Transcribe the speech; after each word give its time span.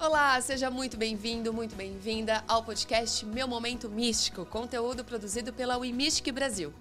Olá, 0.00 0.40
seja 0.40 0.70
muito 0.70 0.96
bem-vindo, 0.96 1.52
muito 1.52 1.74
bem-vinda 1.74 2.44
ao 2.46 2.62
podcast 2.62 3.26
Meu 3.26 3.48
Momento 3.48 3.88
Místico, 3.88 4.46
conteúdo 4.46 5.04
produzido 5.04 5.52
pela 5.52 5.76
WeMystic 5.76 6.32
Brasil. 6.32 6.72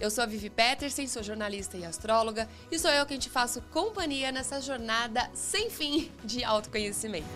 Eu 0.00 0.10
sou 0.10 0.24
a 0.24 0.26
Vivi 0.26 0.48
Peterson, 0.48 1.06
sou 1.06 1.22
jornalista 1.22 1.76
e 1.76 1.84
astróloga, 1.84 2.48
e 2.70 2.78
sou 2.78 2.90
eu 2.90 3.04
quem 3.04 3.18
te 3.18 3.28
faço 3.28 3.60
companhia 3.70 4.32
nessa 4.32 4.62
jornada 4.62 5.28
sem 5.34 5.68
fim 5.68 6.10
de 6.24 6.42
autoconhecimento. 6.42 7.28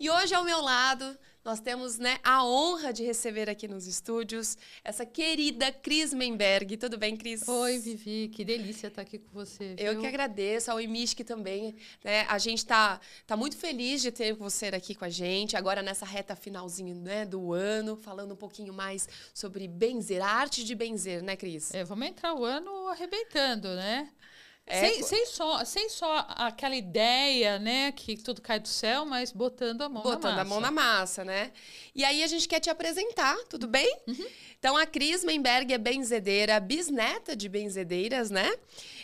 E 0.00 0.10
hoje 0.10 0.34
ao 0.34 0.42
meu 0.42 0.60
lado 0.60 1.16
nós 1.44 1.60
temos 1.60 1.98
né, 1.98 2.18
a 2.22 2.44
honra 2.44 2.92
de 2.92 3.02
receber 3.02 3.48
aqui 3.48 3.66
nos 3.66 3.86
estúdios 3.86 4.56
essa 4.84 5.06
querida 5.06 5.72
Cris 5.72 6.12
Menberg. 6.12 6.76
Tudo 6.76 6.98
bem, 6.98 7.16
Cris? 7.16 7.46
Oi, 7.46 7.78
Vivi, 7.78 8.28
que 8.28 8.44
delícia 8.44 8.88
estar 8.88 9.02
aqui 9.02 9.18
com 9.18 9.30
você. 9.32 9.74
Viu? 9.74 9.86
Eu 9.86 10.00
que 10.00 10.06
agradeço, 10.06 10.70
ao 10.70 10.80
Imishk 10.80 11.24
também. 11.24 11.74
Né? 12.04 12.26
A 12.28 12.38
gente 12.38 12.58
está 12.58 13.00
tá 13.26 13.36
muito 13.36 13.56
feliz 13.56 14.02
de 14.02 14.10
ter 14.10 14.34
você 14.34 14.66
aqui 14.66 14.94
com 14.94 15.04
a 15.04 15.08
gente, 15.08 15.56
agora 15.56 15.82
nessa 15.82 16.04
reta 16.04 16.36
finalzinho 16.36 16.94
né, 16.94 17.24
do 17.24 17.52
ano, 17.52 17.96
falando 17.96 18.32
um 18.32 18.36
pouquinho 18.36 18.72
mais 18.72 19.08
sobre 19.32 19.66
benzer, 19.66 20.22
a 20.22 20.28
arte 20.28 20.64
de 20.64 20.74
benzer, 20.74 21.22
né, 21.22 21.36
Cris? 21.36 21.72
É, 21.74 21.84
vamos 21.84 22.06
entrar 22.06 22.34
o 22.34 22.44
ano 22.44 22.88
arrebentando, 22.88 23.68
né? 23.68 24.10
É, 24.68 24.80
sem, 24.80 25.02
sem, 25.02 25.26
só, 25.26 25.64
sem 25.64 25.88
só 25.88 26.26
aquela 26.28 26.76
ideia, 26.76 27.58
né, 27.58 27.90
que 27.92 28.16
tudo 28.16 28.42
cai 28.42 28.60
do 28.60 28.68
céu, 28.68 29.04
mas 29.04 29.32
botando 29.32 29.82
a 29.82 29.88
mão 29.88 30.02
botando 30.02 30.22
na 30.22 30.30
massa. 30.30 30.38
Botando 30.38 30.38
a 30.38 30.44
mão 30.44 30.60
na 30.60 30.70
massa, 30.70 31.24
né? 31.24 31.52
E 31.94 32.04
aí 32.04 32.22
a 32.22 32.26
gente 32.26 32.46
quer 32.46 32.60
te 32.60 32.68
apresentar, 32.68 33.36
tudo 33.48 33.66
bem? 33.66 33.96
Uhum. 34.06 34.26
Então 34.58 34.76
a 34.76 34.84
Cris 34.84 35.24
Menberg 35.24 35.72
é 35.72 35.78
benzedeira, 35.78 36.58
bisneta 36.60 37.34
de 37.34 37.48
benzedeiras, 37.48 38.30
né? 38.30 38.52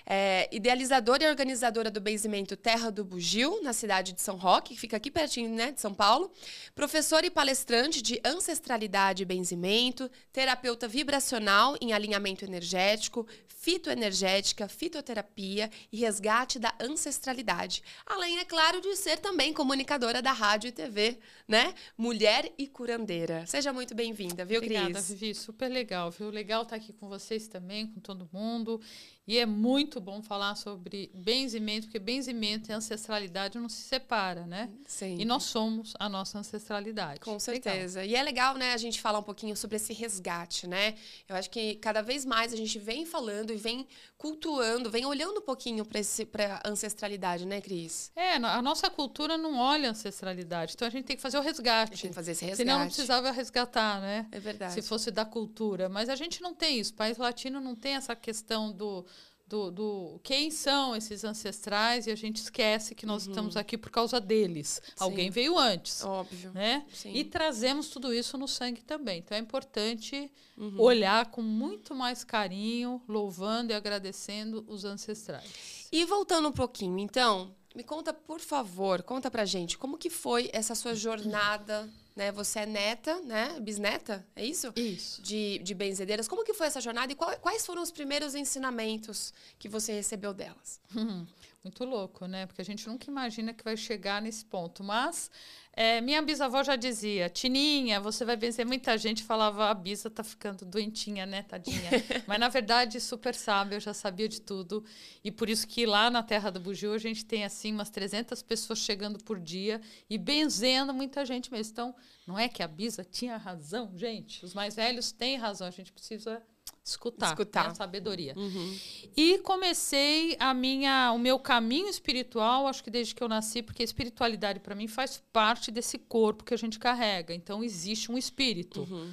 É, 0.06 0.48
idealizadora 0.52 1.24
e 1.24 1.28
organizadora 1.28 1.90
do 1.90 2.00
benzimento 2.00 2.56
Terra 2.56 2.90
do 2.90 3.04
Bugio, 3.04 3.62
na 3.62 3.72
cidade 3.72 4.12
de 4.12 4.20
São 4.20 4.36
Roque, 4.36 4.74
que 4.74 4.80
fica 4.80 4.96
aqui 4.96 5.10
pertinho 5.10 5.48
né, 5.48 5.72
de 5.72 5.80
São 5.80 5.94
Paulo. 5.94 6.30
Professora 6.74 7.24
e 7.24 7.30
palestrante 7.30 8.02
de 8.02 8.20
ancestralidade 8.24 9.22
e 9.22 9.26
benzimento, 9.26 10.10
terapeuta 10.32 10.86
vibracional 10.86 11.76
em 11.80 11.92
alinhamento 11.92 12.44
energético, 12.44 13.26
fitoenergética, 13.64 14.68
fitoterapia 14.68 15.53
e 15.92 15.98
resgate 15.98 16.58
da 16.58 16.74
ancestralidade. 16.80 17.82
Além, 18.06 18.38
é 18.38 18.44
claro, 18.44 18.80
de 18.80 18.94
ser 18.96 19.18
também 19.18 19.52
comunicadora 19.52 20.20
da 20.20 20.32
rádio 20.32 20.68
e 20.68 20.72
TV, 20.72 21.18
né? 21.46 21.74
Mulher 21.96 22.52
e 22.58 22.66
curandeira. 22.66 23.46
Seja 23.46 23.72
muito 23.72 23.94
bem-vinda, 23.94 24.44
viu, 24.44 24.58
Obrigada, 24.58 24.90
Cris? 24.90 25.08
Vivi. 25.08 25.34
Super 25.34 25.68
legal, 25.68 26.10
viu? 26.10 26.30
Legal 26.30 26.62
estar 26.62 26.76
aqui 26.76 26.92
com 26.92 27.08
vocês 27.08 27.48
também, 27.48 27.86
com 27.86 28.00
todo 28.00 28.28
mundo. 28.32 28.80
E 29.26 29.38
é 29.38 29.46
muito 29.46 30.00
bom 30.00 30.22
falar 30.22 30.54
sobre 30.54 31.10
benzimento, 31.14 31.86
porque 31.86 31.98
benzimento 31.98 32.70
e 32.70 32.74
ancestralidade 32.74 33.58
não 33.58 33.70
se 33.70 33.80
separa, 33.80 34.46
né? 34.46 34.68
Sim. 34.86 35.16
E 35.18 35.24
nós 35.24 35.44
somos 35.44 35.94
a 35.98 36.10
nossa 36.10 36.38
ancestralidade. 36.38 37.20
Com 37.20 37.38
certeza. 37.38 38.00
Legal. 38.00 38.12
E 38.12 38.20
é 38.20 38.22
legal, 38.22 38.54
né, 38.56 38.74
a 38.74 38.76
gente 38.76 39.00
falar 39.00 39.18
um 39.18 39.22
pouquinho 39.22 39.56
sobre 39.56 39.76
esse 39.76 39.94
resgate, 39.94 40.66
né? 40.66 40.94
Eu 41.26 41.36
acho 41.36 41.48
que 41.48 41.76
cada 41.76 42.02
vez 42.02 42.26
mais 42.26 42.52
a 42.52 42.56
gente 42.56 42.78
vem 42.78 43.06
falando 43.06 43.50
e 43.50 43.56
vem 43.56 43.86
cultuando, 44.18 44.90
vem 44.90 45.06
olhando 45.06 45.38
um 45.38 45.42
pouquinho 45.42 45.86
para 45.86 46.60
a 46.62 46.68
ancestralidade, 46.68 47.46
né, 47.46 47.60
Cris? 47.60 48.10
É, 48.14 48.34
a 48.34 48.62
nossa 48.62 48.90
cultura 48.90 49.38
não 49.38 49.58
olha 49.58 49.88
a 49.88 49.90
ancestralidade. 49.92 50.74
Então 50.74 50.86
a 50.86 50.90
gente 50.90 51.04
tem 51.04 51.16
que 51.16 51.22
fazer 51.22 51.38
o 51.38 51.40
resgate. 51.40 52.00
Tem 52.00 52.10
que 52.10 52.14
fazer 52.14 52.32
esse 52.32 52.44
resgate. 52.44 52.68
Senão 52.68 52.80
não 52.80 52.86
precisava 52.86 53.30
resgatar, 53.30 54.00
né? 54.00 54.26
É 54.30 54.38
verdade. 54.38 54.74
Se 54.74 54.82
fosse 54.82 55.10
da 55.10 55.24
cultura. 55.24 55.88
Mas 55.88 56.08
a 56.08 56.14
gente 56.14 56.42
não 56.42 56.54
tem 56.54 56.78
isso. 56.78 56.92
O 56.92 56.96
país 56.96 57.16
latino 57.16 57.60
não 57.60 57.74
tem 57.74 57.94
essa 57.94 58.14
questão 58.14 58.70
do 58.70 59.04
do, 59.46 59.70
do 59.70 60.20
quem 60.22 60.50
são 60.50 60.96
esses 60.96 61.24
ancestrais 61.24 62.06
e 62.06 62.10
a 62.10 62.14
gente 62.14 62.36
esquece 62.36 62.94
que 62.94 63.04
nós 63.04 63.24
uhum. 63.26 63.32
estamos 63.32 63.56
aqui 63.56 63.76
por 63.76 63.90
causa 63.90 64.20
deles. 64.20 64.80
Sim. 64.84 64.92
Alguém 64.98 65.30
veio 65.30 65.58
antes. 65.58 66.02
Óbvio. 66.04 66.50
Né? 66.52 66.84
E 67.04 67.24
trazemos 67.24 67.88
tudo 67.88 68.12
isso 68.12 68.38
no 68.38 68.48
sangue 68.48 68.82
também. 68.82 69.18
Então 69.18 69.36
é 69.36 69.40
importante 69.40 70.30
uhum. 70.56 70.80
olhar 70.80 71.30
com 71.30 71.42
muito 71.42 71.94
mais 71.94 72.24
carinho, 72.24 73.02
louvando 73.06 73.72
e 73.72 73.74
agradecendo 73.74 74.64
os 74.66 74.84
ancestrais. 74.84 75.88
E 75.92 76.04
voltando 76.04 76.48
um 76.48 76.52
pouquinho, 76.52 76.98
então, 76.98 77.54
me 77.74 77.84
conta, 77.84 78.12
por 78.12 78.40
favor, 78.40 79.02
conta 79.02 79.30
pra 79.30 79.44
gente, 79.44 79.76
como 79.76 79.98
que 79.98 80.10
foi 80.10 80.48
essa 80.52 80.74
sua 80.74 80.94
jornada 80.94 81.88
né? 82.14 82.30
Você 82.32 82.60
é 82.60 82.66
neta, 82.66 83.20
né? 83.22 83.58
Bisneta, 83.60 84.26
é 84.36 84.44
isso? 84.44 84.72
Isso. 84.76 85.22
De, 85.22 85.58
de 85.58 85.74
benzedeiras. 85.74 86.28
Como 86.28 86.44
que 86.44 86.54
foi 86.54 86.66
essa 86.66 86.80
jornada 86.80 87.12
e 87.12 87.16
qual, 87.16 87.36
quais 87.38 87.66
foram 87.66 87.82
os 87.82 87.90
primeiros 87.90 88.34
ensinamentos 88.34 89.32
que 89.58 89.68
você 89.68 89.92
recebeu 89.92 90.32
delas? 90.32 90.80
Muito 91.64 91.82
louco, 91.82 92.26
né? 92.26 92.44
Porque 92.44 92.60
a 92.60 92.64
gente 92.64 92.86
nunca 92.86 93.10
imagina 93.10 93.54
que 93.54 93.64
vai 93.64 93.74
chegar 93.74 94.20
nesse 94.20 94.44
ponto. 94.44 94.84
Mas 94.84 95.30
é, 95.72 95.98
minha 96.02 96.20
bisavó 96.20 96.62
já 96.62 96.76
dizia, 96.76 97.30
Tininha, 97.30 97.98
você 98.02 98.22
vai 98.22 98.36
vencer 98.36 98.66
muita 98.66 98.98
gente. 98.98 99.22
Falava, 99.22 99.70
a 99.70 99.74
bisa 99.74 100.10
tá 100.10 100.22
ficando 100.22 100.66
doentinha, 100.66 101.24
né, 101.24 101.42
tadinha? 101.42 101.90
Mas, 102.28 102.38
na 102.38 102.50
verdade, 102.50 103.00
super 103.00 103.34
sábio, 103.34 103.76
eu 103.76 103.80
já 103.80 103.94
sabia 103.94 104.28
de 104.28 104.42
tudo. 104.42 104.84
E 105.24 105.30
por 105.30 105.48
isso 105.48 105.66
que 105.66 105.86
lá 105.86 106.10
na 106.10 106.22
Terra 106.22 106.50
do 106.50 106.60
Bugio 106.60 106.92
a 106.92 106.98
gente 106.98 107.24
tem, 107.24 107.46
assim, 107.46 107.72
umas 107.72 107.88
300 107.88 108.42
pessoas 108.42 108.80
chegando 108.80 109.18
por 109.24 109.40
dia 109.40 109.80
e 110.10 110.18
benzendo 110.18 110.92
muita 110.92 111.24
gente 111.24 111.50
mesmo. 111.50 111.72
Então, 111.72 111.94
não 112.26 112.38
é 112.38 112.46
que 112.46 112.62
a 112.62 112.68
bisa 112.68 113.02
tinha 113.02 113.38
razão, 113.38 113.90
gente. 113.96 114.44
Os 114.44 114.52
mais 114.52 114.76
velhos 114.76 115.12
têm 115.12 115.38
razão. 115.38 115.66
A 115.66 115.70
gente 115.70 115.90
precisa 115.90 116.42
escutar, 116.84 117.28
escutar. 117.28 117.68
Né? 117.68 117.74
sabedoria. 117.74 118.34
Uhum. 118.36 118.78
E 119.16 119.38
comecei 119.38 120.36
a 120.38 120.52
minha, 120.52 121.12
o 121.12 121.18
meu 121.18 121.38
caminho 121.38 121.88
espiritual, 121.88 122.66
acho 122.66 122.84
que 122.84 122.90
desde 122.90 123.14
que 123.14 123.22
eu 123.22 123.28
nasci, 123.28 123.62
porque 123.62 123.82
a 123.82 123.84
espiritualidade 123.84 124.60
para 124.60 124.74
mim 124.74 124.86
faz 124.86 125.22
parte 125.32 125.70
desse 125.70 125.98
corpo 125.98 126.44
que 126.44 126.52
a 126.52 126.58
gente 126.58 126.78
carrega. 126.78 127.32
Então 127.32 127.64
existe 127.64 128.12
um 128.12 128.18
espírito. 128.18 128.82
Uhum. 128.82 129.10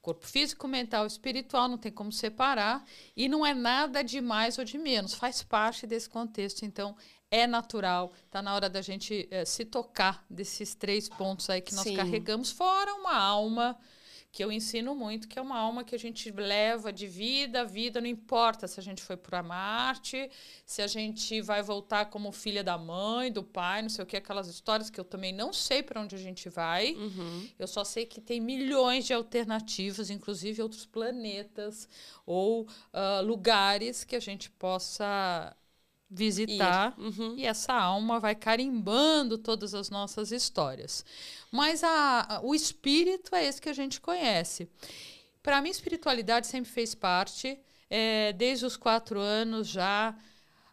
Corpo 0.00 0.26
físico, 0.26 0.68
mental, 0.68 1.06
espiritual, 1.06 1.68
não 1.68 1.76
tem 1.76 1.90
como 1.90 2.12
separar 2.12 2.84
e 3.16 3.28
não 3.28 3.44
é 3.44 3.52
nada 3.52 4.02
de 4.02 4.20
mais 4.20 4.56
ou 4.56 4.64
de 4.64 4.78
menos, 4.78 5.12
faz 5.12 5.42
parte 5.42 5.86
desse 5.86 6.08
contexto. 6.08 6.64
Então, 6.64 6.96
é 7.30 7.46
natural, 7.46 8.12
está 8.24 8.40
na 8.40 8.54
hora 8.54 8.70
da 8.70 8.80
gente 8.80 9.28
é, 9.30 9.44
se 9.44 9.64
tocar 9.64 10.24
desses 10.30 10.74
três 10.74 11.10
pontos 11.10 11.50
aí 11.50 11.60
que 11.60 11.74
nós 11.74 11.84
Sim. 11.84 11.96
carregamos, 11.96 12.50
fora 12.50 12.94
uma 12.94 13.14
alma 13.14 13.76
que 14.30 14.44
eu 14.44 14.52
ensino 14.52 14.94
muito, 14.94 15.26
que 15.26 15.38
é 15.38 15.42
uma 15.42 15.58
alma 15.58 15.82
que 15.82 15.94
a 15.94 15.98
gente 15.98 16.30
leva 16.30 16.92
de 16.92 17.06
vida 17.06 17.62
a 17.62 17.64
vida, 17.64 18.00
não 18.00 18.06
importa 18.06 18.68
se 18.68 18.78
a 18.78 18.82
gente 18.82 19.02
foi 19.02 19.16
para 19.16 19.42
Marte, 19.42 20.30
se 20.66 20.82
a 20.82 20.86
gente 20.86 21.40
vai 21.40 21.62
voltar 21.62 22.06
como 22.06 22.30
filha 22.30 22.62
da 22.62 22.76
mãe, 22.76 23.32
do 23.32 23.42
pai, 23.42 23.82
não 23.82 23.88
sei 23.88 24.04
o 24.04 24.06
que, 24.06 24.16
aquelas 24.16 24.46
histórias 24.46 24.90
que 24.90 25.00
eu 25.00 25.04
também 25.04 25.32
não 25.32 25.52
sei 25.52 25.82
para 25.82 26.00
onde 26.00 26.14
a 26.14 26.18
gente 26.18 26.48
vai. 26.48 26.92
Uhum. 26.92 27.48
Eu 27.58 27.66
só 27.66 27.84
sei 27.84 28.04
que 28.04 28.20
tem 28.20 28.40
milhões 28.40 29.06
de 29.06 29.14
alternativas, 29.14 30.10
inclusive 30.10 30.62
outros 30.62 30.84
planetas 30.84 31.88
ou 32.26 32.62
uh, 32.62 33.24
lugares 33.24 34.04
que 34.04 34.14
a 34.14 34.20
gente 34.20 34.50
possa 34.50 35.56
visitar 36.10 36.94
uhum. 36.98 37.34
e 37.36 37.44
essa 37.44 37.72
alma 37.72 38.18
vai 38.18 38.34
carimbando 38.34 39.36
todas 39.36 39.74
as 39.74 39.90
nossas 39.90 40.32
histórias. 40.32 41.04
Mas 41.50 41.84
a, 41.84 42.36
a, 42.36 42.40
o 42.42 42.54
espírito 42.54 43.34
é 43.34 43.44
esse 43.44 43.60
que 43.60 43.68
a 43.68 43.74
gente 43.74 44.00
conhece. 44.00 44.68
Para 45.42 45.60
mim, 45.60 45.70
espiritualidade 45.70 46.46
sempre 46.46 46.70
fez 46.70 46.94
parte, 46.94 47.58
é, 47.90 48.32
desde 48.32 48.64
os 48.64 48.76
quatro 48.76 49.20
anos 49.20 49.68
já. 49.68 50.14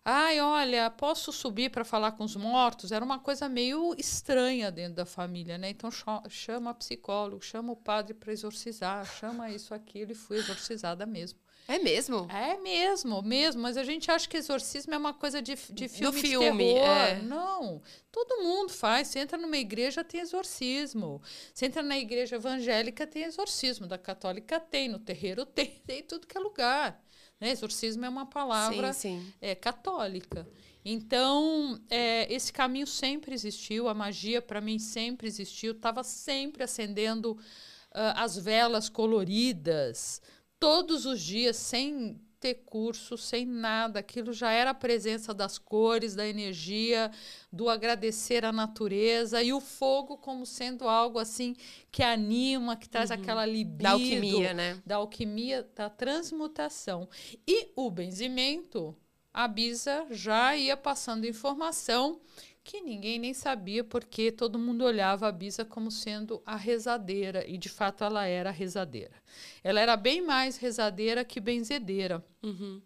Ai, 0.03 0.39
olha, 0.39 0.89
posso 0.89 1.31
subir 1.31 1.71
para 1.71 1.83
falar 1.83 2.11
com 2.11 2.23
os 2.23 2.35
mortos? 2.35 2.91
Era 2.91 3.03
uma 3.03 3.19
coisa 3.19 3.49
meio 3.49 3.95
estranha 3.97 4.71
dentro 4.71 4.95
da 4.95 5.05
família, 5.05 5.57
né? 5.57 5.69
Então 5.69 5.89
chama 6.29 6.73
psicólogo, 6.75 7.43
chama 7.43 7.73
o 7.73 7.75
padre 7.75 8.13
para 8.13 8.31
exorcizar, 8.31 9.05
chama 9.05 9.49
isso, 9.49 9.73
aquilo, 9.73 10.11
e 10.11 10.15
fui 10.15 10.37
exorcizada 10.37 11.05
mesmo. 11.05 11.39
É 11.67 11.79
mesmo? 11.79 12.27
É 12.29 12.57
mesmo, 12.57 13.21
mesmo. 13.23 13.61
Mas 13.61 13.75
a 13.75 13.83
gente 13.83 14.09
acha 14.11 14.27
que 14.27 14.37
exorcismo 14.37 14.93
é 14.93 14.97
uma 14.97 15.13
coisa 15.13 15.41
de, 15.41 15.55
de 15.71 15.87
filme, 15.87 16.11
Do 16.11 16.13
filme 16.13 16.67
de 16.67 16.73
terror. 16.73 16.87
É. 16.87 17.21
Não. 17.21 17.81
Todo 18.11 18.43
mundo 18.43 18.71
faz. 18.71 19.07
Você 19.07 19.19
entra 19.19 19.37
numa 19.37 19.57
igreja, 19.57 20.03
tem 20.03 20.21
exorcismo. 20.21 21.21
Você 21.53 21.65
entra 21.65 21.81
na 21.81 21.97
igreja 21.97 22.35
evangélica, 22.35 23.07
tem 23.07 23.23
exorcismo. 23.23 23.87
Da 23.87 23.97
católica 23.97 24.59
tem. 24.59 24.87
No 24.87 24.99
terreiro 24.99 25.45
tem. 25.47 25.81
Tem 25.85 26.03
tudo 26.03 26.27
que 26.27 26.37
é 26.37 26.39
lugar. 26.41 27.03
Né? 27.39 27.49
Exorcismo 27.49 28.05
é 28.05 28.09
uma 28.09 28.27
palavra 28.27 28.93
sim, 28.93 29.19
sim. 29.19 29.33
É, 29.41 29.55
católica. 29.55 30.47
Então, 30.87 31.81
é, 31.89 32.31
esse 32.31 32.53
caminho 32.53 32.85
sempre 32.85 33.33
existiu. 33.33 33.87
A 33.87 33.93
magia, 33.93 34.39
para 34.39 34.61
mim, 34.61 34.77
sempre 34.77 35.27
existiu. 35.27 35.71
Estava 35.71 36.03
sempre 36.03 36.63
acendendo 36.63 37.31
uh, 37.31 38.13
as 38.15 38.37
velas 38.37 38.87
coloridas 38.87 40.21
todos 40.59 41.05
os 41.05 41.21
dias, 41.21 41.55
sem 41.55 42.19
ter 42.39 42.63
curso, 42.65 43.17
sem 43.17 43.45
nada. 43.45 43.99
Aquilo 43.99 44.31
já 44.31 44.51
era 44.51 44.69
a 44.69 44.73
presença 44.73 45.33
das 45.33 45.57
cores, 45.57 46.13
da 46.13 46.27
energia, 46.27 47.11
do 47.51 47.69
agradecer 47.69 48.45
à 48.45 48.51
natureza 48.51 49.41
e 49.41 49.51
o 49.51 49.59
fogo 49.59 50.17
como 50.17 50.45
sendo 50.45 50.87
algo 50.87 51.17
assim 51.17 51.55
que 51.91 52.03
anima, 52.03 52.75
que 52.75 52.87
traz 52.87 53.09
uhum. 53.09 53.17
aquela 53.17 53.45
libido. 53.47 53.83
Da 53.83 53.91
alquimia, 53.91 54.53
né? 54.53 54.81
Da 54.85 54.97
alquimia, 54.97 55.67
da 55.75 55.89
transmutação. 55.89 57.09
E 57.47 57.71
o 57.75 57.89
benzimento, 57.89 58.95
a 59.33 59.47
Bisa 59.47 60.05
já 60.11 60.55
ia 60.55 60.77
passando 60.77 61.25
informação 61.25 62.21
que 62.65 62.81
ninguém 62.81 63.19
nem 63.19 63.31
sabia 63.31 63.83
porque 63.83 64.31
todo 64.31 64.57
mundo 64.57 64.83
olhava 64.83 65.27
a 65.27 65.31
Bisa 65.31 65.63
como 65.63 65.91
sendo 65.91 66.41
a 66.43 66.55
rezadeira 66.55 67.47
e 67.47 67.59
de 67.59 67.69
fato 67.69 68.03
ela 68.03 68.25
era 68.25 68.49
a 68.49 68.51
rezadeira. 68.51 69.13
Ela 69.63 69.79
era 69.79 69.95
bem 69.95 70.19
mais 70.19 70.57
rezadeira 70.57 71.23
que 71.23 71.39
benzedeira. 71.39 72.25
Uhum. 72.41 72.81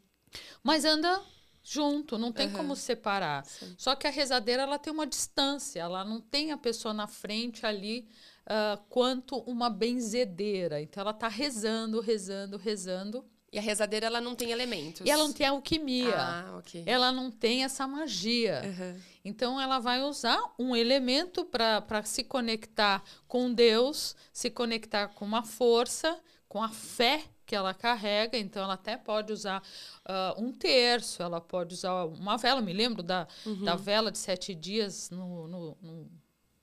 Mas 0.61 0.83
anda 0.83 1.23
junto, 1.63 2.17
não 2.17 2.33
tem 2.33 2.47
uhum. 2.47 2.53
como 2.53 2.75
separar. 2.75 3.45
Sim. 3.45 3.73
Só 3.77 3.95
que 3.95 4.05
a 4.05 4.09
rezadeira 4.11 4.63
ela 4.63 4.77
tem 4.77 4.91
uma 4.91 5.07
distância, 5.07 5.79
ela 5.79 6.03
não 6.03 6.19
tem 6.19 6.51
a 6.51 6.57
pessoa 6.57 6.93
na 6.93 7.07
frente 7.07 7.65
ali 7.65 8.05
uh, 8.47 8.83
quanto 8.89 9.37
uma 9.39 9.69
benzedeira. 9.69 10.81
Então 10.81 10.99
ela 10.99 11.11
está 11.11 11.29
rezando, 11.29 12.01
rezando, 12.01 12.57
rezando 12.57 13.25
e 13.51 13.57
a 13.57 13.61
rezadeira, 13.61 14.05
ela 14.05 14.21
não 14.21 14.35
tem 14.35 14.51
elementos. 14.51 15.01
E 15.05 15.09
ela 15.09 15.23
não 15.23 15.33
tem 15.33 15.47
alquimia. 15.47 16.15
Ah, 16.15 16.57
ok. 16.57 16.83
Ela 16.85 17.11
não 17.11 17.31
tem 17.31 17.63
essa 17.63 17.87
magia. 17.87 18.61
Uhum. 18.63 18.99
Então, 19.25 19.59
ela 19.59 19.79
vai 19.79 20.03
usar 20.03 20.39
um 20.57 20.75
elemento 20.75 21.43
para 21.43 22.03
se 22.03 22.23
conectar 22.23 23.03
com 23.27 23.51
Deus, 23.51 24.15
se 24.31 24.51
conectar 24.51 25.07
com 25.09 25.25
uma 25.25 25.43
força, 25.43 26.19
com 26.47 26.61
a 26.61 26.69
fé 26.69 27.23
que 27.43 27.55
ela 27.55 27.73
carrega. 27.73 28.37
Então, 28.37 28.63
ela 28.63 28.75
até 28.75 28.95
pode 28.95 29.33
usar 29.33 29.63
uh, 30.07 30.39
um 30.41 30.53
terço, 30.53 31.23
ela 31.23 31.41
pode 31.41 31.73
usar 31.73 32.05
uma 32.05 32.37
vela. 32.37 32.61
Me 32.61 32.73
lembro 32.73 33.01
da, 33.01 33.27
uhum. 33.47 33.63
da 33.63 33.75
vela 33.75 34.11
de 34.11 34.19
sete 34.19 34.53
dias 34.53 35.09
no, 35.09 35.47
no, 35.47 35.77
no, 35.81 36.11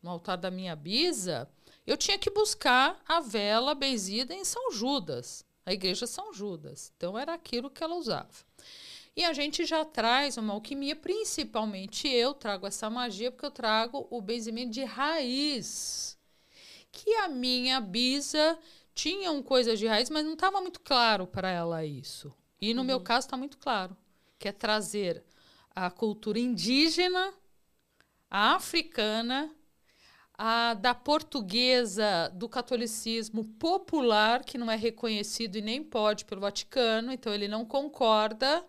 no 0.00 0.10
altar 0.10 0.36
da 0.36 0.52
minha 0.52 0.76
bisa. 0.76 1.48
Eu 1.84 1.96
tinha 1.96 2.18
que 2.18 2.30
buscar 2.30 3.00
a 3.08 3.20
vela 3.20 3.74
benzida 3.74 4.32
em 4.32 4.44
São 4.44 4.70
Judas 4.70 5.45
a 5.66 5.72
igreja 5.72 6.06
São 6.06 6.32
Judas. 6.32 6.92
Então 6.96 7.18
era 7.18 7.34
aquilo 7.34 7.68
que 7.68 7.82
ela 7.82 7.96
usava. 7.96 8.30
E 9.16 9.24
a 9.24 9.32
gente 9.32 9.64
já 9.64 9.84
traz 9.84 10.36
uma 10.36 10.54
alquimia, 10.54 10.94
principalmente 10.94 12.06
eu 12.06 12.32
trago 12.32 12.66
essa 12.66 12.88
magia, 12.88 13.32
porque 13.32 13.46
eu 13.46 13.50
trago 13.50 14.06
o 14.10 14.20
benzimento 14.20 14.70
de 14.70 14.84
raiz. 14.84 16.16
Que 16.92 17.14
a 17.16 17.28
minha 17.28 17.80
bisa 17.80 18.58
tinha 18.94 19.32
um 19.32 19.42
coisa 19.42 19.76
de 19.76 19.86
raiz, 19.86 20.08
mas 20.08 20.24
não 20.24 20.34
estava 20.34 20.60
muito 20.60 20.80
claro 20.80 21.26
para 21.26 21.50
ela 21.50 21.84
isso. 21.84 22.32
E 22.60 22.72
no 22.72 22.82
uhum. 22.82 22.86
meu 22.86 23.00
caso 23.00 23.26
está 23.26 23.36
muito 23.36 23.58
claro, 23.58 23.96
que 24.38 24.48
é 24.48 24.52
trazer 24.52 25.24
a 25.74 25.90
cultura 25.90 26.38
indígena, 26.38 27.34
a 28.30 28.54
africana 28.54 29.50
a 30.38 30.74
da 30.74 30.94
portuguesa 30.94 32.30
do 32.34 32.48
catolicismo 32.48 33.44
popular, 33.44 34.44
que 34.44 34.58
não 34.58 34.70
é 34.70 34.76
reconhecido 34.76 35.56
e 35.56 35.62
nem 35.62 35.82
pode 35.82 36.24
pelo 36.24 36.42
Vaticano, 36.42 37.12
então 37.12 37.32
ele 37.32 37.48
não 37.48 37.64
concorda 37.64 38.64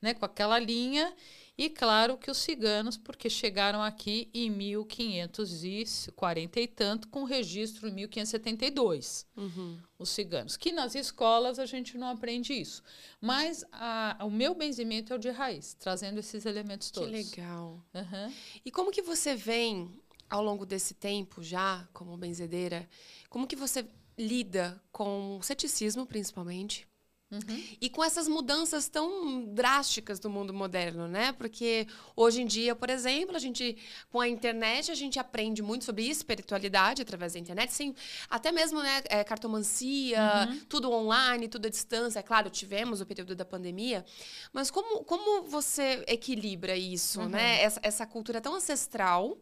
né, 0.00 0.14
com 0.14 0.24
aquela 0.24 0.58
linha. 0.58 1.14
E 1.58 1.68
claro 1.68 2.16
que 2.16 2.30
os 2.30 2.38
ciganos, 2.38 2.96
porque 2.96 3.28
chegaram 3.28 3.82
aqui 3.82 4.30
em 4.32 4.48
1540 4.48 6.58
e 6.58 6.66
tanto, 6.66 7.06
com 7.08 7.24
registro 7.24 7.86
em 7.86 7.92
1572. 7.92 9.26
Uhum. 9.36 9.78
Os 9.98 10.08
ciganos. 10.08 10.56
Que 10.56 10.72
nas 10.72 10.94
escolas 10.94 11.58
a 11.58 11.66
gente 11.66 11.98
não 11.98 12.08
aprende 12.08 12.54
isso. 12.54 12.82
Mas 13.20 13.62
a, 13.72 14.16
o 14.22 14.30
meu 14.30 14.54
benzimento 14.54 15.12
é 15.12 15.16
o 15.16 15.18
de 15.18 15.28
raiz, 15.28 15.74
trazendo 15.74 16.18
esses 16.18 16.46
elementos 16.46 16.90
todos. 16.90 17.10
Que 17.10 17.14
legal. 17.14 17.84
Uhum. 17.92 18.32
E 18.64 18.70
como 18.70 18.90
que 18.90 19.02
você 19.02 19.36
vem 19.36 20.00
ao 20.30 20.42
longo 20.42 20.64
desse 20.64 20.94
tempo 20.94 21.42
já 21.42 21.86
como 21.92 22.16
benzedeira, 22.16 22.88
como 23.28 23.46
que 23.46 23.56
você 23.56 23.84
lida 24.16 24.80
com 24.92 25.38
o 25.38 25.42
ceticismo, 25.42 26.06
principalmente, 26.06 26.88
Uhum. 27.30 27.62
E 27.80 27.88
com 27.88 28.02
essas 28.02 28.26
mudanças 28.26 28.88
tão 28.88 29.44
drásticas 29.44 30.18
do 30.18 30.28
mundo 30.28 30.52
moderno, 30.52 31.06
né? 31.06 31.30
Porque 31.32 31.86
hoje 32.16 32.42
em 32.42 32.46
dia, 32.46 32.74
por 32.74 32.90
exemplo, 32.90 33.36
a 33.36 33.38
gente 33.38 33.76
com 34.10 34.20
a 34.20 34.28
internet 34.28 34.90
a 34.90 34.96
gente 34.96 35.16
aprende 35.16 35.62
muito 35.62 35.84
sobre 35.84 36.08
espiritualidade 36.08 37.02
através 37.02 37.34
da 37.34 37.38
internet, 37.38 37.72
sem 37.72 37.94
até 38.28 38.50
mesmo 38.50 38.82
né, 38.82 39.02
é, 39.08 39.22
cartomancia, 39.22 40.48
uhum. 40.48 40.60
tudo 40.68 40.90
online, 40.90 41.46
tudo 41.46 41.66
à 41.66 41.70
distância. 41.70 42.18
É 42.18 42.22
claro, 42.22 42.50
tivemos 42.50 43.00
o 43.00 43.06
período 43.06 43.36
da 43.36 43.44
pandemia, 43.44 44.04
mas 44.52 44.68
como, 44.68 45.04
como 45.04 45.44
você 45.44 46.02
equilibra 46.08 46.76
isso, 46.76 47.20
uhum. 47.20 47.28
né? 47.28 47.62
Essa, 47.62 47.80
essa 47.84 48.06
cultura 48.06 48.40
tão 48.40 48.56
ancestral 48.56 49.38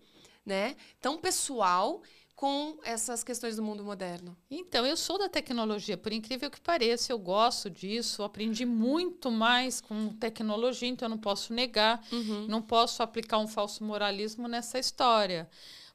né, 0.49 0.75
tão 1.01 1.19
pessoal 1.19 2.03
com 2.35 2.79
essas 2.85 3.23
questões 3.23 3.57
do 3.57 3.63
mundo 3.63 3.85
moderno? 3.85 4.37
Então, 4.49 4.87
eu 4.87 4.97
sou 4.97 5.19
da 5.19 5.29
tecnologia, 5.29 5.97
por 5.97 6.13
incrível 6.13 6.49
que 6.51 6.61
pareça, 6.61 7.13
eu 7.13 7.19
gosto 7.19 7.69
disso, 7.69 8.23
aprendi 8.23 8.65
muito 8.65 9.31
mais 9.31 9.81
com 9.81 10.11
tecnologia, 10.15 10.89
então 10.89 11.07
eu 11.07 11.11
não 11.11 11.19
posso 11.19 11.53
negar, 11.53 12.01
uhum. 12.13 12.47
não 12.49 12.63
posso 12.63 13.03
aplicar 13.03 13.39
um 13.39 13.49
falso 13.49 13.85
moralismo 13.85 14.47
nessa 14.47 14.79
história. 14.79 15.51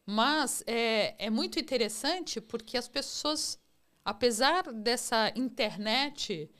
Mas 0.05 0.63
é, 0.67 1.15
é 1.17 1.29
muito 1.29 1.57
interessante 1.59 2.41
porque 2.41 2.77
as 2.77 2.89
pessoas, 2.89 3.57
apesar 4.03 4.63
dessa 4.73 5.31
internet, 5.35 6.51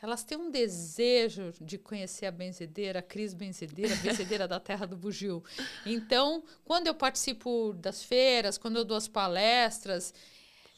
elas 0.00 0.22
têm 0.22 0.38
um 0.38 0.50
desejo 0.50 1.52
de 1.60 1.76
conhecer 1.76 2.26
a 2.26 2.30
benzedeira, 2.30 3.00
a 3.00 3.02
Cris 3.02 3.34
Benzedeira, 3.34 3.94
a 3.94 3.96
benzedeira 3.96 4.46
da 4.46 4.60
terra 4.60 4.86
do 4.86 4.96
Bugio. 4.96 5.42
Então, 5.84 6.42
quando 6.64 6.86
eu 6.86 6.94
participo 6.94 7.72
das 7.74 8.02
feiras, 8.02 8.56
quando 8.56 8.76
eu 8.76 8.84
dou 8.84 8.96
as 8.96 9.08
palestras, 9.08 10.14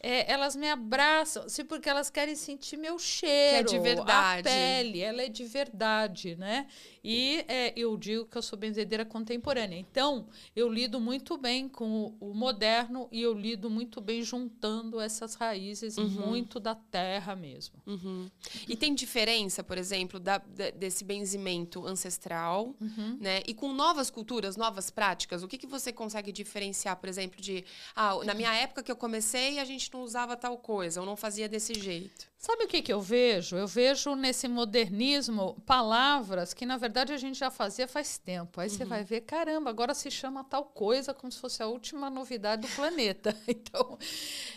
é, 0.03 0.33
elas 0.33 0.57
me 0.57 0.69
abraçam, 0.69 1.45
assim, 1.45 1.63
porque 1.63 1.89
elas 1.89 2.09
querem 2.09 2.35
sentir 2.35 2.79
meu 2.79 2.99
cheiro, 2.99 3.69
que 3.69 3.75
é 3.75 3.79
de 3.79 3.79
verdade. 3.79 4.49
a 4.49 4.51
pele, 4.51 5.01
ela 5.01 5.23
é 5.23 5.29
de 5.29 5.45
verdade, 5.45 6.37
né? 6.37 6.67
E 7.05 7.45
é, 7.47 7.73
eu 7.77 7.97
digo 7.99 8.25
que 8.25 8.37
eu 8.37 8.43
sou 8.43 8.59
benzedeira 8.59 9.05
contemporânea. 9.05 9.77
Então, 9.77 10.27
eu 10.57 10.69
lido 10.71 10.99
muito 10.99 11.37
bem 11.37 11.69
com 11.69 12.17
o, 12.21 12.31
o 12.31 12.35
moderno 12.35 13.09
e 13.13 13.21
eu 13.21 13.35
lido 13.35 13.69
muito 13.69 14.01
bem 14.01 14.23
juntando 14.23 14.99
essas 15.01 15.35
raízes 15.35 15.99
uhum. 15.99 16.09
muito 16.09 16.59
da 16.59 16.75
terra 16.75 17.37
mesmo. 17.37 17.75
Uhum. 17.87 18.31
E 18.67 18.77
tem 18.77 18.95
diferença, 18.95 19.63
por 19.63 19.77
exemplo, 19.77 20.19
da, 20.19 20.39
da, 20.39 20.71
desse 20.71 21.05
benzimento 21.05 21.87
ancestral, 21.87 22.75
uhum. 22.81 23.19
né? 23.21 23.43
E 23.47 23.53
com 23.53 23.73
novas 23.73 24.09
culturas, 24.09 24.57
novas 24.57 24.91
práticas, 24.91 25.43
o 25.43 25.49
que, 25.49 25.59
que 25.59 25.67
você 25.67 25.93
consegue 25.93 26.33
diferenciar, 26.33 26.97
por 26.97 27.09
exemplo, 27.09 27.39
de... 27.39 27.65
Ah, 27.95 28.17
na 28.25 28.33
minha 28.33 28.55
época 28.55 28.83
que 28.83 28.91
eu 28.91 28.97
comecei, 28.97 29.59
a 29.59 29.65
gente 29.65 29.90
não 29.93 30.03
usava 30.03 30.37
tal 30.37 30.57
coisa, 30.59 31.01
ou 31.01 31.07
não 31.07 31.17
fazia 31.17 31.49
desse 31.49 31.75
jeito. 31.75 32.29
Sabe 32.39 32.65
o 32.65 32.69
que, 32.69 32.81
que 32.81 32.93
eu 32.93 33.01
vejo? 33.01 33.57
Eu 33.57 33.67
vejo 33.67 34.15
nesse 34.15 34.49
modernismo 34.49 35.61
palavras 35.67 36.55
que, 36.55 36.65
na 36.65 36.77
verdade, 36.77 37.13
a 37.13 37.17
gente 37.17 37.39
já 37.39 37.51
fazia 37.51 37.87
faz 37.87 38.17
tempo. 38.17 38.61
Aí 38.61 38.69
uhum. 38.69 38.75
você 38.75 38.85
vai 38.85 39.05
ver, 39.05 39.21
caramba, 39.23 39.69
agora 39.69 39.93
se 39.93 40.11
chama 40.11 40.43
tal 40.45 40.65
coisa 40.65 41.13
como 41.13 41.31
se 41.31 41.39
fosse 41.39 41.63
a 41.63 41.67
última 41.67 42.09
novidade 42.09 42.63
do 42.63 42.75
planeta. 42.75 43.37
Então, 43.47 43.99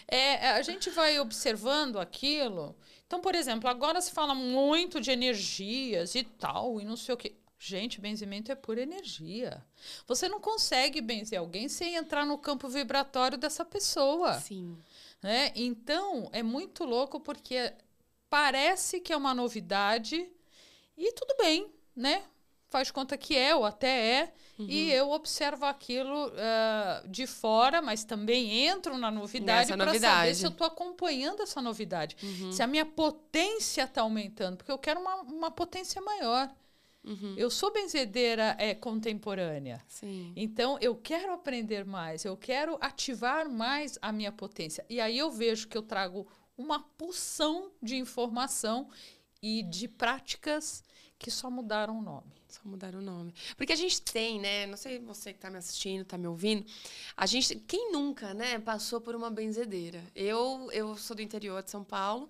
é, 0.08 0.52
a 0.52 0.62
gente 0.62 0.90
vai 0.90 1.20
observando 1.20 2.00
aquilo. 2.00 2.76
Então, 3.06 3.20
por 3.20 3.36
exemplo, 3.36 3.70
agora 3.70 4.00
se 4.02 4.12
fala 4.12 4.34
muito 4.34 5.00
de 5.02 5.12
energias 5.12 6.16
e 6.16 6.24
tal, 6.24 6.80
e 6.80 6.86
não 6.86 6.96
sei 6.96 7.14
o 7.14 7.18
quê. 7.18 7.36
Gente, 7.60 8.02
benzimento 8.02 8.52
é 8.52 8.56
pura 8.56 8.82
energia. 8.82 9.64
Você 10.06 10.28
não 10.28 10.40
consegue 10.40 11.00
benzer 11.00 11.40
alguém 11.40 11.70
sem 11.70 11.96
entrar 11.96 12.26
no 12.26 12.38
campo 12.38 12.68
vibratório 12.68 13.38
dessa 13.38 13.64
pessoa. 13.64 14.38
Sim. 14.40 14.78
Né? 15.24 15.54
Então, 15.56 16.30
é 16.34 16.44
muito 16.44 16.84
louco 16.84 17.18
porque 17.18 17.74
parece 18.30 19.00
que 19.00 19.14
é 19.14 19.18
uma 19.18 19.34
novidade 19.34 20.30
e 20.98 21.12
tudo 21.14 21.36
bem, 21.38 21.72
né? 21.96 22.24
Faz 22.68 22.92
conta 22.92 23.16
que 23.16 23.38
é, 23.38 23.56
ou 23.56 23.64
até 23.64 23.88
é, 23.88 24.34
uhum. 24.58 24.66
e 24.68 24.92
eu 24.92 25.12
observo 25.12 25.64
aquilo 25.66 26.28
uh, 26.28 27.08
de 27.08 27.28
fora, 27.28 27.82
mas 27.82 28.04
também 28.04 28.66
entro 28.66 28.98
na 28.98 29.12
novidade 29.12 29.72
para 29.78 29.98
saber 29.98 30.36
se 30.36 30.44
eu 30.44 30.50
estou 30.50 30.66
acompanhando 30.66 31.44
essa 31.44 31.62
novidade. 31.62 32.18
Uhum. 32.22 32.52
Se 32.52 32.64
a 32.64 32.68
minha 32.68 32.86
potência 32.86 33.84
está 33.84 34.02
aumentando, 34.02 34.58
porque 34.58 34.72
eu 34.72 34.80
quero 34.80 35.00
uma, 35.00 35.18
uma 35.22 35.52
potência 35.52 36.02
maior. 36.02 36.50
Uhum. 37.04 37.36
Eu 37.38 37.50
sou 37.50 37.72
benzedeira 37.72 38.56
é, 38.58 38.74
contemporânea. 38.74 39.84
Sim. 39.88 40.32
Então, 40.36 40.78
eu 40.80 40.96
quero 40.96 41.34
aprender 41.34 41.86
mais, 41.86 42.24
eu 42.24 42.38
quero 42.38 42.78
ativar 42.80 43.50
mais 43.50 44.00
a 44.02 44.12
minha 44.12 44.32
potência. 44.32 44.86
E 44.90 45.02
aí 45.02 45.18
eu 45.18 45.30
vejo 45.30 45.68
que 45.68 45.78
eu 45.78 45.82
trago 45.82 46.26
uma 46.58 46.80
porção 46.80 47.72
de 47.82 47.98
informação 47.98 48.90
e 49.42 49.64
de 49.64 49.88
práticas 49.88 50.84
que 51.20 51.30
só 51.30 51.50
mudaram 51.50 52.00
o 52.00 52.02
nome. 52.02 52.32
Só 52.48 52.62
mudaram 52.66 53.00
o 53.00 53.02
nome. 53.02 53.34
Porque 53.58 53.74
a 53.74 53.76
gente 53.76 54.02
tem, 54.02 54.40
né? 54.40 54.68
Não 54.68 54.78
sei 54.78 55.00
você 55.00 55.32
que 55.32 55.38
está 55.38 55.50
me 55.50 55.58
assistindo, 55.58 56.02
está 56.02 56.18
me 56.18 56.28
ouvindo. 56.28 56.66
A 57.18 57.26
gente, 57.26 57.56
quem 57.56 57.92
nunca, 57.92 58.34
né, 58.34 58.60
passou 58.60 59.02
por 59.02 59.16
uma 59.16 59.32
benzedeira? 59.32 60.04
Eu, 60.16 60.70
eu 60.72 60.96
sou 60.96 61.16
do 61.16 61.22
interior 61.22 61.64
de 61.64 61.72
São 61.72 61.84
Paulo 61.84 62.30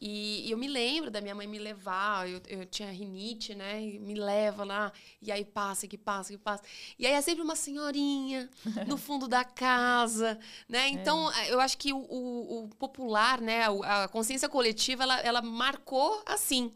E, 0.00 0.46
e 0.46 0.50
eu 0.50 0.56
me 0.56 0.66
lembro 0.66 1.10
da 1.10 1.20
minha 1.20 1.34
mãe 1.34 1.46
me 1.46 1.58
levar, 1.58 2.28
eu, 2.28 2.40
eu 2.48 2.64
tinha 2.64 2.90
rinite, 2.90 3.54
né? 3.54 3.82
E 3.82 3.98
me 3.98 4.14
leva 4.14 4.64
lá, 4.64 4.92
e 5.20 5.30
aí 5.30 5.44
passa, 5.44 5.86
que 5.86 5.98
passa, 5.98 6.32
que 6.32 6.38
passa. 6.38 6.62
E 6.98 7.06
aí 7.06 7.12
é 7.12 7.20
sempre 7.20 7.42
uma 7.42 7.54
senhorinha 7.54 8.48
no 8.86 8.96
fundo 8.98 9.28
da 9.28 9.44
casa, 9.44 10.38
né? 10.66 10.88
Então, 10.88 11.30
é. 11.32 11.52
eu 11.52 11.60
acho 11.60 11.76
que 11.76 11.92
o, 11.92 11.98
o, 11.98 12.64
o 12.64 12.68
popular, 12.78 13.40
né? 13.40 13.64
A, 13.84 14.04
a 14.04 14.08
consciência 14.08 14.48
coletiva, 14.48 15.02
ela, 15.02 15.20
ela 15.20 15.42
marcou 15.42 16.22
assim. 16.24 16.72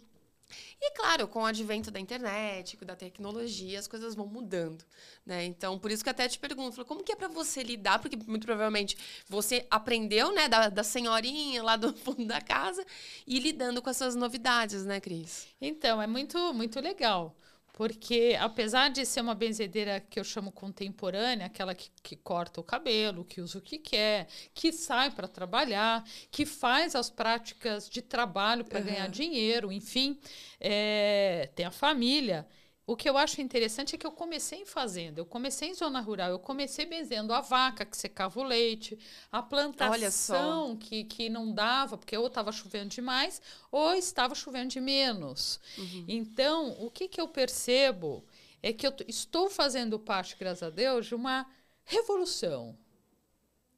E 0.80 0.90
claro, 0.92 1.26
com 1.26 1.42
o 1.42 1.46
advento 1.46 1.90
da 1.90 1.98
internet, 1.98 2.76
da 2.84 2.94
tecnologia, 2.94 3.78
as 3.78 3.86
coisas 3.86 4.14
vão 4.14 4.26
mudando, 4.26 4.84
né? 5.24 5.44
Então, 5.44 5.78
por 5.78 5.90
isso 5.90 6.04
que 6.04 6.10
até 6.10 6.28
te 6.28 6.38
pergunto, 6.38 6.84
como 6.84 7.02
que 7.02 7.12
é 7.12 7.16
para 7.16 7.28
você 7.28 7.62
lidar? 7.62 7.98
Porque 7.98 8.16
muito 8.26 8.44
provavelmente 8.44 8.96
você 9.28 9.66
aprendeu, 9.70 10.32
né, 10.32 10.48
da, 10.48 10.68
da 10.68 10.84
senhorinha 10.84 11.62
lá 11.62 11.76
do 11.76 11.94
fundo 11.96 12.26
da 12.26 12.40
casa 12.40 12.84
e 13.26 13.38
lidando 13.38 13.80
com 13.80 13.90
essas 13.90 14.14
novidades, 14.14 14.84
né, 14.84 15.00
Cris? 15.00 15.46
Então, 15.60 16.00
é 16.00 16.06
muito, 16.06 16.52
muito 16.52 16.80
legal. 16.80 17.34
Porque, 17.74 18.36
apesar 18.38 18.88
de 18.88 19.04
ser 19.04 19.20
uma 19.20 19.34
benzedeira 19.34 19.98
que 19.98 20.20
eu 20.20 20.22
chamo 20.22 20.52
contemporânea, 20.52 21.46
aquela 21.46 21.74
que, 21.74 21.90
que 22.04 22.14
corta 22.14 22.60
o 22.60 22.64
cabelo, 22.64 23.24
que 23.24 23.40
usa 23.40 23.58
o 23.58 23.60
que 23.60 23.78
quer, 23.78 24.28
que 24.54 24.72
sai 24.72 25.10
para 25.10 25.26
trabalhar, 25.26 26.04
que 26.30 26.46
faz 26.46 26.94
as 26.94 27.10
práticas 27.10 27.90
de 27.90 28.00
trabalho 28.00 28.64
para 28.64 28.78
uhum. 28.78 28.86
ganhar 28.86 29.08
dinheiro, 29.08 29.72
enfim, 29.72 30.16
é, 30.60 31.50
tem 31.56 31.66
a 31.66 31.70
família. 31.72 32.46
O 32.86 32.96
que 32.96 33.08
eu 33.08 33.16
acho 33.16 33.40
interessante 33.40 33.94
é 33.94 33.98
que 33.98 34.06
eu 34.06 34.12
comecei 34.12 34.60
em 34.60 34.66
fazenda, 34.66 35.18
eu 35.18 35.24
comecei 35.24 35.70
em 35.70 35.74
zona 35.74 36.00
rural, 36.00 36.30
eu 36.30 36.38
comecei 36.38 36.84
benzendo 36.84 37.32
a 37.32 37.40
vaca 37.40 37.84
que 37.84 37.96
secava 37.96 38.38
o 38.38 38.42
leite, 38.42 38.98
a 39.32 39.42
plantação 39.42 40.76
que, 40.76 41.04
que 41.04 41.30
não 41.30 41.50
dava, 41.50 41.96
porque 41.96 42.16
ou 42.16 42.26
estava 42.26 42.52
chovendo 42.52 42.90
demais 42.90 43.40
ou 43.72 43.94
estava 43.94 44.34
chovendo 44.34 44.68
de 44.68 44.80
menos. 44.80 45.58
Uhum. 45.78 46.04
Então, 46.06 46.76
o 46.78 46.90
que, 46.90 47.08
que 47.08 47.20
eu 47.20 47.26
percebo 47.26 48.22
é 48.62 48.70
que 48.70 48.86
eu 48.86 48.92
estou 49.08 49.48
fazendo 49.48 49.98
parte, 49.98 50.36
graças 50.38 50.62
a 50.62 50.70
Deus, 50.70 51.06
de 51.06 51.14
uma 51.14 51.46
revolução. 51.84 52.76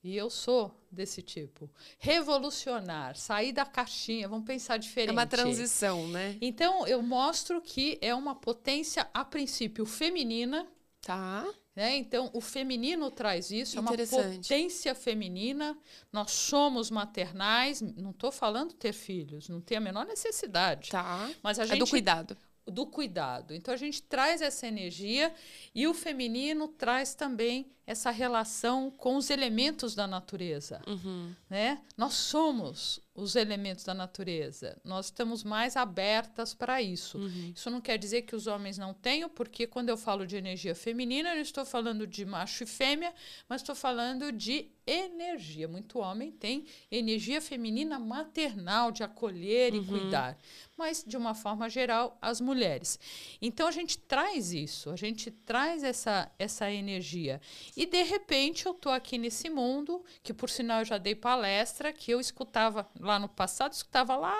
E 0.06 0.16
eu 0.16 0.30
sou 0.30 0.72
desse 0.88 1.20
tipo. 1.20 1.68
Revolucionar, 1.98 3.16
sair 3.16 3.52
da 3.52 3.66
caixinha, 3.66 4.28
vamos 4.28 4.46
pensar 4.46 4.76
diferente. 4.76 5.08
É 5.08 5.12
uma 5.12 5.26
transição, 5.26 6.06
né? 6.06 6.38
Então, 6.40 6.86
eu 6.86 7.02
mostro 7.02 7.60
que 7.60 7.98
é 8.00 8.14
uma 8.14 8.32
potência, 8.32 9.10
a 9.12 9.24
princípio, 9.24 9.84
feminina. 9.84 10.64
Tá. 11.00 11.44
Né? 11.74 11.96
Então, 11.96 12.30
o 12.32 12.40
feminino 12.40 13.10
traz 13.10 13.50
isso, 13.50 13.78
é 13.78 13.80
uma 13.80 13.96
potência 13.96 14.94
feminina. 14.94 15.76
Nós 16.12 16.30
somos 16.30 16.88
maternais, 16.88 17.80
não 17.80 18.12
estou 18.12 18.30
falando 18.30 18.74
ter 18.74 18.92
filhos, 18.92 19.48
não 19.48 19.60
tem 19.60 19.76
a 19.76 19.80
menor 19.80 20.06
necessidade. 20.06 20.88
Tá. 20.88 21.28
Mas 21.42 21.58
a 21.58 21.64
é 21.64 21.66
gente, 21.66 21.80
do 21.80 21.86
cuidado 21.88 22.36
do 22.66 22.86
cuidado. 22.86 23.54
Então 23.54 23.72
a 23.72 23.76
gente 23.76 24.02
traz 24.02 24.42
essa 24.42 24.66
energia 24.66 25.32
e 25.74 25.86
o 25.86 25.94
feminino 25.94 26.68
traz 26.68 27.14
também 27.14 27.70
essa 27.86 28.10
relação 28.10 28.90
com 28.90 29.16
os 29.16 29.30
elementos 29.30 29.94
da 29.94 30.06
natureza, 30.06 30.82
uhum. 30.86 31.32
né? 31.48 31.80
Nós 31.96 32.14
somos 32.14 33.00
os 33.16 33.34
elementos 33.34 33.84
da 33.84 33.94
natureza. 33.94 34.78
Nós 34.84 35.06
estamos 35.06 35.42
mais 35.42 35.76
abertas 35.76 36.54
para 36.54 36.82
isso. 36.82 37.18
Uhum. 37.18 37.52
Isso 37.54 37.70
não 37.70 37.80
quer 37.80 37.98
dizer 37.98 38.22
que 38.22 38.36
os 38.36 38.46
homens 38.46 38.76
não 38.76 38.92
tenham, 38.92 39.28
porque 39.28 39.66
quando 39.66 39.88
eu 39.88 39.96
falo 39.96 40.26
de 40.26 40.36
energia 40.36 40.74
feminina, 40.74 41.30
eu 41.30 41.36
não 41.36 41.42
estou 41.42 41.64
falando 41.64 42.06
de 42.06 42.24
macho 42.24 42.64
e 42.64 42.66
fêmea, 42.66 43.12
mas 43.48 43.62
estou 43.62 43.74
falando 43.74 44.30
de 44.30 44.70
energia. 44.86 45.66
Muito 45.66 45.98
homem 45.98 46.30
tem 46.30 46.64
energia 46.90 47.40
feminina 47.40 47.98
maternal 47.98 48.92
de 48.92 49.02
acolher 49.02 49.72
uhum. 49.72 49.80
e 49.80 49.84
cuidar, 49.84 50.38
mas 50.76 51.02
de 51.04 51.16
uma 51.16 51.34
forma 51.34 51.68
geral 51.68 52.16
as 52.22 52.40
mulheres. 52.40 52.98
Então 53.42 53.66
a 53.66 53.72
gente 53.72 53.98
traz 53.98 54.52
isso, 54.52 54.90
a 54.90 54.96
gente 54.96 55.30
traz 55.30 55.82
essa 55.82 56.30
essa 56.38 56.70
energia. 56.70 57.40
E 57.76 57.84
de 57.84 58.02
repente 58.04 58.66
eu 58.66 58.72
estou 58.72 58.92
aqui 58.92 59.18
nesse 59.18 59.50
mundo 59.50 60.04
que 60.22 60.32
por 60.32 60.48
sinal 60.48 60.80
eu 60.80 60.84
já 60.84 60.98
dei 60.98 61.14
palestra 61.14 61.92
que 61.92 62.12
eu 62.12 62.20
escutava 62.20 62.88
lá 63.06 63.18
no 63.18 63.28
passado, 63.28 63.72
escutava 63.72 64.16
lá 64.16 64.36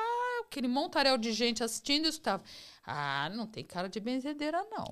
aquele 0.46 0.68
montaréu 0.68 1.18
de 1.18 1.32
gente 1.32 1.62
assistindo 1.62 2.06
e 2.06 2.08
escutava. 2.08 2.42
Ah, 2.88 3.28
não 3.34 3.48
tem 3.48 3.64
cara 3.64 3.88
de 3.88 3.98
benzedeira, 3.98 4.64
não. 4.70 4.84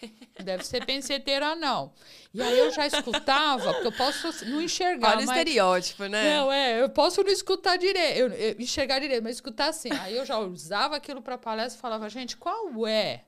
Deve 0.42 0.64
ser 0.64 0.86
benzedeira, 0.86 1.54
não. 1.54 1.92
E 2.32 2.40
aí 2.40 2.58
eu 2.58 2.70
já 2.70 2.86
escutava, 2.86 3.74
porque 3.74 3.88
eu 3.88 3.92
posso 3.92 4.44
não 4.46 4.60
enxergar. 4.60 5.16
Olha 5.16 5.26
mas... 5.26 5.28
o 5.28 5.32
estereótipo, 5.32 6.06
né? 6.06 6.38
Não, 6.38 6.50
é, 6.50 6.80
eu 6.80 6.88
posso 6.88 7.22
não 7.22 7.30
escutar 7.30 7.76
direito, 7.76 8.18
eu, 8.18 8.28
eu, 8.28 8.56
enxergar 8.58 9.00
direito, 9.00 9.22
mas 9.22 9.36
escutar 9.36 9.68
assim. 9.68 9.90
Aí 10.00 10.16
eu 10.16 10.24
já 10.24 10.38
usava 10.38 10.96
aquilo 10.96 11.20
para 11.20 11.36
palestra 11.36 11.78
e 11.78 11.80
falava, 11.80 12.08
gente, 12.08 12.38
qual 12.38 12.86
é 12.86 13.24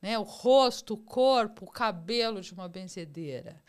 né, 0.00 0.16
o 0.16 0.22
rosto, 0.22 0.94
o 0.94 0.98
corpo, 0.98 1.64
o 1.64 1.70
cabelo 1.70 2.40
de 2.40 2.52
uma 2.52 2.68
benzedeira? 2.68 3.60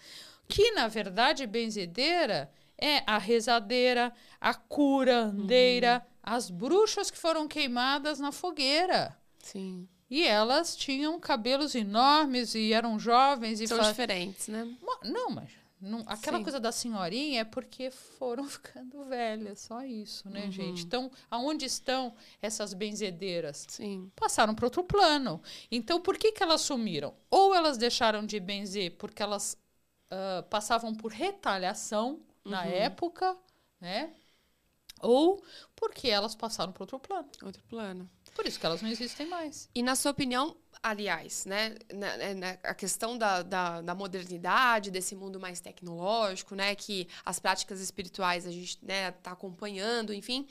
Que, 0.47 0.71
na 0.71 0.87
verdade, 0.87 1.47
benzedeira 1.47 2.51
é 2.81 3.03
a 3.05 3.17
rezadeira, 3.17 4.13
a 4.39 4.53
curandeira, 4.53 6.03
uhum. 6.05 6.19
as 6.23 6.49
bruxas 6.49 7.11
que 7.11 7.17
foram 7.17 7.47
queimadas 7.47 8.19
na 8.19 8.31
fogueira. 8.31 9.17
Sim. 9.39 9.87
E 10.09 10.23
elas 10.23 10.75
tinham 10.75 11.19
cabelos 11.19 11.75
enormes 11.75 12.55
e 12.55 12.73
eram 12.73 12.97
jovens. 12.97 13.61
E 13.61 13.67
São 13.67 13.77
fa... 13.77 13.89
diferentes, 13.89 14.47
né? 14.47 14.67
Não, 15.03 15.29
mas 15.29 15.49
não, 15.81 16.03
aquela 16.07 16.37
Sim. 16.37 16.43
coisa 16.43 16.59
da 16.59 16.73
senhorinha 16.73 17.41
é 17.41 17.45
porque 17.45 17.89
foram 17.89 18.43
ficando 18.49 19.05
velhas, 19.05 19.61
só 19.61 19.81
isso, 19.83 20.29
né, 20.29 20.45
uhum. 20.45 20.51
gente? 20.51 20.83
Então, 20.83 21.09
aonde 21.31 21.65
estão 21.65 22.13
essas 22.41 22.73
benzedeiras? 22.73 23.65
Sim. 23.69 24.11
Passaram 24.15 24.53
para 24.53 24.65
outro 24.65 24.83
plano. 24.83 25.41
Então, 25.71 26.01
por 26.01 26.17
que, 26.17 26.33
que 26.33 26.43
elas 26.43 26.61
sumiram? 26.61 27.13
Ou 27.31 27.55
elas 27.55 27.77
deixaram 27.77 28.25
de 28.25 28.39
benzer 28.39 28.97
porque 28.97 29.23
elas 29.23 29.57
uh, 30.11 30.43
passavam 30.49 30.93
por 30.93 31.11
retaliação, 31.13 32.19
na 32.49 32.63
uhum. 32.63 32.71
época, 32.71 33.37
né? 33.79 34.13
Ou 35.01 35.43
porque 35.75 36.09
elas 36.09 36.35
passaram 36.35 36.73
para 36.73 36.83
outro 36.83 36.99
plano. 36.99 37.29
Outro 37.43 37.63
plano. 37.63 38.09
Por 38.35 38.45
isso 38.45 38.59
que 38.59 38.65
elas 38.65 38.81
não 38.81 38.89
existem 38.89 39.27
mais. 39.27 39.69
E 39.73 39.81
na 39.81 39.95
sua 39.95 40.11
opinião, 40.11 40.55
aliás, 40.81 41.45
né, 41.45 41.75
na, 41.93 42.17
na, 42.17 42.33
na, 42.33 42.49
a 42.63 42.73
questão 42.73 43.17
da, 43.17 43.41
da, 43.41 43.81
da, 43.81 43.95
modernidade, 43.95 44.91
desse 44.91 45.15
mundo 45.15 45.39
mais 45.39 45.59
tecnológico, 45.59 46.55
né, 46.55 46.75
que 46.75 47.07
as 47.25 47.39
práticas 47.39 47.79
espirituais 47.81 48.45
a 48.45 48.51
gente 48.51 48.77
né, 48.81 49.11
tá 49.11 49.31
acompanhando, 49.31 50.13
enfim. 50.13 50.47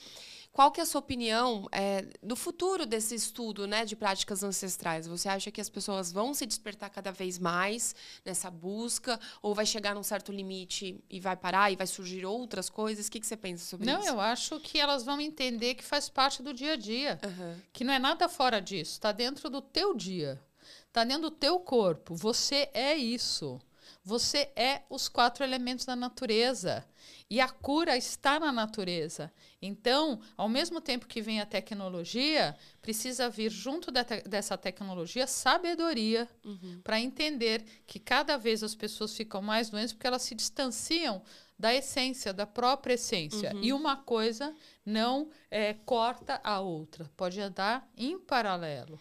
Qual 0.58 0.72
que 0.72 0.80
é 0.80 0.82
a 0.82 0.86
sua 0.86 0.98
opinião 0.98 1.68
é, 1.70 2.04
do 2.20 2.34
futuro 2.34 2.84
desse 2.84 3.14
estudo 3.14 3.64
né, 3.64 3.84
de 3.84 3.94
práticas 3.94 4.42
ancestrais? 4.42 5.06
Você 5.06 5.28
acha 5.28 5.52
que 5.52 5.60
as 5.60 5.68
pessoas 5.68 6.10
vão 6.10 6.34
se 6.34 6.44
despertar 6.44 6.90
cada 6.90 7.12
vez 7.12 7.38
mais 7.38 7.94
nessa 8.24 8.50
busca? 8.50 9.20
Ou 9.40 9.54
vai 9.54 9.64
chegar 9.64 9.94
num 9.94 10.02
certo 10.02 10.32
limite 10.32 11.00
e 11.08 11.20
vai 11.20 11.36
parar 11.36 11.70
e 11.70 11.76
vai 11.76 11.86
surgir 11.86 12.26
outras 12.26 12.68
coisas? 12.68 13.06
O 13.06 13.10
que, 13.12 13.20
que 13.20 13.26
você 13.28 13.36
pensa 13.36 13.64
sobre 13.64 13.86
não, 13.86 14.00
isso? 14.00 14.08
Não, 14.08 14.14
eu 14.16 14.20
acho 14.20 14.58
que 14.58 14.80
elas 14.80 15.04
vão 15.04 15.20
entender 15.20 15.76
que 15.76 15.84
faz 15.84 16.08
parte 16.08 16.42
do 16.42 16.52
dia 16.52 16.72
a 16.72 16.76
dia. 16.76 17.20
Uhum. 17.24 17.54
Que 17.72 17.84
não 17.84 17.94
é 17.94 18.00
nada 18.00 18.28
fora 18.28 18.60
disso. 18.60 18.94
Está 18.94 19.12
dentro 19.12 19.48
do 19.48 19.62
teu 19.62 19.94
dia. 19.94 20.42
Está 20.88 21.04
dentro 21.04 21.30
do 21.30 21.36
teu 21.36 21.60
corpo. 21.60 22.16
Você 22.16 22.68
é 22.74 22.96
isso. 22.96 23.60
Você 24.08 24.50
é 24.56 24.80
os 24.88 25.06
quatro 25.06 25.44
elementos 25.44 25.84
da 25.84 25.94
natureza. 25.94 26.82
E 27.28 27.42
a 27.42 27.48
cura 27.50 27.94
está 27.94 28.40
na 28.40 28.50
natureza. 28.50 29.30
Então, 29.60 30.18
ao 30.34 30.48
mesmo 30.48 30.80
tempo 30.80 31.06
que 31.06 31.20
vem 31.20 31.42
a 31.42 31.44
tecnologia, 31.46 32.56
precisa 32.80 33.28
vir 33.28 33.50
junto 33.50 33.92
te 33.92 34.22
dessa 34.26 34.56
tecnologia 34.56 35.26
sabedoria 35.26 36.26
uhum. 36.42 36.80
para 36.82 36.98
entender 36.98 37.62
que 37.86 37.98
cada 37.98 38.38
vez 38.38 38.62
as 38.62 38.74
pessoas 38.74 39.14
ficam 39.14 39.42
mais 39.42 39.68
doentes 39.68 39.92
porque 39.92 40.06
elas 40.06 40.22
se 40.22 40.34
distanciam 40.34 41.22
da 41.58 41.74
essência, 41.74 42.32
da 42.32 42.46
própria 42.46 42.94
essência. 42.94 43.52
Uhum. 43.54 43.62
E 43.62 43.74
uma 43.74 43.94
coisa 43.94 44.54
não 44.86 45.28
é, 45.50 45.74
corta 45.84 46.40
a 46.42 46.60
outra, 46.60 47.10
pode 47.14 47.38
andar 47.38 47.86
em 47.94 48.18
paralelo. 48.18 48.98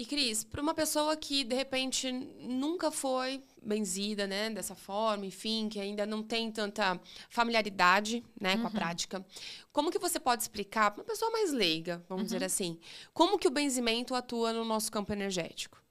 E 0.00 0.04
Cris, 0.06 0.44
para 0.44 0.62
uma 0.62 0.72
pessoa 0.72 1.14
que 1.14 1.44
de 1.44 1.54
repente 1.54 2.10
nunca 2.10 2.90
foi 2.90 3.44
benzida, 3.62 4.26
né, 4.26 4.48
dessa 4.48 4.74
forma, 4.74 5.26
enfim, 5.26 5.68
que 5.68 5.78
ainda 5.78 6.06
não 6.06 6.22
tem 6.22 6.50
tanta 6.50 6.98
familiaridade, 7.28 8.24
né, 8.40 8.54
uhum. 8.54 8.62
com 8.62 8.66
a 8.68 8.70
uhum. 8.70 8.76
prática, 8.76 9.26
como 9.70 9.90
que 9.90 9.98
você 9.98 10.18
pode 10.18 10.40
explicar 10.40 10.90
para 10.90 11.02
uma 11.02 11.06
pessoa 11.06 11.30
mais 11.30 11.52
leiga, 11.52 12.02
vamos 12.08 12.22
uhum. 12.22 12.24
dizer 12.28 12.42
assim, 12.42 12.80
como 13.12 13.38
que 13.38 13.46
o 13.46 13.50
benzimento 13.50 14.14
atua 14.14 14.54
no 14.54 14.64
nosso 14.64 14.90
campo 14.90 15.12
energético? 15.12 15.84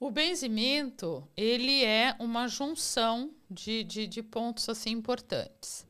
O 0.00 0.10
benzimento, 0.10 1.24
ele 1.36 1.84
é 1.84 2.16
uma 2.18 2.48
junção 2.48 3.30
de, 3.48 3.84
de, 3.84 4.08
de 4.08 4.20
pontos 4.20 4.68
assim 4.68 4.90
importantes. 4.90 5.86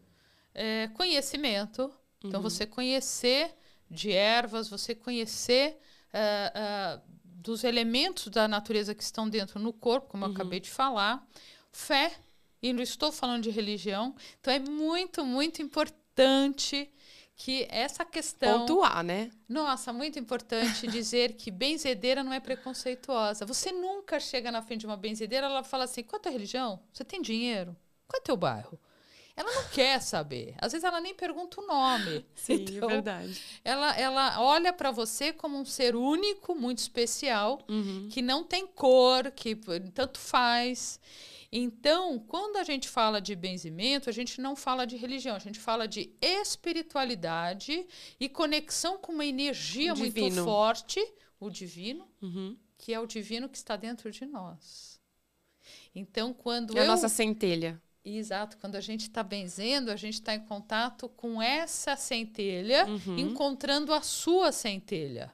É, 0.52 0.88
conhecimento, 0.88 1.84
então 1.84 1.92
uhum. 2.24 2.28
então 2.28 2.42
você 2.42 2.66
conhecer 2.66 3.54
de 3.90 4.12
ervas, 4.12 4.68
você 4.68 4.94
conhecer 4.94 5.78
uh, 6.14 6.98
uh, 6.98 7.02
dos 7.24 7.64
elementos 7.64 8.28
da 8.28 8.46
natureza 8.46 8.94
que 8.94 9.02
estão 9.02 9.28
dentro 9.28 9.58
no 9.58 9.72
corpo, 9.72 10.08
como 10.08 10.24
uhum. 10.24 10.30
eu 10.30 10.34
acabei 10.34 10.60
de 10.60 10.70
falar, 10.70 11.26
fé, 11.72 12.12
e 12.62 12.72
não 12.72 12.82
estou 12.82 13.10
falando 13.10 13.42
de 13.42 13.50
religião, 13.50 14.14
então 14.40 14.54
é 14.54 14.58
muito, 14.60 15.24
muito 15.24 15.60
importante 15.60 16.88
que 17.34 17.66
essa 17.70 18.04
questão. 18.04 18.60
Pontuar, 18.60 19.02
né? 19.02 19.30
Nossa, 19.48 19.92
muito 19.92 20.18
importante 20.18 20.86
dizer 20.88 21.34
que 21.34 21.50
benzedeira 21.50 22.22
não 22.22 22.32
é 22.32 22.38
preconceituosa. 22.38 23.44
Você 23.44 23.72
nunca 23.72 24.20
chega 24.20 24.52
na 24.52 24.62
frente 24.62 24.80
de 24.80 24.86
uma 24.86 24.96
benzedeira, 24.96 25.46
ela 25.46 25.64
fala 25.64 25.84
assim: 25.84 26.04
qual 26.04 26.18
é 26.18 26.20
a 26.20 26.22
tua 26.22 26.32
religião? 26.32 26.80
Você 26.92 27.04
tem 27.04 27.20
dinheiro? 27.20 27.76
Qual 28.06 28.18
é 28.18 28.22
o 28.22 28.24
teu 28.24 28.36
bairro? 28.36 28.78
Ela 29.34 29.50
não 29.52 29.68
quer 29.68 30.00
saber. 30.00 30.54
Às 30.58 30.72
vezes 30.72 30.84
ela 30.84 31.00
nem 31.00 31.14
pergunta 31.14 31.60
o 31.60 31.66
nome. 31.66 32.24
Sim, 32.34 32.52
é 32.52 32.56
então, 32.56 32.90
é 32.90 32.92
verdade. 32.94 33.40
Ela, 33.64 33.96
ela 33.98 34.42
olha 34.42 34.72
para 34.72 34.90
você 34.90 35.32
como 35.32 35.58
um 35.58 35.64
ser 35.64 35.96
único, 35.96 36.54
muito 36.54 36.78
especial, 36.78 37.60
uhum. 37.68 38.08
que 38.10 38.20
não 38.20 38.44
tem 38.44 38.66
cor, 38.66 39.30
que 39.30 39.56
tanto 39.94 40.18
faz. 40.18 41.00
Então, 41.50 42.18
quando 42.18 42.56
a 42.56 42.64
gente 42.64 42.88
fala 42.88 43.20
de 43.20 43.34
benzimento, 43.34 44.08
a 44.08 44.12
gente 44.12 44.40
não 44.40 44.56
fala 44.56 44.86
de 44.86 44.96
religião, 44.96 45.36
a 45.36 45.38
gente 45.38 45.58
fala 45.58 45.86
de 45.86 46.10
espiritualidade 46.20 47.86
e 48.18 48.28
conexão 48.28 48.96
com 48.96 49.12
uma 49.12 49.26
energia 49.26 49.94
muito 49.94 50.44
forte, 50.44 50.98
o 51.38 51.50
divino, 51.50 52.08
uhum. 52.22 52.56
que 52.78 52.94
é 52.94 52.98
o 52.98 53.06
divino 53.06 53.50
que 53.50 53.58
está 53.58 53.76
dentro 53.76 54.10
de 54.10 54.24
nós. 54.24 54.98
Então, 55.94 56.32
quando 56.32 56.76
é 56.76 56.80
eu... 56.80 56.84
a 56.84 56.86
nossa 56.86 57.08
centelha. 57.08 57.80
Exato, 58.04 58.56
quando 58.58 58.74
a 58.74 58.80
gente 58.80 59.02
está 59.02 59.22
benzendo, 59.22 59.90
a 59.90 59.96
gente 59.96 60.14
está 60.14 60.34
em 60.34 60.40
contato 60.40 61.08
com 61.10 61.40
essa 61.40 61.94
centelha, 61.94 62.84
uhum. 62.86 63.16
encontrando 63.16 63.92
a 63.92 64.02
sua 64.02 64.50
centelha. 64.50 65.32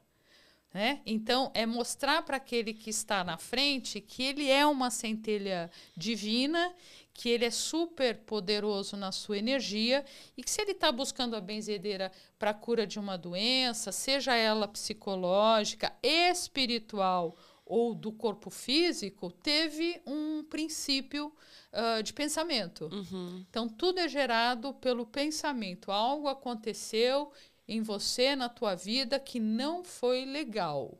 Né? 0.72 1.00
Então, 1.06 1.50
é 1.54 1.64
mostrar 1.64 2.22
para 2.22 2.36
aquele 2.36 2.74
que 2.74 2.90
está 2.90 3.24
na 3.24 3.38
frente 3.38 4.02
que 4.02 4.22
ele 4.22 4.50
é 4.50 4.66
uma 4.66 4.90
centelha 4.90 5.70
divina, 5.96 6.74
que 7.14 7.30
ele 7.30 7.46
é 7.46 7.50
super 7.50 8.18
poderoso 8.18 8.96
na 8.96 9.10
sua 9.10 9.38
energia 9.38 10.04
e 10.36 10.42
que 10.42 10.50
se 10.50 10.60
ele 10.60 10.72
está 10.72 10.92
buscando 10.92 11.34
a 11.34 11.40
benzedeira 11.40 12.12
para 12.38 12.50
a 12.50 12.54
cura 12.54 12.86
de 12.86 12.98
uma 12.98 13.16
doença, 13.16 13.90
seja 13.90 14.34
ela 14.36 14.68
psicológica, 14.68 15.92
espiritual 16.02 17.34
ou 17.68 17.94
do 17.94 18.10
corpo 18.10 18.48
físico, 18.48 19.30
teve 19.30 20.00
um 20.06 20.42
princípio 20.42 21.30
uh, 21.72 22.02
de 22.02 22.14
pensamento. 22.14 22.88
Uhum. 22.90 23.44
Então, 23.48 23.68
tudo 23.68 24.00
é 24.00 24.08
gerado 24.08 24.72
pelo 24.74 25.06
pensamento. 25.06 25.92
Algo 25.92 26.28
aconteceu 26.28 27.30
em 27.68 27.82
você, 27.82 28.34
na 28.34 28.48
tua 28.48 28.74
vida, 28.74 29.20
que 29.20 29.38
não 29.38 29.84
foi 29.84 30.24
legal. 30.24 30.98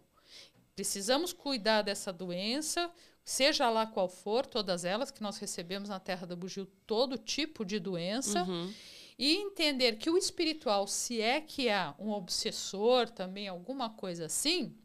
Precisamos 0.76 1.32
cuidar 1.32 1.80
dessa 1.82 2.12
doença, 2.12 2.90
seja 3.25 3.70
lá 3.70 3.87
qual 3.87 4.08
for, 4.08 4.44
todas 4.44 4.84
elas 4.84 5.10
que 5.10 5.22
nós 5.22 5.38
recebemos 5.38 5.88
na 5.88 5.98
Terra 5.98 6.26
do 6.26 6.37
Bugio, 6.37 6.66
todo 6.87 7.16
tipo 7.16 7.64
de 7.64 7.80
doença. 7.80 8.42
Uhum. 8.44 8.72
E 9.18 9.34
entender 9.37 9.96
que 9.96 10.10
o 10.10 10.16
espiritual, 10.16 10.87
se 10.87 11.20
é 11.20 11.40
que 11.40 11.68
há 11.68 11.94
um 11.98 12.10
obsessor, 12.10 13.08
também 13.10 13.48
alguma 13.48 13.90
coisa 13.90 14.26
assim, 14.26 14.76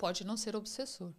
pode 0.00 0.24
não 0.24 0.34
ser 0.34 0.56
obsessor. 0.56 1.12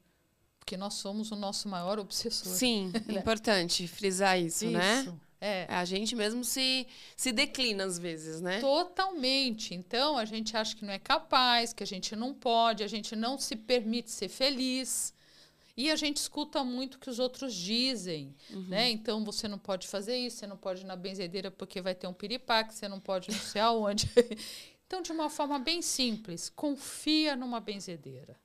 Porque 0.58 0.76
nós 0.76 0.96
somos 0.96 1.32
o 1.32 1.36
nosso 1.36 1.70
maior 1.70 2.00
obsessor. 2.00 2.52
Sim, 2.52 2.92
é 3.08 3.14
importante 3.14 3.88
frisar 3.88 4.40
isso, 4.40 4.66
isso. 4.66 4.74
né? 4.74 5.14
É. 5.40 5.66
A 5.70 5.86
gente 5.86 6.16
mesmo 6.16 6.44
se, 6.44 6.88
se 7.16 7.32
declina 7.32 7.84
às 7.84 7.98
vezes, 7.98 8.42
né? 8.42 8.60
Totalmente. 8.60 9.74
Então, 9.76 10.18
a 10.18 10.26
gente 10.26 10.58
acha 10.58 10.76
que 10.76 10.84
não 10.84 10.94
é 10.94 11.00
capaz, 11.00 11.74
que 11.74 11.84
a 11.84 11.88
gente 11.88 12.16
não 12.16 12.34
pode, 12.34 12.84
a 12.84 12.88
gente 12.88 13.16
não 13.16 13.38
se 13.38 13.56
permite 13.56 14.12
ser 14.12 14.30
feliz. 14.30 15.14
E 15.78 15.90
a 15.90 15.96
gente 15.96 16.18
escuta 16.18 16.64
muito 16.64 16.96
o 16.96 17.00
que 17.00 17.10
os 17.10 17.18
outros 17.18 17.56
dizem, 17.56 18.36
uhum. 18.52 18.68
né? 18.68 18.90
Então, 18.90 19.24
você 19.24 19.48
não 19.48 19.58
pode 19.58 19.88
fazer 19.88 20.18
isso, 20.18 20.38
você 20.38 20.48
não 20.48 20.58
pode 20.58 20.82
ir 20.82 20.86
na 20.86 20.96
benzedeira 20.96 21.50
porque 21.50 21.82
vai 21.82 21.96
ter 21.96 22.08
um 22.08 22.14
piripaque, 22.14 22.74
você 22.74 22.88
não 22.88 23.00
pode 23.00 23.32
não 23.32 23.40
sei 23.40 23.62
aonde. 23.62 24.10
então, 24.86 25.02
de 25.02 25.12
uma 25.12 25.30
forma 25.30 25.58
bem 25.58 25.82
simples, 25.82 26.50
confia 26.50 27.36
numa 27.36 27.60
benzedeira. 27.60 28.40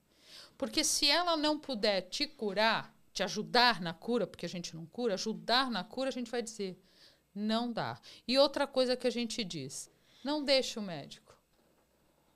Porque 0.57 0.83
se 0.83 1.09
ela 1.09 1.37
não 1.37 1.59
puder 1.59 2.03
te 2.03 2.27
curar, 2.27 2.95
te 3.13 3.23
ajudar 3.23 3.81
na 3.81 3.93
cura, 3.93 4.27
porque 4.27 4.47
a 4.47 4.49
gente 4.49 4.75
não 4.75 4.87
cura, 4.87 5.15
ajudar 5.15 5.71
na 5.71 5.85
cura, 5.85 6.09
a 6.09 6.13
gente 6.13 6.31
vai 6.31 6.43
dizer, 6.43 6.79
não 7.35 7.73
dá. 7.73 8.01
E 8.27 8.39
outra 8.39 8.67
coisa 8.67 8.97
que 8.97 9.07
a 9.07 9.11
gente 9.11 9.45
diz, 9.45 9.91
não 10.25 10.43
deixe 10.43 10.79
o 10.79 10.83
médico. 10.83 11.27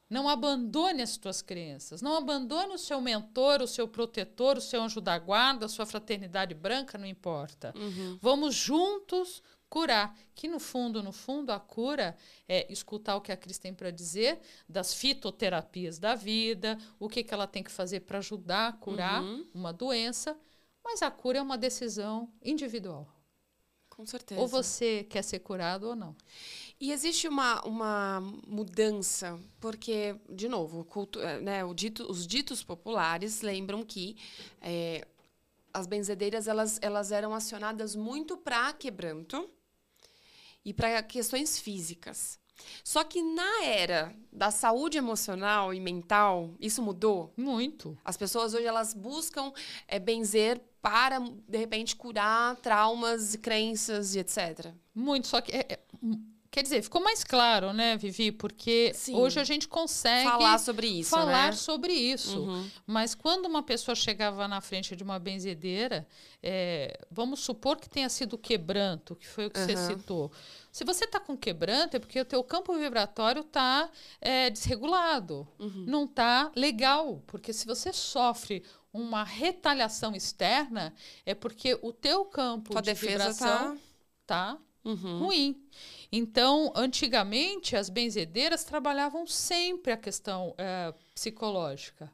Não 0.08 0.28
abandone 0.28 1.02
as 1.02 1.16
tuas 1.16 1.40
crenças. 1.40 2.02
Não 2.02 2.16
abandone 2.16 2.74
o 2.74 2.78
seu 2.78 3.00
mentor, 3.00 3.62
o 3.62 3.68
seu 3.68 3.86
protetor, 3.86 4.58
o 4.58 4.60
seu 4.60 4.82
anjo 4.82 5.00
da 5.00 5.16
guarda, 5.16 5.66
a 5.66 5.68
sua 5.68 5.86
fraternidade 5.86 6.52
branca, 6.52 6.98
não 6.98 7.06
importa. 7.06 7.72
Uhum. 7.76 8.18
Vamos 8.20 8.56
juntos 8.56 9.40
curar. 9.70 10.14
Que 10.34 10.48
no 10.48 10.58
fundo, 10.58 11.02
no 11.02 11.12
fundo, 11.12 11.50
a 11.50 11.60
cura 11.60 12.16
é 12.48 12.70
escutar 12.70 13.16
o 13.16 13.20
que 13.20 13.32
a 13.32 13.36
Cris 13.36 13.58
tem 13.58 13.72
para 13.72 13.90
dizer 13.90 14.38
das 14.68 14.92
fitoterapias 14.92 15.98
da 15.98 16.14
vida, 16.14 16.76
o 16.98 17.08
que, 17.08 17.22
que 17.22 17.32
ela 17.32 17.46
tem 17.46 17.62
que 17.62 17.70
fazer 17.70 18.00
para 18.00 18.18
ajudar 18.18 18.68
a 18.68 18.72
curar 18.72 19.22
uhum. 19.22 19.46
uma 19.54 19.72
doença. 19.72 20.36
Mas 20.84 21.00
a 21.00 21.10
cura 21.10 21.38
é 21.38 21.42
uma 21.42 21.56
decisão 21.56 22.30
individual. 22.42 23.08
Com 23.88 24.06
certeza. 24.06 24.40
Ou 24.40 24.48
você 24.48 25.04
quer 25.04 25.22
ser 25.22 25.40
curado 25.40 25.88
ou 25.88 25.94
não. 25.94 26.16
E 26.80 26.90
existe 26.90 27.28
uma, 27.28 27.62
uma 27.66 28.20
mudança, 28.46 29.38
porque, 29.60 30.16
de 30.30 30.48
novo, 30.48 30.84
cultu 30.86 31.20
eh, 31.20 31.38
né, 31.40 31.60
dito, 31.74 32.10
os 32.10 32.26
ditos 32.26 32.62
populares 32.62 33.42
lembram 33.42 33.84
que 33.84 34.16
é, 34.62 35.06
as 35.72 35.86
benzedeiras 35.86 36.48
elas, 36.48 36.78
elas 36.80 37.12
eram 37.12 37.34
acionadas 37.34 37.94
muito 37.94 38.38
para 38.38 38.72
quebranto 38.72 39.50
e 40.64 40.72
para 40.72 41.02
questões 41.02 41.58
físicas. 41.58 42.38
Só 42.84 43.02
que 43.04 43.22
na 43.22 43.64
era 43.64 44.14
da 44.32 44.50
saúde 44.50 44.98
emocional 44.98 45.72
e 45.72 45.80
mental, 45.80 46.54
isso 46.60 46.82
mudou? 46.82 47.32
Muito. 47.36 47.96
As 48.04 48.16
pessoas 48.16 48.54
hoje 48.54 48.66
elas 48.66 48.92
buscam 48.92 49.52
é, 49.88 49.98
benzer 49.98 50.60
para, 50.82 51.18
de 51.18 51.58
repente, 51.58 51.96
curar 51.96 52.56
traumas, 52.56 53.36
crenças 53.36 54.14
e 54.14 54.18
etc. 54.18 54.72
Muito. 54.94 55.26
Só 55.26 55.40
que 55.40 55.52
é, 55.52 55.66
é 55.68 55.80
Quer 56.50 56.64
dizer, 56.64 56.82
ficou 56.82 57.00
mais 57.00 57.22
claro, 57.22 57.72
né, 57.72 57.96
Vivi? 57.96 58.32
Porque 58.32 58.90
Sim. 58.92 59.14
hoje 59.14 59.38
a 59.38 59.44
gente 59.44 59.68
consegue 59.68 60.28
falar 60.28 60.58
sobre 60.58 60.86
isso, 60.88 61.10
falar 61.10 61.50
né? 61.50 61.52
sobre 61.52 61.92
isso. 61.92 62.40
Uhum. 62.40 62.68
Mas 62.84 63.14
quando 63.14 63.46
uma 63.46 63.62
pessoa 63.62 63.94
chegava 63.94 64.48
na 64.48 64.60
frente 64.60 64.96
de 64.96 65.04
uma 65.04 65.16
benzedeira, 65.20 66.04
é, 66.42 67.06
vamos 67.08 67.38
supor 67.38 67.76
que 67.76 67.88
tenha 67.88 68.08
sido 68.08 68.36
quebranto, 68.36 69.14
que 69.14 69.28
foi 69.28 69.46
o 69.46 69.50
que 69.50 69.60
uhum. 69.60 69.66
você 69.66 69.76
citou. 69.76 70.32
Se 70.72 70.84
você 70.84 71.04
está 71.04 71.20
com 71.20 71.36
quebranto, 71.36 71.96
é 71.96 72.00
porque 72.00 72.20
o 72.20 72.24
teu 72.24 72.42
campo 72.42 72.76
vibratório 72.76 73.42
está 73.42 73.88
é, 74.20 74.50
desregulado, 74.50 75.46
uhum. 75.56 75.84
não 75.86 76.04
está 76.04 76.50
legal. 76.56 77.22
Porque 77.28 77.52
se 77.52 77.64
você 77.64 77.92
sofre 77.92 78.64
uma 78.92 79.22
retaliação 79.22 80.16
externa, 80.16 80.92
é 81.24 81.32
porque 81.32 81.78
o 81.80 81.92
teu 81.92 82.24
campo 82.24 82.72
Tua 82.72 82.82
de 82.82 82.92
vibração 82.92 83.78
tá, 84.26 84.56
tá 84.56 84.58
uhum. 84.84 85.20
ruim. 85.20 85.62
Então, 86.12 86.72
antigamente, 86.74 87.76
as 87.76 87.88
benzedeiras 87.88 88.64
trabalhavam 88.64 89.26
sempre 89.26 89.92
a 89.92 89.96
questão 89.96 90.54
é, 90.58 90.92
psicológica. 91.14 92.12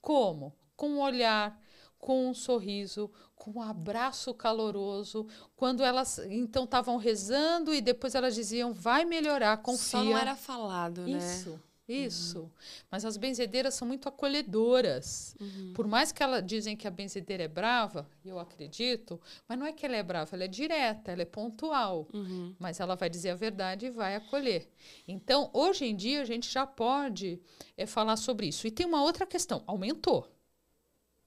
Como? 0.00 0.54
Com 0.76 0.90
um 0.90 1.00
olhar, 1.00 1.58
com 1.98 2.28
um 2.28 2.34
sorriso, 2.34 3.10
com 3.34 3.52
um 3.52 3.62
abraço 3.62 4.34
caloroso. 4.34 5.26
Quando 5.56 5.82
elas 5.82 6.18
então 6.18 6.64
estavam 6.64 6.96
rezando 6.96 7.72
e 7.72 7.80
depois 7.80 8.14
elas 8.14 8.34
diziam, 8.34 8.72
vai 8.72 9.04
melhorar, 9.04 9.56
confia. 9.58 10.00
Só 10.00 10.04
não 10.04 10.18
era 10.18 10.36
falado, 10.36 11.02
né? 11.06 11.18
Isso. 11.18 11.58
Isso. 11.92 12.40
Uhum. 12.40 12.50
Mas 12.90 13.04
as 13.04 13.16
benzedeiras 13.16 13.74
são 13.74 13.86
muito 13.86 14.08
acolhedoras. 14.08 15.34
Uhum. 15.40 15.72
Por 15.74 15.86
mais 15.86 16.12
que 16.12 16.22
elas 16.22 16.44
dizem 16.44 16.76
que 16.76 16.86
a 16.86 16.90
benzedeira 16.90 17.44
é 17.44 17.48
brava, 17.48 18.08
eu 18.24 18.38
acredito, 18.38 19.20
mas 19.48 19.58
não 19.58 19.66
é 19.66 19.72
que 19.72 19.84
ela 19.84 19.96
é 19.96 20.02
brava, 20.02 20.34
ela 20.34 20.44
é 20.44 20.48
direta, 20.48 21.12
ela 21.12 21.22
é 21.22 21.26
pontual. 21.26 22.08
Uhum. 22.12 22.54
Mas 22.58 22.80
ela 22.80 22.94
vai 22.94 23.10
dizer 23.10 23.30
a 23.30 23.34
verdade 23.34 23.86
e 23.86 23.90
vai 23.90 24.16
acolher. 24.16 24.68
Então, 25.06 25.50
hoje 25.52 25.84
em 25.84 25.94
dia, 25.94 26.22
a 26.22 26.24
gente 26.24 26.50
já 26.50 26.66
pode 26.66 27.40
é, 27.76 27.86
falar 27.86 28.16
sobre 28.16 28.46
isso. 28.48 28.66
E 28.66 28.70
tem 28.70 28.86
uma 28.86 29.02
outra 29.02 29.26
questão: 29.26 29.62
aumentou. 29.66 30.28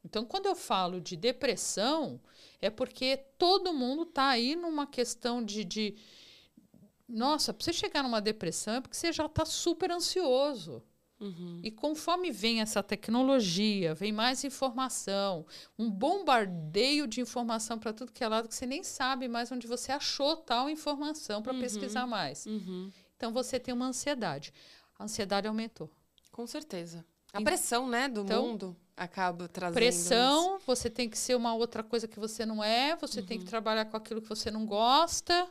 Então, 0.04 0.24
quando 0.24 0.46
eu 0.46 0.56
falo 0.56 1.02
de 1.02 1.16
depressão, 1.16 2.22
é 2.62 2.70
porque 2.70 3.18
todo 3.40 3.74
mundo 3.74 4.04
está 4.04 4.30
aí 4.30 4.56
numa 4.56 4.86
questão 4.86 5.44
de, 5.44 5.64
de 5.64 5.96
nossa, 7.16 7.54
para 7.54 7.64
você 7.64 7.72
chegar 7.72 8.04
numa 8.04 8.20
depressão 8.20 8.76
é 8.76 8.82
porque 8.82 8.96
você 8.96 9.12
já 9.12 9.26
está 9.26 9.46
super 9.46 9.90
ansioso. 9.90 10.84
Uhum. 11.18 11.62
E 11.64 11.72
conforme 11.72 12.30
vem 12.30 12.60
essa 12.60 12.84
tecnologia, 12.84 13.96
vem 13.96 14.12
mais 14.12 14.44
informação, 14.44 15.46
um 15.80 15.90
bombardeio 15.90 17.08
de 17.08 17.22
informação 17.22 17.80
para 17.80 17.94
tudo 17.94 18.12
que 18.12 18.22
é 18.22 18.28
lado 18.28 18.50
que 18.50 18.56
você 18.56 18.66
nem 18.66 18.84
sabe 18.84 19.30
mais 19.30 19.50
onde 19.50 19.66
você 19.66 19.94
achou 19.94 20.36
tal 20.36 20.70
informação 20.70 21.42
para 21.42 21.54
uhum. 21.54 21.62
pesquisar 21.62 22.06
mais. 22.06 22.46
Uhum. 22.46 22.92
Então 23.16 23.32
você 23.32 23.58
tem 23.58 23.74
uma 23.74 23.88
ansiedade. 23.88 24.54
A 25.00 25.06
ansiedade 25.06 25.48
aumentou. 25.48 25.90
Com 26.34 26.46
certeza. 26.46 27.06
A 27.32 27.42
pressão, 27.42 27.88
né, 27.88 28.10
do 28.10 28.22
então, 28.22 28.48
mundo 28.48 28.76
acaba 28.96 29.48
trazendo 29.48 29.76
pressão. 29.76 30.58
Isso. 30.58 30.66
Você 30.68 30.90
tem 30.90 31.10
que 31.10 31.18
ser 31.18 31.36
uma 31.36 31.54
outra 31.56 31.82
coisa 31.82 32.10
que 32.10 32.20
você 32.20 32.46
não 32.46 32.62
é. 32.62 32.96
Você 32.98 33.22
tem 33.22 33.40
que 33.40 33.46
trabalhar 33.46 33.86
com 33.86 33.96
aquilo 33.96 34.22
que 34.22 34.28
você 34.28 34.52
não 34.52 34.66
gosta 34.66 35.50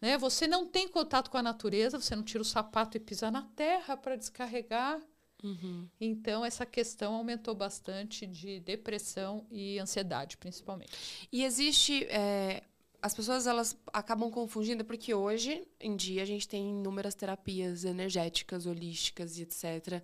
Né? 0.00 0.18
Você 0.18 0.46
não 0.46 0.66
tem 0.66 0.88
contato 0.88 1.30
com 1.30 1.38
a 1.38 1.42
natureza, 1.42 2.00
você 2.00 2.14
não 2.14 2.22
tira 2.22 2.42
o 2.42 2.44
sapato 2.44 2.96
e 2.96 3.00
pisa 3.00 3.30
na 3.30 3.42
terra 3.42 3.96
para 3.96 4.16
descarregar. 4.16 5.00
Uhum. 5.42 5.88
Então, 6.00 6.44
essa 6.44 6.64
questão 6.64 7.14
aumentou 7.14 7.54
bastante 7.54 8.26
de 8.26 8.60
depressão 8.60 9.46
e 9.50 9.78
ansiedade, 9.78 10.36
principalmente. 10.36 10.92
E 11.32 11.44
existe. 11.44 12.04
é, 12.04 12.62
as 13.02 13.14
pessoas 13.14 13.46
elas 13.46 13.76
acabam 13.92 14.30
confundindo, 14.30 14.84
porque 14.84 15.14
hoje 15.14 15.66
em 15.78 15.94
dia 15.94 16.22
a 16.22 16.26
gente 16.26 16.48
tem 16.48 16.70
inúmeras 16.70 17.14
terapias 17.14 17.84
energéticas, 17.84 18.66
holísticas 18.66 19.38
e 19.38 19.42
etc. 19.42 20.02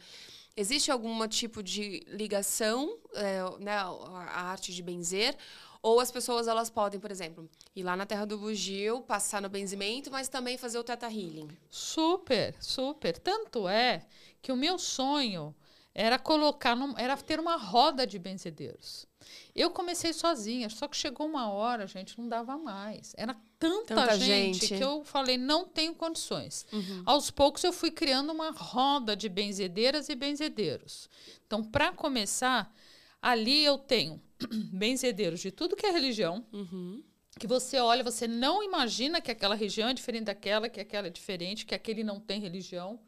Existe 0.57 0.91
algum 0.91 1.27
tipo 1.27 1.63
de 1.63 2.05
ligação, 2.09 2.99
é, 3.15 3.41
né, 3.59 3.73
a 3.73 4.43
arte 4.51 4.73
de 4.73 4.83
benzer? 4.83 5.37
Ou 5.83 5.99
as 5.99 6.13
pessoas 6.13 6.47
elas 6.47 6.71
podem, 6.71 7.01
por 7.01 7.11
exemplo, 7.11 7.51
ir 7.75 7.83
lá 7.83 7.97
na 7.97 8.07
Terra 8.07 8.25
do 8.25 8.39
Bugio, 8.39 9.01
passar 9.03 9.43
no 9.43 9.49
benzimento, 9.49 10.11
mas 10.13 10.29
também 10.29 10.57
fazer 10.57 10.79
o 10.79 10.85
Teta 10.85 11.07
Healing? 11.07 11.49
Super, 11.69 12.55
super. 12.61 13.19
Tanto 13.19 13.67
é 13.69 14.07
que 14.41 14.53
o 14.53 14.57
meu 14.57 14.79
sonho 14.79 15.53
era 15.95 16.19
colocar, 16.19 16.75
num, 16.75 16.95
era 16.97 17.17
ter 17.17 17.39
uma 17.41 17.57
roda 17.57 18.07
de 18.07 18.19
benzedeiros. 18.19 19.07
Eu 19.55 19.71
comecei 19.71 20.13
sozinha, 20.13 20.71
só 20.71 20.89
que 20.89 20.97
chegou 20.97 21.27
uma 21.27 21.51
hora, 21.51 21.87
gente, 21.87 22.19
não 22.19 22.29
dava 22.29 22.57
mais. 22.57 23.13
Era 23.17 23.37
tanta, 23.59 23.95
Tanta 23.95 24.19
gente, 24.19 24.67
gente. 24.67 24.79
que 24.79 24.85
eu 24.85 25.05
falei, 25.05 25.37
não 25.37 25.67
tenho 25.67 25.95
condições. 25.95 26.65
Uhum. 26.73 27.03
Aos 27.05 27.31
poucos 27.31 27.63
eu 27.63 27.73
fui 27.73 27.91
criando 27.91 28.33
uma 28.33 28.51
roda 28.51 29.15
de 29.15 29.29
benzedeiras 29.29 30.09
e 30.09 30.15
benzedeiros. 30.15 31.09
Então, 31.47 31.63
para 31.63 31.93
começar, 31.93 32.73
ali 33.21 33.65
eu 33.65 33.77
tenho 33.79 34.21
benzedeiros 34.73 35.41
de 35.41 35.51
tudo 35.51 35.77
que 35.77 35.87
é 35.87 35.91
religião, 35.91 36.45
Uhum. 36.53 37.03
que 37.39 37.47
você 37.47 37.79
olha, 37.79 38.03
você 38.05 38.27
não 38.29 38.63
imagina 38.63 39.21
que 39.21 39.31
aquela 39.31 39.55
região 39.55 39.89
é 39.89 39.95
diferente 39.95 40.25
daquela, 40.25 40.69
que 40.69 40.81
aquela 40.81 41.07
é 41.07 41.11
diferente, 41.11 41.65
que 41.67 41.75
aquele 41.75 42.05
não 42.05 42.21
tem 42.21 42.41
religião. 42.41 43.01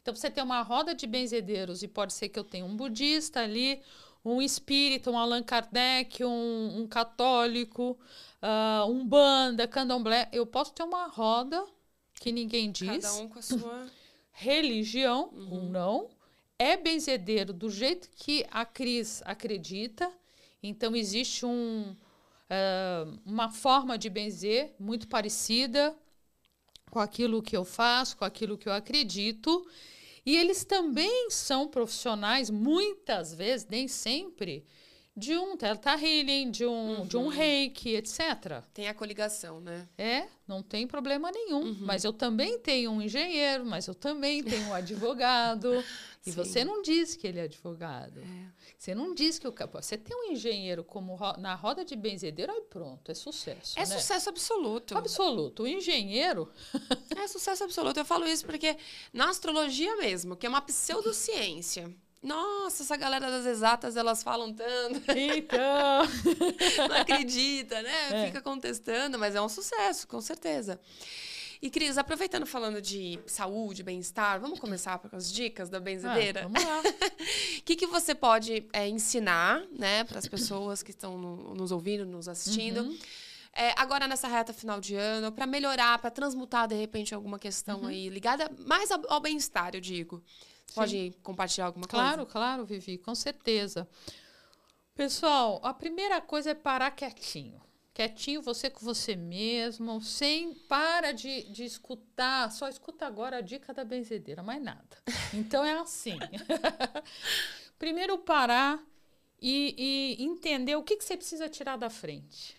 Então 0.00 0.14
você 0.14 0.30
tem 0.30 0.44
uma 0.44 0.62
roda 0.62 0.94
de 0.94 1.06
benzedeiros 1.06 1.82
e 1.82 1.88
pode 1.88 2.12
ser 2.12 2.28
que 2.28 2.38
eu 2.38 2.44
tenha 2.44 2.64
um 2.64 2.76
budista 2.76 3.40
ali, 3.40 3.80
um 4.24 4.40
espírita, 4.40 5.10
um 5.10 5.18
Allan 5.18 5.42
Kardec, 5.42 6.22
um, 6.24 6.80
um 6.80 6.86
católico, 6.86 7.98
ah, 8.42 8.84
um 8.88 9.06
banda, 9.06 9.66
candomblé. 9.66 10.28
Eu 10.32 10.46
posso 10.46 10.72
ter 10.72 10.82
uma 10.82 11.06
roda 11.08 11.64
que 12.20 12.30
ninguém 12.32 12.70
diz, 12.70 13.02
Cada 13.02 13.14
um 13.14 13.28
com 13.28 13.38
a 13.38 13.42
sua. 13.42 13.86
religião 14.32 15.30
ou 15.50 15.62
não, 15.62 16.10
é 16.58 16.76
benzedeiro 16.76 17.52
do 17.52 17.70
jeito 17.70 18.08
que 18.16 18.44
a 18.50 18.64
Cris 18.64 19.22
acredita. 19.24 20.10
Então 20.66 20.96
existe 20.96 21.44
um, 21.44 21.94
ah, 22.48 23.06
uma 23.26 23.50
forma 23.50 23.98
de 23.98 24.08
benzer 24.08 24.74
muito 24.80 25.06
parecida 25.06 25.94
com 26.90 26.98
aquilo 26.98 27.42
que 27.42 27.54
eu 27.54 27.66
faço, 27.66 28.16
com 28.16 28.24
aquilo 28.24 28.56
que 28.56 28.66
eu 28.66 28.72
acredito. 28.72 29.66
E 30.24 30.34
eles 30.34 30.64
também 30.64 31.28
são 31.30 31.68
profissionais, 31.68 32.48
muitas 32.48 33.34
vezes, 33.34 33.66
nem 33.68 33.86
sempre, 33.86 34.64
de 35.16 35.36
um 35.38 35.56
Teta 35.56 35.92
Healing, 35.92 36.50
de 36.50 36.66
um, 36.66 37.06
de 37.06 37.16
um 37.16 37.28
reiki, 37.28 37.90
etc. 37.94 38.62
Tem 38.72 38.88
a 38.88 38.94
coligação, 38.94 39.60
né? 39.60 39.88
É, 39.96 40.26
não 40.46 40.60
tem 40.60 40.86
problema 40.88 41.30
nenhum. 41.30 41.62
Uhum. 41.66 41.76
Mas 41.82 42.02
eu 42.02 42.12
também 42.12 42.58
tenho 42.58 42.90
um 42.90 43.00
engenheiro, 43.00 43.64
mas 43.64 43.86
eu 43.86 43.94
também 43.94 44.42
tenho 44.42 44.66
um 44.68 44.74
advogado. 44.74 45.72
e 46.26 46.32
Sim. 46.32 46.40
É. 46.40 46.44
você 46.44 46.64
não 46.64 46.82
diz 46.82 47.14
que 47.14 47.28
ele 47.28 47.38
é 47.38 47.42
advogado. 47.44 48.20
Você 48.76 48.92
não 48.92 49.14
diz 49.14 49.38
que 49.38 49.46
o 49.46 49.54
Você 49.72 49.96
tem 49.96 50.16
um 50.16 50.32
engenheiro 50.32 50.82
como 50.82 51.14
ro- 51.14 51.38
na 51.38 51.54
roda 51.54 51.84
de 51.84 51.94
benzedeiro, 51.94 52.50
aí 52.52 52.60
pronto, 52.62 53.10
é 53.10 53.14
sucesso. 53.14 53.78
É 53.78 53.80
né? 53.80 53.86
sucesso 53.86 54.28
absoluto. 54.28 54.98
Absoluto. 54.98 55.62
O 55.62 55.66
engenheiro, 55.68 56.50
É 57.16 57.28
sucesso 57.28 57.62
absoluto. 57.62 57.98
Eu 57.98 58.04
falo 58.04 58.26
isso 58.26 58.44
porque 58.44 58.76
na 59.12 59.30
astrologia 59.30 59.96
mesmo, 59.96 60.36
que 60.36 60.44
é 60.44 60.48
uma 60.48 60.60
pseudociência. 60.60 61.94
Nossa, 62.24 62.82
essa 62.82 62.96
galera 62.96 63.30
das 63.30 63.44
exatas, 63.44 63.96
elas 63.96 64.22
falam 64.22 64.52
tanto, 64.52 65.02
então. 65.12 66.02
não 66.88 66.96
acredita, 66.96 67.80
né? 67.82 68.24
É. 68.24 68.26
Fica 68.26 68.40
contestando, 68.40 69.18
mas 69.18 69.34
é 69.34 69.40
um 69.42 69.48
sucesso, 69.48 70.08
com 70.08 70.20
certeza. 70.20 70.80
E, 71.60 71.70
Cris, 71.70 71.96
aproveitando 71.96 72.44
falando 72.46 72.80
de 72.82 73.18
saúde, 73.26 73.82
bem-estar, 73.82 74.40
vamos 74.40 74.58
começar 74.58 74.98
com 74.98 75.14
as 75.16 75.32
dicas 75.32 75.68
da 75.70 75.78
Ah, 75.78 75.80
benzedeira? 75.80 76.42
vamos 76.42 76.62
lá. 76.64 76.80
O 76.80 76.82
que, 77.64 77.76
que 77.76 77.86
você 77.86 78.14
pode 78.14 78.66
é, 78.72 78.88
ensinar 78.88 79.62
né, 79.70 80.04
para 80.04 80.18
as 80.18 80.26
pessoas 80.28 80.82
que 80.82 80.90
estão 80.90 81.16
no- 81.16 81.54
nos 81.54 81.72
ouvindo, 81.72 82.04
nos 82.04 82.28
assistindo? 82.28 82.82
Uhum. 82.82 82.98
É, 83.56 83.72
agora 83.80 84.08
nessa 84.08 84.26
reta 84.28 84.52
final 84.52 84.80
de 84.80 84.94
ano, 84.96 85.30
para 85.30 85.46
melhorar, 85.46 85.98
para 85.98 86.10
transmutar 86.10 86.66
de 86.66 86.74
repente 86.74 87.14
alguma 87.14 87.38
questão 87.38 87.82
Uhum. 87.82 87.86
aí 87.86 88.08
ligada 88.08 88.50
mais 88.66 88.90
ao, 88.90 89.00
ao 89.08 89.20
bem-estar, 89.20 89.70
eu 89.74 89.80
digo. 89.80 90.22
Você 90.74 90.80
pode 90.80 91.14
compartilhar 91.22 91.66
alguma 91.66 91.86
Claro, 91.86 92.22
coisa? 92.22 92.32
claro, 92.32 92.64
Vivi, 92.64 92.98
com 92.98 93.14
certeza. 93.14 93.88
Pessoal, 94.94 95.60
a 95.62 95.72
primeira 95.72 96.20
coisa 96.20 96.50
é 96.50 96.54
parar 96.54 96.90
quietinho. 96.90 97.62
Quietinho, 97.92 98.42
você 98.42 98.68
com 98.68 98.84
você 98.84 99.14
mesmo, 99.14 100.00
sem 100.00 100.52
para 100.52 101.12
de, 101.12 101.44
de 101.44 101.64
escutar, 101.64 102.50
só 102.50 102.68
escuta 102.68 103.06
agora 103.06 103.36
a 103.36 103.40
dica 103.40 103.72
da 103.72 103.84
benzedeira, 103.84 104.42
mais 104.42 104.60
nada. 104.60 104.98
Então 105.32 105.64
é 105.64 105.78
assim. 105.78 106.18
Primeiro 107.78 108.18
parar 108.18 108.84
e, 109.40 110.16
e 110.18 110.24
entender 110.24 110.74
o 110.74 110.82
que, 110.82 110.96
que 110.96 111.04
você 111.04 111.16
precisa 111.16 111.48
tirar 111.48 111.76
da 111.76 111.88
frente. 111.88 112.56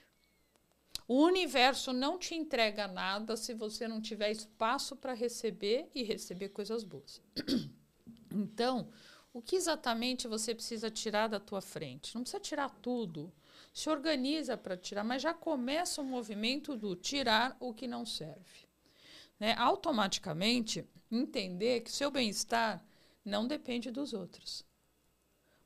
O 1.06 1.22
universo 1.22 1.92
não 1.92 2.18
te 2.18 2.34
entrega 2.34 2.88
nada 2.88 3.36
se 3.36 3.54
você 3.54 3.90
não 3.90 4.02
tiver 4.02 4.32
espaço 4.32 4.96
para 4.96 5.14
receber 5.14 5.90
e 5.94 6.02
receber 6.02 6.50
coisas 6.50 6.84
boas. 6.84 7.22
Então, 8.36 8.90
o 9.34 9.42
que 9.42 9.56
exatamente 9.56 10.28
você 10.28 10.54
precisa 10.54 10.92
tirar 10.92 11.28
da 11.28 11.40
tua 11.40 11.62
frente? 11.62 12.16
Não 12.16 12.22
precisa 12.22 12.40
tirar 12.40 12.70
tudo. 12.82 13.32
Se 13.74 13.90
organiza 13.90 14.56
para 14.58 14.78
tirar, 14.78 15.04
mas 15.04 15.22
já 15.22 15.34
começa 15.34 16.02
o 16.02 16.06
movimento 16.06 16.76
do 16.78 16.96
tirar 16.96 17.56
o 17.60 17.74
que 17.74 17.88
não 17.88 18.06
serve. 18.06 18.68
Né? 19.40 19.54
Automaticamente, 19.58 20.86
entender 21.12 21.82
que 21.82 21.92
seu 21.92 22.10
bem-estar 22.10 22.84
não 23.24 23.48
depende 23.48 23.92
dos 23.92 24.14
outros. 24.14 24.66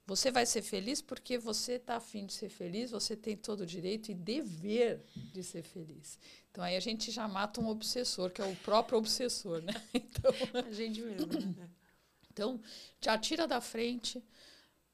Você 0.08 0.32
vai 0.32 0.43
ser 0.47 0.63
feliz 0.63 1.03
porque 1.03 1.38
você 1.38 1.73
está 1.73 1.97
afim 1.97 2.25
de 2.25 2.34
ser 2.34 2.49
feliz, 2.49 2.89
você 2.89 3.15
tem 3.15 3.38
todo 3.38 3.62
o 3.62 3.65
direito 3.65 4.10
e 4.10 4.15
dever 4.15 5.05
de 5.15 5.43
ser 5.43 5.62
feliz. 5.62 6.17
Então 6.49 6.63
aí 6.63 6.75
a 6.75 6.79
gente 6.79 7.12
já 7.12 7.27
mata 7.27 7.62
um 7.62 7.67
obsessor, 7.67 8.32
que 8.32 8.41
é 8.41 8.45
o 8.45 8.55
próprio 8.55 8.97
obsessor, 8.97 9.62
né? 9.62 9.73
Então, 9.93 10.34
A 10.65 10.71
gente 10.71 10.99
mesmo. 11.01 11.27
né? 11.55 11.69
Então, 12.39 12.62
já 13.02 13.17
tira 13.17 13.45
da 13.45 13.60
frente, 13.60 14.23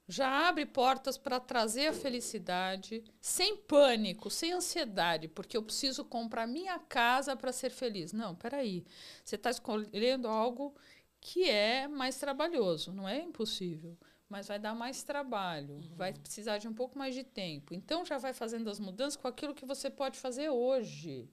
já 0.08 0.48
abre 0.48 0.66
portas 0.66 1.16
para 1.16 1.40
trazer 1.40 1.88
a 1.88 1.94
felicidade, 1.94 3.04
sem 3.22 3.56
pânico, 3.56 4.32
sem 4.32 4.52
ansiedade, 4.52 5.28
porque 5.28 5.56
eu 5.56 5.62
preciso 5.62 6.04
comprar 6.04 6.48
minha 6.48 6.80
casa 6.80 7.36
para 7.36 7.52
ser 7.52 7.70
feliz. 7.70 8.12
Não, 8.12 8.34
peraí. 8.34 8.84
Você 9.24 9.36
está 9.36 9.52
escolhendo 9.52 10.28
algo 10.28 10.76
que 11.22 11.48
é 11.48 11.88
mais 11.88 12.18
trabalhoso, 12.18 12.92
não 12.92 13.08
é 13.08 13.22
impossível, 13.22 13.96
mas 14.28 14.48
vai 14.48 14.58
dar 14.58 14.74
mais 14.74 15.04
trabalho, 15.04 15.80
vai 15.96 16.14
precisar 16.14 16.58
de 16.58 16.68
um 16.68 16.74
pouco 16.74 16.98
mais 16.98 17.14
de 17.14 17.24
tempo. 17.24 17.76
Então, 17.76 18.04
já 18.04 18.18
vai 18.18 18.34
fazendo 18.34 18.72
as 18.72 18.80
mudanças 18.80 19.16
com 19.16 19.28
aquilo 19.28 19.54
que 19.54 19.66
você 19.66 19.90
pode 19.90 20.18
fazer 20.18 20.50
hoje 20.50 21.30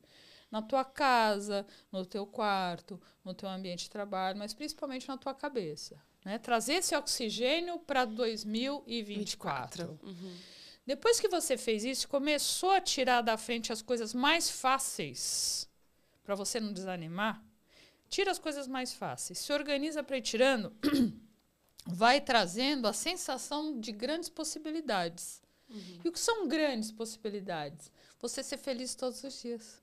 na 0.52 0.60
tua 0.60 0.84
casa, 0.84 1.66
no 1.90 2.04
teu 2.04 2.26
quarto, 2.26 3.00
no 3.24 3.32
teu 3.32 3.48
ambiente 3.48 3.84
de 3.84 3.90
trabalho, 3.90 4.38
mas 4.38 4.52
principalmente 4.52 5.08
na 5.08 5.16
tua 5.16 5.34
cabeça. 5.34 5.98
Né? 6.22 6.38
Trazer 6.38 6.74
esse 6.74 6.94
oxigênio 6.94 7.78
para 7.78 8.04
2024. 8.04 9.98
Uhum. 10.02 10.36
Depois 10.86 11.18
que 11.18 11.28
você 11.28 11.56
fez 11.56 11.84
isso, 11.84 12.06
começou 12.06 12.70
a 12.70 12.80
tirar 12.80 13.22
da 13.22 13.38
frente 13.38 13.72
as 13.72 13.80
coisas 13.80 14.12
mais 14.12 14.50
fáceis, 14.50 15.68
para 16.22 16.34
você 16.34 16.60
não 16.60 16.72
desanimar, 16.72 17.42
tira 18.08 18.30
as 18.30 18.38
coisas 18.38 18.68
mais 18.68 18.92
fáceis, 18.92 19.38
se 19.38 19.52
organiza 19.52 20.02
para 20.02 20.18
ir 20.18 20.22
tirando, 20.22 20.76
vai 21.86 22.20
trazendo 22.20 22.86
a 22.86 22.92
sensação 22.92 23.80
de 23.80 23.90
grandes 23.90 24.28
possibilidades. 24.28 25.40
E 26.04 26.08
o 26.08 26.12
que 26.12 26.20
são 26.20 26.46
grandes 26.46 26.92
possibilidades? 26.92 27.90
Você 28.20 28.42
ser 28.42 28.58
feliz 28.58 28.94
todos 28.94 29.24
os 29.24 29.40
dias. 29.40 29.81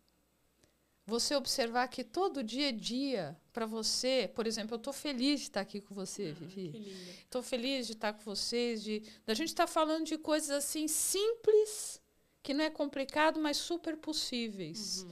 Você 1.09 1.35
observar 1.35 1.87
que 1.87 2.03
todo 2.03 2.43
dia 2.43 2.69
é 2.69 2.71
dia 2.71 3.35
para 3.51 3.65
você. 3.65 4.31
Por 4.33 4.45
exemplo, 4.47 4.75
eu 4.75 4.77
estou 4.77 4.93
feliz 4.93 5.39
de 5.39 5.47
estar 5.47 5.61
aqui 5.61 5.81
com 5.81 5.93
você, 5.93 6.31
Vivi. 6.31 6.69
Que 6.71 6.77
linda. 6.77 7.11
Estou 7.25 7.41
feliz 7.41 7.87
de 7.87 7.93
estar 7.93 8.13
com 8.13 8.21
vocês, 8.23 8.83
de 8.83 9.03
da 9.25 9.33
gente 9.33 9.49
estar 9.49 9.67
falando 9.67 10.05
de 10.05 10.17
coisas 10.17 10.51
assim 10.51 10.87
simples, 10.87 12.01
que 12.43 12.53
não 12.53 12.63
é 12.63 12.69
complicado, 12.69 13.39
mas 13.39 13.57
super 13.57 13.97
possíveis. 13.97 15.05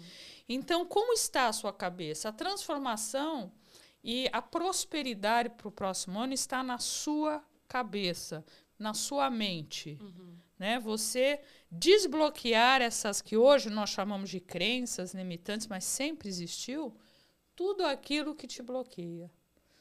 Então, 0.47 0.85
como 0.85 1.11
está 1.13 1.47
a 1.47 1.53
sua 1.53 1.73
cabeça? 1.73 2.29
A 2.29 2.31
transformação 2.31 3.51
e 4.03 4.29
a 4.31 4.41
prosperidade 4.41 5.49
para 5.49 5.67
o 5.67 5.71
próximo 5.71 6.19
ano 6.19 6.33
está 6.33 6.63
na 6.63 6.77
sua 6.77 7.43
cabeça. 7.67 8.45
na 8.79 8.93
sua 8.93 9.29
mente. 9.29 9.97
Né? 10.57 10.79
Você 10.79 11.39
desbloquear 11.71 12.81
essas 12.81 13.21
que 13.21 13.37
hoje 13.37 13.69
nós 13.69 13.89
chamamos 13.89 14.29
de 14.29 14.39
crenças 14.39 15.13
limitantes, 15.13 15.67
mas 15.67 15.83
sempre 15.83 16.27
existiu, 16.27 16.95
tudo 17.55 17.85
aquilo 17.85 18.35
que 18.35 18.47
te 18.47 18.61
bloqueia, 18.61 19.31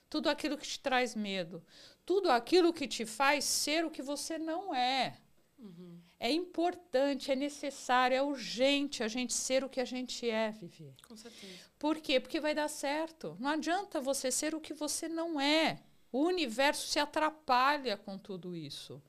tudo 0.09 0.29
aquilo 0.29 0.57
que 0.57 0.67
te 0.67 0.81
traz 0.81 1.15
medo, 1.15 1.63
tudo 2.05 2.31
aquilo 2.31 2.73
que 2.73 2.89
te 2.89 3.05
faz 3.05 3.45
ser 3.45 3.85
o 3.85 3.91
que 3.91 4.03
você 4.03 4.39
não 4.39 4.75
é. 4.75 5.19
Uhum. 5.59 6.01
É 6.19 6.31
importante, 6.31 7.31
é 7.31 7.37
necessário, 7.37 8.17
é 8.17 8.23
urgente 8.23 9.03
a 9.03 9.09
gente 9.09 9.35
ser 9.35 9.63
o 9.63 9.69
que 9.69 9.81
a 9.81 9.85
gente 9.85 10.29
é, 10.29 10.51
Vivi. 10.51 10.95
Com 11.07 11.17
certeza. 11.17 11.53
Por 11.79 12.01
quê? 12.01 12.19
Porque 12.19 12.41
vai 12.41 12.55
dar 12.55 12.69
certo. 12.69 13.37
Não 13.39 13.51
adianta 13.51 14.01
você 14.01 14.31
ser 14.31 14.55
o 14.55 14.61
que 14.61 14.73
você 14.73 15.09
não 15.09 15.39
é. 15.39 15.83
O 16.11 16.25
universo 16.25 16.87
se 16.87 16.99
atrapalha 16.99 17.97
com 17.97 18.17
tudo 18.17 18.57
isso. 18.57 19.03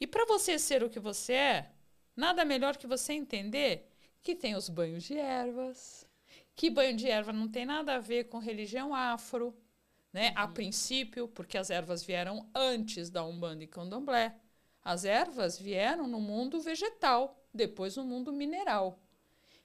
E 0.00 0.06
para 0.06 0.24
você 0.26 0.58
ser 0.58 0.82
o 0.82 0.90
que 0.90 1.00
você 1.00 1.32
é, 1.32 1.72
nada 2.14 2.44
melhor 2.44 2.76
que 2.76 2.86
você 2.86 3.12
entender 3.12 3.90
que 4.22 4.34
tem 4.34 4.54
os 4.54 4.68
banhos 4.68 5.04
de 5.04 5.16
ervas, 5.16 6.06
que 6.54 6.70
banho 6.70 6.96
de 6.96 7.08
erva 7.08 7.32
não 7.32 7.48
tem 7.48 7.64
nada 7.64 7.94
a 7.94 8.00
ver 8.00 8.24
com 8.24 8.38
religião 8.38 8.94
afro, 8.94 9.56
né? 10.12 10.32
A 10.34 10.48
princípio, 10.48 11.28
porque 11.28 11.56
as 11.56 11.70
ervas 11.70 12.02
vieram 12.02 12.48
antes 12.54 13.10
da 13.10 13.24
Umbanda 13.24 13.62
e 13.62 13.66
Candomblé. 13.66 14.34
As 14.82 15.04
ervas 15.04 15.58
vieram 15.58 16.06
no 16.06 16.20
mundo 16.20 16.60
vegetal, 16.60 17.38
depois 17.52 17.96
no 17.96 18.04
mundo 18.04 18.32
mineral. 18.32 18.98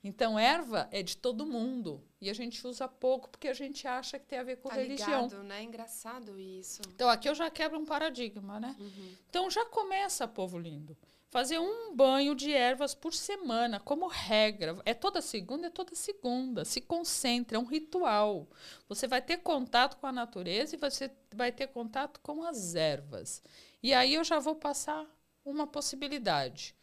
Então, 0.04 0.38
erva 0.38 0.88
é 0.92 1.02
de 1.02 1.16
todo 1.16 1.46
mundo. 1.46 2.04
E 2.20 2.30
a 2.30 2.34
gente 2.34 2.66
usa 2.68 2.88
pouco 2.88 3.30
porque 3.30 3.48
a 3.48 3.54
gente 3.54 3.88
acha 3.88 4.20
que 4.20 4.26
tem 4.26 4.38
a 4.40 4.44
ver 4.44 4.58
com 4.58 4.68
Tá 4.70 4.76
religião. 4.76 5.24
ligado, 5.24 5.44
né? 5.44 5.64
Engraçado 5.64 6.38
isso. 6.40 6.82
Então, 6.90 7.10
aqui 7.10 7.30
eu 7.30 7.36
já 7.36 7.50
quebro 7.50 7.80
um 7.80 7.86
paradigma, 7.86 8.60
né? 8.60 8.76
Uhum. 8.80 9.16
Então, 9.30 9.50
já 9.50 9.66
começa, 9.66 10.28
povo 10.28 10.58
lindo. 10.60 10.98
Fazer 11.30 11.58
um 11.58 11.96
banho 11.96 12.36
de 12.36 12.52
ervas 12.54 12.94
por 12.94 13.12
semana, 13.14 13.80
como 13.80 14.08
regra. 14.08 14.78
É 14.86 14.94
toda 14.94 15.20
segunda, 15.22 15.68
é 15.68 15.70
toda 15.70 15.96
segunda. 15.96 16.64
Se 16.64 16.80
concentre, 16.80 17.56
é 17.56 17.60
um 17.60 17.66
ritual. 17.66 18.48
Você 18.88 19.08
vai 19.08 19.22
ter 19.22 19.38
contato 19.38 19.98
com 19.98 20.06
a 20.06 20.12
natureza 20.12 20.76
e 20.76 20.78
você 20.78 21.10
vai 21.34 21.52
ter 21.52 21.68
contato 21.68 22.20
com 22.20 22.44
as 22.44 22.76
ervas. 22.76 23.42
E 23.82 23.94
aí 23.94 24.14
eu 24.14 24.24
já 24.24 24.38
vou 24.38 24.56
passar 24.56 25.08
uma 25.44 25.66
possibilidade. 25.66 26.76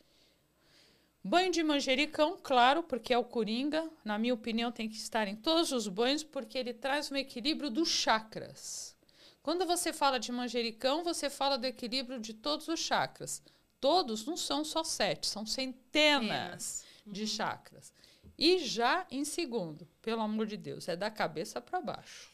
Banho 1.22 1.52
de 1.52 1.62
manjericão, 1.62 2.38
claro, 2.42 2.82
porque 2.82 3.12
é 3.12 3.18
o 3.18 3.24
coringa. 3.24 3.90
Na 4.04 4.18
minha 4.18 4.32
opinião, 4.32 4.72
tem 4.72 4.88
que 4.88 4.96
estar 4.96 5.28
em 5.28 5.36
todos 5.36 5.70
os 5.70 5.86
banhos, 5.86 6.24
porque 6.24 6.56
ele 6.56 6.72
traz 6.72 7.12
um 7.12 7.16
equilíbrio 7.16 7.70
dos 7.70 7.88
chakras. 7.88 8.96
Quando 9.42 9.66
você 9.66 9.92
fala 9.92 10.18
de 10.18 10.32
manjericão, 10.32 11.04
você 11.04 11.28
fala 11.28 11.58
do 11.58 11.66
equilíbrio 11.66 12.18
de 12.18 12.32
todos 12.32 12.68
os 12.68 12.80
chakras. 12.80 13.42
Todos 13.78 14.24
não 14.24 14.36
são 14.36 14.64
só 14.64 14.82
sete, 14.82 15.26
são 15.26 15.44
centenas 15.44 16.84
de 17.06 17.26
chakras. 17.26 17.92
E 18.38 18.58
já 18.58 19.06
em 19.10 19.24
segundo, 19.24 19.86
pelo 20.00 20.22
amor 20.22 20.46
de 20.46 20.56
Deus, 20.56 20.88
é 20.88 20.96
da 20.96 21.10
cabeça 21.10 21.60
para 21.60 21.80
baixo. 21.80 22.29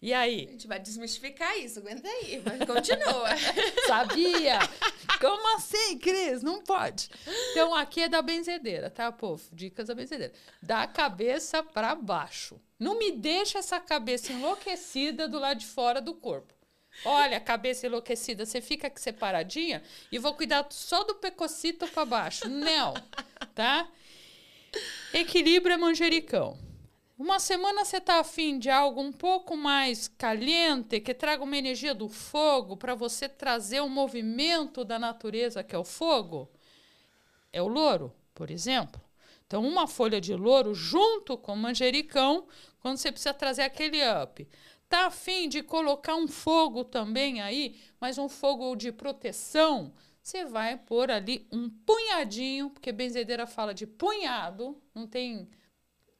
E 0.00 0.14
A 0.14 0.20
aí? 0.20 0.46
gente 0.50 0.68
vai 0.68 0.78
desmistificar 0.78 1.58
isso, 1.58 1.80
aguenta 1.80 2.08
aí, 2.08 2.40
mas 2.44 2.64
continua. 2.64 3.28
Sabia? 3.86 4.58
Como 5.20 5.56
assim, 5.56 5.98
Cris? 5.98 6.40
Não 6.42 6.62
pode. 6.62 7.10
Então, 7.50 7.74
aqui 7.74 8.02
é 8.02 8.08
da 8.08 8.22
benzedeira, 8.22 8.88
tá, 8.90 9.10
povo? 9.10 9.42
Dicas 9.52 9.88
da 9.88 9.94
benzedeira. 9.94 10.32
Da 10.62 10.86
cabeça 10.86 11.64
para 11.64 11.96
baixo. 11.96 12.60
Não 12.78 12.96
me 12.96 13.10
deixa 13.10 13.58
essa 13.58 13.80
cabeça 13.80 14.32
enlouquecida 14.32 15.26
do 15.26 15.40
lado 15.40 15.58
de 15.58 15.66
fora 15.66 16.00
do 16.00 16.14
corpo. 16.14 16.54
Olha, 17.04 17.40
cabeça 17.40 17.86
enlouquecida, 17.86 18.46
você 18.46 18.60
fica 18.60 18.86
aqui 18.86 19.00
separadinha 19.00 19.82
e 20.12 20.18
vou 20.18 20.34
cuidar 20.34 20.66
só 20.70 21.02
do 21.02 21.16
pecocito 21.16 21.86
para 21.88 22.04
baixo. 22.04 22.48
Não, 22.48 22.94
tá? 23.54 23.88
Equilíbrio 25.12 25.74
é 25.74 25.76
manjericão. 25.76 26.58
Uma 27.18 27.40
semana 27.40 27.84
você 27.84 28.00
tá 28.00 28.20
afim 28.20 28.60
de 28.60 28.70
algo 28.70 29.00
um 29.00 29.10
pouco 29.10 29.56
mais 29.56 30.06
caliente, 30.06 31.00
que 31.00 31.12
traga 31.12 31.42
uma 31.42 31.56
energia 31.56 31.92
do 31.92 32.08
fogo 32.08 32.76
para 32.76 32.94
você 32.94 33.28
trazer 33.28 33.80
o 33.80 33.88
movimento 33.88 34.84
da 34.84 35.00
natureza, 35.00 35.64
que 35.64 35.74
é 35.74 35.78
o 35.78 35.82
fogo. 35.82 36.48
É 37.52 37.60
o 37.60 37.66
louro, 37.66 38.14
por 38.32 38.52
exemplo. 38.52 39.02
Então, 39.44 39.66
uma 39.66 39.88
folha 39.88 40.20
de 40.20 40.32
louro 40.32 40.72
junto 40.74 41.36
com 41.36 41.56
manjericão, 41.56 42.46
quando 42.78 42.98
você 42.98 43.10
precisa 43.10 43.34
trazer 43.34 43.62
aquele 43.62 43.98
up. 44.22 44.46
Tá 44.88 45.06
afim 45.06 45.48
de 45.48 45.60
colocar 45.60 46.14
um 46.14 46.28
fogo 46.28 46.84
também 46.84 47.40
aí, 47.40 47.80
mas 48.00 48.16
um 48.16 48.28
fogo 48.28 48.76
de 48.76 48.92
proteção? 48.92 49.92
Você 50.22 50.44
vai 50.44 50.76
pôr 50.76 51.10
ali 51.10 51.48
um 51.50 51.68
punhadinho, 51.68 52.70
porque 52.70 52.92
benzedeira 52.92 53.44
fala 53.44 53.74
de 53.74 53.88
punhado, 53.88 54.80
não 54.94 55.04
tem 55.04 55.48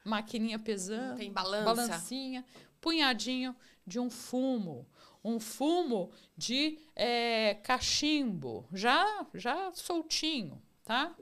maquininha 0.08 0.58
pesando, 0.58 1.18
tem 1.18 1.32
balança. 1.32 1.64
balancinha, 1.64 2.44
punhadinho 2.80 3.54
de 3.86 4.00
um 4.00 4.10
fumo, 4.10 4.86
um 5.22 5.38
fumo 5.38 6.10
de 6.36 6.78
eh, 6.96 7.58
cachimbo, 7.62 8.66
já 8.72 9.26
já 9.34 9.70
soltinho, 9.74 10.60
tá? 10.84 11.14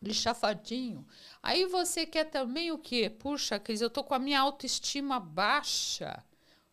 De 0.00 0.14
chafadinho. 0.14 1.04
Aí 1.42 1.66
você 1.66 2.06
quer 2.06 2.24
também 2.24 2.70
o 2.70 2.78
quê? 2.78 3.10
Puxa, 3.10 3.58
Cris, 3.58 3.80
eu 3.80 3.90
tô 3.90 4.04
com 4.04 4.14
a 4.14 4.18
minha 4.18 4.40
autoestima 4.40 5.18
baixa. 5.18 6.24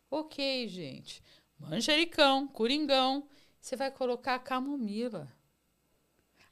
Ok, 0.08 0.68
gente. 0.68 1.20
Manjericão, 1.58 2.46
coringão. 2.46 3.28
Você 3.60 3.74
vai 3.74 3.90
colocar 3.90 4.36
a 4.36 4.38
camomila. 4.38 5.28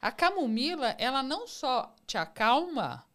A 0.01 0.11
camomila, 0.11 0.95
ela 0.99 1.23
não 1.23 1.47
só 1.47 1.95
te 2.05 2.17
acalma, 2.17 3.05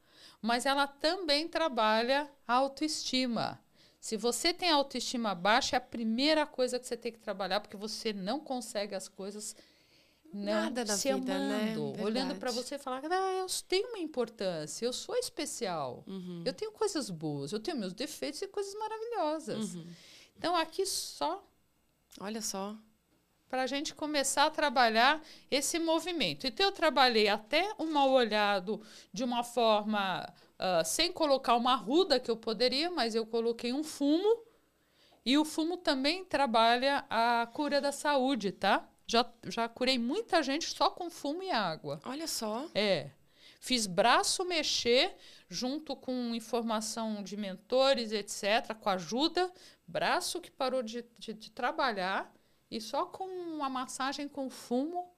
mas 0.41 0.67
ela 0.67 0.87
também 0.87 1.49
trabalha 1.49 2.31
a 2.47 2.55
autoestima. 2.55 3.61
Se 4.01 4.17
você 4.17 4.55
tem 4.55 4.71
autoestima 4.71 5.35
baixa, 5.35 5.77
é 5.77 5.79
a 5.79 5.81
primeira 5.81 6.47
coisa 6.47 6.79
que 6.79 6.87
você 6.87 6.97
tem 6.97 7.13
que 7.13 7.19
trabalhar, 7.19 7.61
porque 7.61 7.77
você 7.77 8.13
não 8.13 8.41
consegue 8.41 8.95
as 8.95 9.09
coisas 9.09 9.55
não 10.33 10.53
Nada 10.63 10.85
na 10.85 10.97
se 10.97 11.13
vida, 11.13 11.39
né? 11.39 11.73
amando, 11.73 12.03
olhando 12.03 12.37
para 12.37 12.53
você 12.53 12.77
e 12.77 12.79
falar, 12.79 13.03
ah, 13.05 13.33
eu 13.35 13.47
tenho 13.69 13.89
uma 13.89 13.99
importância, 13.99 14.87
eu 14.87 14.93
sou 14.93 15.17
especial, 15.17 16.05
Uhum. 16.07 16.43
eu 16.47 16.53
tenho 16.53 16.71
coisas 16.73 17.11
boas, 17.11 17.53
eu 17.53 17.59
tenho 17.59 17.77
meus 17.77 17.93
defeitos 17.93 18.41
e 18.41 18.47
coisas 18.47 18.73
maravilhosas. 18.75 19.75
Uhum. 19.75 19.87
Então, 20.37 20.55
aqui 20.57 20.87
só 20.87 21.45
Olha 22.19 22.41
só. 22.41 22.77
Para 23.51 23.65
a 23.65 23.67
gente 23.67 23.95
começar 23.95 24.47
a 24.47 24.51
trabalhar 24.51 25.21
esse 25.51 25.79
movimento. 25.81 26.47
Então, 26.47 26.67
eu 26.67 26.73
trabalhei 26.73 27.29
até 27.29 27.75
o 27.77 27.85
mal 27.85 28.11
olhado 28.11 28.81
de 29.13 29.25
uma 29.25 29.43
forma 29.43 30.33
ah, 30.63 30.85
sem 30.85 31.11
colocar 31.11 31.57
uma 31.57 31.75
ruda 31.75 32.21
que 32.21 32.31
eu 32.31 32.37
poderia, 32.37 32.91
mas 32.91 33.15
eu 33.15 33.27
coloquei 33.27 33.73
um 33.73 33.83
fumo. 33.83 34.45
E 35.25 35.37
o 35.37 35.45
fumo 35.45 35.79
também 35.79 36.25
trabalha 36.25 37.05
a 37.09 37.47
cura 37.53 37.81
da 37.81 37.91
saúde, 37.91 38.53
tá? 38.53 38.87
Já, 39.07 39.27
já 39.47 39.69
curei 39.69 39.99
muita 39.99 40.43
gente 40.43 40.67
só 40.67 40.91
com 40.91 41.11
fumo 41.11 41.43
e 41.43 41.51
água. 41.51 42.01
Olha 42.05 42.29
só. 42.29 42.69
É. 42.75 43.11
Fiz 43.59 43.87
braço 43.87 44.45
mexer 44.45 45.17
junto 45.49 45.97
com 45.97 46.35
informação 46.35 47.23
de 47.23 47.37
mentores, 47.37 48.13
etc., 48.13 48.75
com 48.79 48.89
ajuda. 48.91 49.51
Braço 49.87 50.41
que 50.41 50.51
parou 50.51 50.83
de, 50.83 51.05
de, 51.19 51.33
de 51.33 51.51
trabalhar 51.51 52.33
e 52.71 52.81
só 52.81 53.07
com 53.07 53.25
uma 53.25 53.69
massagem 53.69 54.29
com 54.29 54.49
fumo 54.49 55.13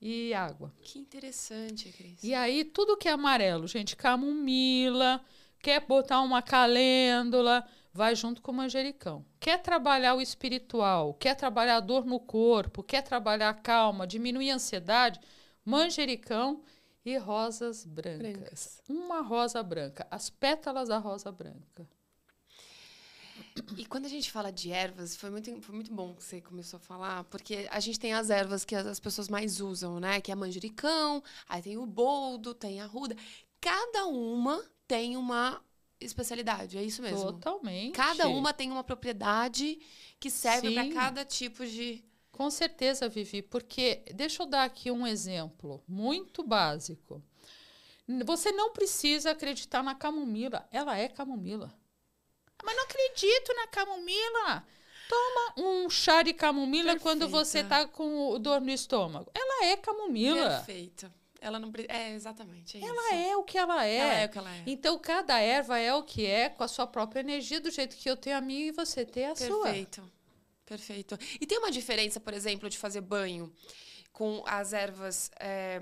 e 0.00 0.32
água. 0.32 0.72
Que 0.82 0.98
interessante, 0.98 1.92
Cris. 1.92 2.22
E 2.22 2.34
aí, 2.34 2.64
tudo 2.64 2.96
que 2.96 3.08
é 3.08 3.12
amarelo, 3.12 3.66
gente, 3.66 3.96
camomila, 3.96 5.20
quer 5.60 5.84
botar 5.84 6.20
uma 6.22 6.40
calêndula, 6.40 7.66
vai 7.92 8.14
junto 8.14 8.40
com 8.40 8.52
o 8.52 8.54
manjericão. 8.54 9.24
Quer 9.40 9.60
trabalhar 9.60 10.14
o 10.14 10.20
espiritual, 10.20 11.14
quer 11.14 11.34
trabalhar 11.34 11.76
a 11.76 11.80
dor 11.80 12.06
no 12.06 12.20
corpo, 12.20 12.82
quer 12.82 13.02
trabalhar 13.02 13.50
a 13.50 13.54
calma, 13.54 14.06
diminuir 14.06 14.50
a 14.50 14.54
ansiedade, 14.54 15.20
manjericão 15.64 16.62
e 17.04 17.16
rosas 17.16 17.84
brancas. 17.84 18.32
Brancas. 18.32 18.82
Uma 18.88 19.20
rosa 19.20 19.62
branca, 19.62 20.06
as 20.10 20.30
pétalas 20.30 20.88
da 20.88 20.98
rosa 20.98 21.32
branca. 21.32 21.88
E 23.76 23.86
quando 23.86 24.06
a 24.06 24.08
gente 24.08 24.30
fala 24.30 24.50
de 24.50 24.70
ervas, 24.70 25.16
foi 25.16 25.30
muito, 25.30 25.60
foi 25.62 25.74
muito 25.74 25.92
bom 25.92 26.14
que 26.14 26.22
você 26.22 26.40
começou 26.40 26.78
a 26.78 26.80
falar, 26.80 27.24
porque 27.24 27.68
a 27.70 27.80
gente 27.80 27.98
tem 27.98 28.12
as 28.12 28.30
ervas 28.30 28.64
que 28.64 28.74
as, 28.74 28.86
as 28.86 29.00
pessoas 29.00 29.28
mais 29.28 29.60
usam, 29.60 30.00
né? 30.00 30.20
Que 30.20 30.32
é 30.32 30.34
manjericão, 30.34 31.22
aí 31.48 31.62
tem 31.62 31.76
o 31.76 31.86
boldo, 31.86 32.54
tem 32.54 32.80
a 32.80 32.86
ruda. 32.86 33.16
Cada 33.60 34.06
uma 34.06 34.62
tem 34.86 35.16
uma 35.16 35.62
especialidade, 36.00 36.78
é 36.78 36.82
isso 36.82 37.02
mesmo? 37.02 37.32
Totalmente. 37.32 37.94
Cada 37.94 38.28
uma 38.28 38.52
tem 38.52 38.70
uma 38.70 38.84
propriedade 38.84 39.78
que 40.20 40.30
serve 40.30 40.74
para 40.74 40.92
cada 40.92 41.24
tipo 41.24 41.66
de. 41.66 42.04
Com 42.30 42.50
certeza, 42.50 43.08
Vivi, 43.08 43.42
porque 43.42 44.04
deixa 44.14 44.44
eu 44.44 44.46
dar 44.46 44.62
aqui 44.62 44.92
um 44.92 45.04
exemplo 45.04 45.82
muito 45.88 46.44
básico. 46.44 47.20
Você 48.24 48.52
não 48.52 48.72
precisa 48.72 49.32
acreditar 49.32 49.82
na 49.82 49.94
camomila, 49.94 50.66
ela 50.70 50.96
é 50.96 51.08
camomila. 51.08 51.74
Mas 52.62 52.76
não 52.76 52.84
acredito 52.84 53.54
na 53.54 53.66
camomila. 53.68 54.64
Toma 55.08 55.54
um 55.68 55.88
chá 55.88 56.22
de 56.22 56.34
camomila 56.34 56.92
Perfeita. 56.92 57.02
quando 57.02 57.28
você 57.28 57.64
tá 57.64 57.86
com 57.86 58.38
dor 58.38 58.60
no 58.60 58.70
estômago. 58.70 59.30
Ela 59.34 59.66
é 59.66 59.76
camomila. 59.76 60.50
Perfeito. 60.50 61.10
Ela 61.40 61.58
não. 61.58 61.72
É, 61.88 62.12
exatamente. 62.12 62.76
É 62.76 62.80
Ela 62.80 63.02
isso. 63.06 63.14
é 63.14 63.36
o 63.36 63.42
que 63.42 63.56
ela 63.56 63.86
é. 63.86 63.96
Ela 63.96 64.14
é 64.14 64.26
o 64.26 64.28
que 64.28 64.38
ela 64.38 64.54
é. 64.54 64.62
Então, 64.66 64.98
cada 64.98 65.38
erva 65.40 65.78
é 65.78 65.94
o 65.94 66.02
que 66.02 66.26
é, 66.26 66.48
com 66.48 66.64
a 66.64 66.68
sua 66.68 66.86
própria 66.86 67.20
energia, 67.20 67.60
do 67.60 67.70
jeito 67.70 67.96
que 67.96 68.10
eu 68.10 68.16
tenho 68.16 68.36
a 68.36 68.40
minha 68.40 68.66
e 68.66 68.72
você 68.72 69.04
tem 69.04 69.26
a 69.26 69.36
sua. 69.36 69.64
Perfeito. 69.64 70.12
Perfeito. 70.66 71.18
E 71.40 71.46
tem 71.46 71.58
uma 71.58 71.70
diferença, 71.70 72.20
por 72.20 72.34
exemplo, 72.34 72.68
de 72.68 72.76
fazer 72.76 73.00
banho 73.00 73.50
com 74.12 74.42
as 74.46 74.72
ervas 74.72 75.30
é, 75.38 75.80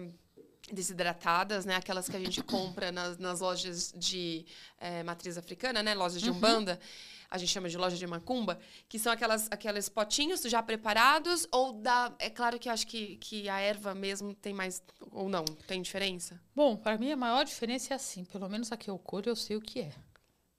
desidratadas, 0.72 1.64
né? 1.64 1.76
Aquelas 1.76 2.08
que 2.08 2.16
a 2.16 2.20
gente 2.20 2.42
compra 2.42 2.90
nas, 2.92 3.18
nas 3.18 3.40
lojas 3.40 3.92
de 3.96 4.44
é, 4.78 5.02
matriz 5.02 5.36
africana, 5.38 5.82
né? 5.82 5.94
Lojas 5.94 6.22
Uhum. 6.22 6.30
de 6.32 6.36
Umbanda. 6.36 6.80
A 7.28 7.38
gente 7.38 7.50
chama 7.50 7.68
de 7.68 7.76
loja 7.76 7.96
de 7.96 8.06
macumba, 8.06 8.56
que 8.88 8.98
são 9.00 9.12
aquelas, 9.12 9.48
aqueles 9.50 9.88
potinhos 9.88 10.42
já 10.42 10.62
preparados, 10.62 11.46
ou 11.50 11.72
dá. 11.72 12.14
É 12.20 12.30
claro 12.30 12.56
que 12.58 12.68
eu 12.68 12.72
acho 12.72 12.86
que, 12.86 13.16
que 13.16 13.48
a 13.48 13.58
erva 13.58 13.94
mesmo 13.94 14.32
tem 14.34 14.54
mais. 14.54 14.80
Ou 15.10 15.28
não, 15.28 15.44
tem 15.44 15.82
diferença? 15.82 16.40
Bom, 16.54 16.76
para 16.76 16.96
mim 16.96 17.10
a 17.10 17.16
maior 17.16 17.44
diferença 17.44 17.94
é 17.94 17.96
assim, 17.96 18.24
pelo 18.24 18.48
menos 18.48 18.70
a 18.70 18.76
que 18.76 18.88
eu 18.88 18.96
colho 18.98 19.28
eu 19.30 19.36
sei 19.36 19.56
o 19.56 19.60
que 19.60 19.80
é. 19.80 19.92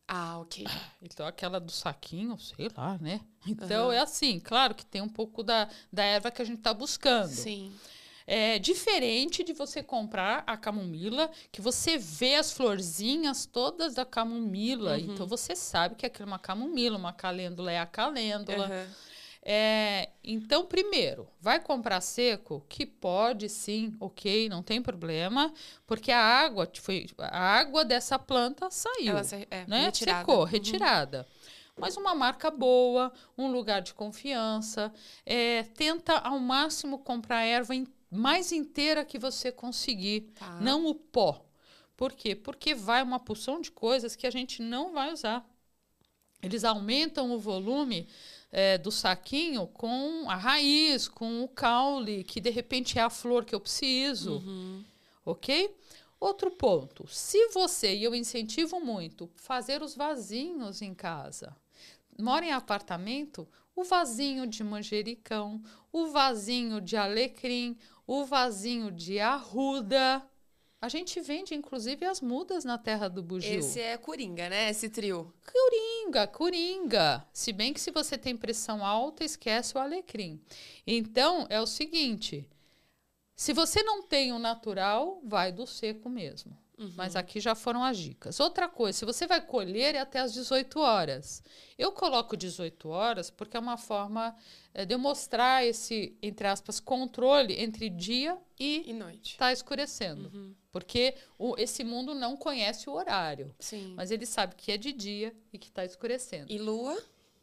Ah, 0.09 0.39
ok. 0.39 0.65
Então, 1.01 1.25
aquela 1.27 1.59
do 1.59 1.71
saquinho, 1.71 2.37
sei 2.39 2.69
lá, 2.77 2.97
né? 2.99 3.19
Então, 3.45 3.87
Aham. 3.87 3.93
é 3.93 3.99
assim, 3.99 4.39
claro 4.39 4.73
que 4.73 4.85
tem 4.85 5.01
um 5.01 5.09
pouco 5.09 5.43
da, 5.43 5.69
da 5.91 6.03
erva 6.03 6.31
que 6.31 6.41
a 6.41 6.45
gente 6.45 6.61
tá 6.61 6.73
buscando. 6.73 7.27
Sim. 7.29 7.73
É 8.29 8.59
diferente 8.59 9.41
de 9.41 9.53
você 9.53 9.81
comprar 9.81 10.43
a 10.45 10.57
camomila, 10.57 11.31
que 11.49 11.61
você 11.61 11.97
vê 11.97 12.35
as 12.35 12.51
florzinhas 12.51 13.45
todas 13.45 13.93
da 13.95 14.05
camomila. 14.05 14.97
Uhum. 14.97 15.13
Então, 15.13 15.25
você 15.25 15.55
sabe 15.55 15.95
que 15.95 16.05
aquilo 16.05 16.25
é 16.25 16.31
uma 16.33 16.39
camomila, 16.39 16.97
uma 16.97 17.13
calêndula 17.13 17.71
é 17.71 17.79
a 17.79 17.85
calêndula. 17.85 18.65
Aham. 18.65 18.87
É, 19.49 20.09
então, 20.21 20.65
primeiro, 20.65 21.25
vai 21.39 21.57
comprar 21.61 22.01
seco, 22.01 22.65
que 22.67 22.85
pode 22.85 23.47
sim, 23.47 23.95
ok, 23.97 24.49
não 24.49 24.61
tem 24.61 24.81
problema, 24.81 25.53
porque 25.85 26.11
a 26.11 26.19
água 26.21 26.69
foi 26.81 27.07
a 27.17 27.39
água 27.39 27.85
dessa 27.85 28.19
planta 28.19 28.69
saiu, 28.69 29.11
Ela 29.11 29.23
se- 29.23 29.47
é, 29.49 29.65
né? 29.65 29.85
retirada. 29.85 30.19
Secou, 30.19 30.39
Uhum. 30.39 30.43
retirada. 30.43 31.25
Mas 31.77 31.95
uma 31.95 32.13
marca 32.13 32.51
boa, 32.51 33.13
um 33.37 33.49
lugar 33.49 33.81
de 33.81 33.93
confiança, 33.93 34.91
é, 35.25 35.63
tenta 35.63 36.17
ao 36.17 36.39
máximo 36.39 36.97
comprar 36.99 37.37
a 37.37 37.45
erva 37.45 37.73
in- 37.73 37.87
mais 38.11 38.51
inteira 38.51 39.03
que 39.05 39.17
você 39.19 39.51
conseguir, 39.51 40.21
Tá. 40.35 40.59
não 40.61 40.85
o 40.85 40.95
pó. 40.95 41.43
Por 41.95 42.13
quê? 42.13 42.35
Porque 42.35 42.73
vai 42.75 43.01
uma 43.03 43.19
porção 43.19 43.59
de 43.59 43.71
coisas 43.71 44.15
que 44.15 44.27
a 44.27 44.31
gente 44.31 44.61
não 44.61 44.93
vai 44.93 45.11
usar. 45.11 45.45
Eles 46.41 46.63
aumentam 46.63 47.31
o 47.31 47.39
volume 47.39 48.07
eh, 48.51 48.77
do 48.77 48.91
saquinho 48.91 49.67
com 49.67 50.29
a 50.29 50.35
raiz, 50.35 51.07
com 51.07 51.43
o 51.43 51.47
caule, 51.47 52.23
que 52.23 52.39
de 52.39 52.49
repente 52.51 52.97
é 52.99 53.01
a 53.01 53.09
flor 53.09 53.43
que 53.43 53.53
eu 53.55 53.59
preciso, 53.59 54.35
Uhum. 54.37 54.83
ok? 55.25 55.75
Outro 56.19 56.49
ponto, 56.51 57.07
se 57.07 57.47
você, 57.49 57.93
e 57.95 58.03
eu 58.03 58.15
incentivo 58.15 58.79
muito, 58.79 59.29
fazer 59.35 59.81
os 59.81 59.95
vasinhos 59.95 60.81
em 60.81 60.93
casa. 60.93 61.55
Mora 62.17 62.45
em 62.45 62.51
apartamento, 62.51 63.47
o 63.75 63.83
vasinho 63.83 64.47
de 64.47 64.63
manjericão, 64.63 65.61
o 65.91 66.07
vasinho 66.07 66.79
de 66.81 66.95
alecrim, 66.95 67.77
o 68.07 68.23
vasinho 68.23 68.89
de 68.89 69.19
arruda. 69.19 70.25
A 70.79 70.87
gente 70.89 71.19
vende, 71.19 71.53
inclusive, 71.53 72.05
as 72.05 72.21
mudas 72.21 72.63
na 72.63 72.77
terra 72.77 73.09
do 73.09 73.21
bugio. 73.21 73.59
Esse 73.59 73.81
é 73.81 73.97
Coringa, 73.97 74.47
né? 74.47 74.69
Esse 74.69 74.89
trio. 74.89 75.33
Coringa, 75.51 76.25
coringa. 76.27 77.27
Se 77.33 77.51
bem 77.51 77.73
que 77.73 77.81
se 77.81 77.91
você 77.91 78.17
tem 78.17 78.37
pressão 78.37 78.85
alta, 78.85 79.25
esquece 79.25 79.75
o 79.75 79.81
alecrim. 79.81 80.39
Então, 80.85 81.45
é 81.49 81.59
o 81.59 81.65
seguinte: 81.65 82.47
se 83.35 83.53
você 83.53 83.83
não 83.83 84.03
tem 84.03 84.31
o 84.31 84.39
natural, 84.39 85.19
vai 85.23 85.51
do 85.51 85.67
seco 85.67 86.09
mesmo. 86.09 86.57
Mas 86.95 87.15
aqui 87.15 87.39
já 87.39 87.55
foram 87.55 87.83
as 87.83 87.97
dicas. 87.97 88.39
Outra 88.39 88.69
coisa, 88.69 88.97
se 88.99 89.03
você 89.05 89.25
vai 89.25 89.41
colher 89.41 89.95
é 89.95 89.99
até 89.99 90.19
às 90.19 90.31
18 90.33 90.79
horas. 90.79 91.41
Eu 91.77 91.91
coloco 91.91 92.37
18 92.37 92.87
horas 92.89 93.31
porque 93.31 93.57
é 93.57 93.59
uma 93.59 93.77
forma 93.77 94.35
eh, 94.75 94.85
de 94.85 94.93
eu 94.93 94.99
mostrar 94.99 95.65
esse, 95.65 96.15
entre 96.21 96.45
aspas, 96.47 96.79
controle 96.79 97.59
entre 97.59 97.89
dia 97.89 98.37
e 98.59 98.83
E 98.89 98.93
noite. 98.93 99.31
está 99.31 99.51
escurecendo. 99.51 100.55
Porque 100.71 101.15
o- 101.39 101.55
esse 101.57 101.83
mundo 101.83 102.13
não 102.13 102.37
conhece 102.37 102.87
o 102.87 102.93
horário. 102.93 103.55
Sim. 103.59 103.93
Mas 103.97 104.11
ele 104.11 104.27
sabe 104.27 104.53
que 104.55 104.71
é 104.71 104.77
de 104.77 104.91
dia 104.93 105.35
e 105.51 105.57
que 105.57 105.69
está 105.69 105.83
escurecendo. 105.83 106.51
E 106.51 106.59
lua? 106.59 106.95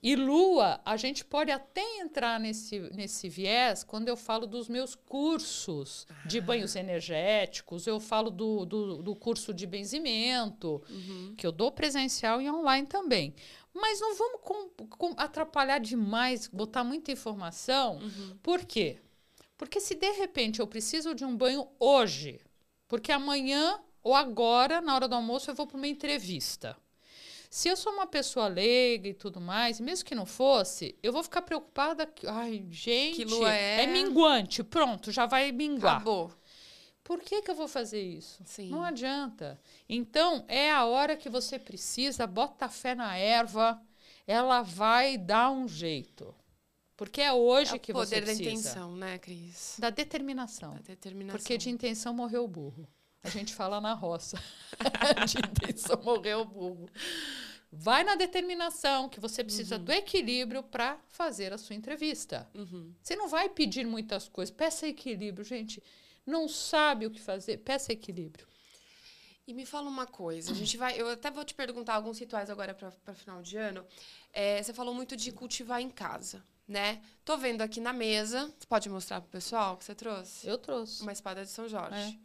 E 0.06 0.14
lua, 0.14 0.82
a 0.84 0.98
gente 0.98 1.24
pode 1.24 1.50
até 1.50 1.80
entrar 1.98 2.38
nesse, 2.38 2.78
nesse 2.94 3.26
viés 3.26 3.82
quando 3.82 4.06
eu 4.06 4.16
falo 4.18 4.46
dos 4.46 4.68
meus 4.68 4.94
cursos 4.94 6.06
de 6.26 6.40
banhos 6.42 6.76
energéticos, 6.76 7.86
eu 7.86 7.98
falo 7.98 8.30
do, 8.30 8.66
do, 8.66 9.02
do 9.02 9.16
curso 9.16 9.54
de 9.54 9.66
benzimento, 9.66 10.82
que 11.38 11.46
eu 11.46 11.50
dou 11.50 11.72
presencial 11.72 12.42
e 12.42 12.50
online 12.50 12.86
também. 12.86 13.34
Mas 13.72 13.98
não 13.98 14.14
vamos 14.14 14.40
com- 14.42 14.68
com- 14.90 15.14
atrapalhar 15.16 15.78
demais, 15.80 16.48
botar 16.48 16.84
muita 16.84 17.10
informação. 17.10 17.98
Por 18.42 18.64
quê? 18.66 18.98
Porque 19.56 19.80
se 19.80 19.94
de 19.94 20.10
repente 20.12 20.60
eu 20.60 20.66
preciso 20.66 21.14
de 21.14 21.24
um 21.24 21.34
banho 21.34 21.66
hoje, 21.80 22.40
porque 22.88 23.10
amanhã 23.10 23.80
ou 24.02 24.14
agora, 24.14 24.82
na 24.82 24.94
hora 24.94 25.08
do 25.08 25.14
almoço, 25.14 25.50
eu 25.50 25.54
vou 25.54 25.66
para 25.66 25.78
uma 25.78 25.86
entrevista. 25.88 26.76
Se 27.54 27.68
eu 27.68 27.76
sou 27.76 27.92
uma 27.92 28.04
pessoa 28.08 28.48
leiga 28.48 29.08
e 29.08 29.14
tudo 29.14 29.40
mais, 29.40 29.78
mesmo 29.78 30.04
que 30.04 30.12
não 30.12 30.26
fosse, 30.26 30.98
eu 31.00 31.12
vou 31.12 31.22
ficar 31.22 31.40
preocupada 31.40 32.04
que, 32.04 32.26
ai, 32.26 32.66
gente, 32.68 33.14
Que 33.14 33.24
lua 33.24 33.48
é? 33.54 33.86
minguante, 33.86 34.64
pronto, 34.64 35.12
já 35.12 35.24
vai 35.24 35.52
minguar. 35.52 35.98
Acabou. 35.98 36.32
Por 37.04 37.20
que, 37.20 37.42
que 37.42 37.48
eu 37.52 37.54
vou 37.54 37.68
fazer 37.68 38.02
isso? 38.02 38.42
Sim. 38.44 38.70
Não 38.70 38.82
adianta. 38.82 39.56
Então, 39.88 40.44
é 40.48 40.72
a 40.72 40.84
hora 40.84 41.16
que 41.16 41.30
você 41.30 41.56
precisa, 41.56 42.26
bota 42.26 42.68
fé 42.68 42.92
na 42.92 43.16
erva, 43.16 43.80
ela 44.26 44.60
vai 44.62 45.16
dar 45.16 45.52
um 45.52 45.68
jeito. 45.68 46.34
Porque 46.96 47.20
é 47.20 47.32
hoje 47.32 47.74
é 47.74 47.76
o 47.76 47.80
que 47.80 47.92
você 47.92 48.16
poder 48.16 48.20
da 48.22 48.26
precisa. 48.32 48.50
intenção, 48.50 48.96
né, 48.96 49.16
Cris? 49.18 49.76
Da 49.78 49.90
determinação. 49.90 50.74
Da 50.74 50.80
determinação. 50.80 51.38
Porque 51.38 51.56
de 51.56 51.70
intenção 51.70 52.12
morreu 52.12 52.42
o 52.42 52.48
burro. 52.48 52.88
A 53.24 53.28
gente 53.30 53.54
fala 53.54 53.80
na 53.80 53.94
roça. 53.94 54.38
de 55.26 55.38
intenção 55.38 56.00
morreu 56.02 56.42
o 56.42 56.44
burro. 56.44 56.88
Vai 57.72 58.04
na 58.04 58.14
determinação 58.14 59.08
que 59.08 59.18
você 59.18 59.42
precisa 59.42 59.78
do 59.78 59.90
equilíbrio 59.90 60.62
para 60.62 60.96
fazer 61.08 61.52
a 61.52 61.58
sua 61.58 61.74
entrevista. 61.74 62.48
Uhum. 62.54 62.94
Você 63.02 63.16
não 63.16 63.28
vai 63.28 63.48
pedir 63.48 63.84
muitas 63.84 64.28
coisas. 64.28 64.54
Peça 64.54 64.86
equilíbrio, 64.86 65.44
gente. 65.44 65.82
Não 66.24 66.48
sabe 66.48 67.06
o 67.06 67.10
que 67.10 67.20
fazer, 67.20 67.58
peça 67.58 67.92
equilíbrio. 67.92 68.46
E 69.46 69.52
me 69.52 69.66
fala 69.66 69.90
uma 69.90 70.06
coisa, 70.06 70.52
a 70.52 70.54
gente 70.54 70.74
vai, 70.78 70.98
eu 70.98 71.06
até 71.10 71.30
vou 71.30 71.44
te 71.44 71.52
perguntar 71.52 71.94
alguns 71.94 72.18
rituais 72.18 72.48
agora 72.48 72.72
para 72.72 73.14
final 73.14 73.42
de 73.42 73.58
ano. 73.58 73.84
É, 74.32 74.62
você 74.62 74.72
falou 74.72 74.94
muito 74.94 75.14
de 75.16 75.30
cultivar 75.32 75.82
em 75.82 75.90
casa, 75.90 76.42
né? 76.66 77.02
Tô 77.26 77.36
vendo 77.36 77.60
aqui 77.60 77.78
na 77.78 77.92
mesa, 77.92 78.46
você 78.58 78.66
pode 78.66 78.88
mostrar 78.88 79.20
pro 79.20 79.30
pessoal 79.30 79.76
que 79.76 79.84
você 79.84 79.94
trouxe? 79.94 80.48
Eu 80.48 80.56
trouxe. 80.56 81.02
Uma 81.02 81.12
espada 81.12 81.44
de 81.44 81.50
São 81.50 81.68
Jorge. 81.68 81.94
É, 81.94 82.18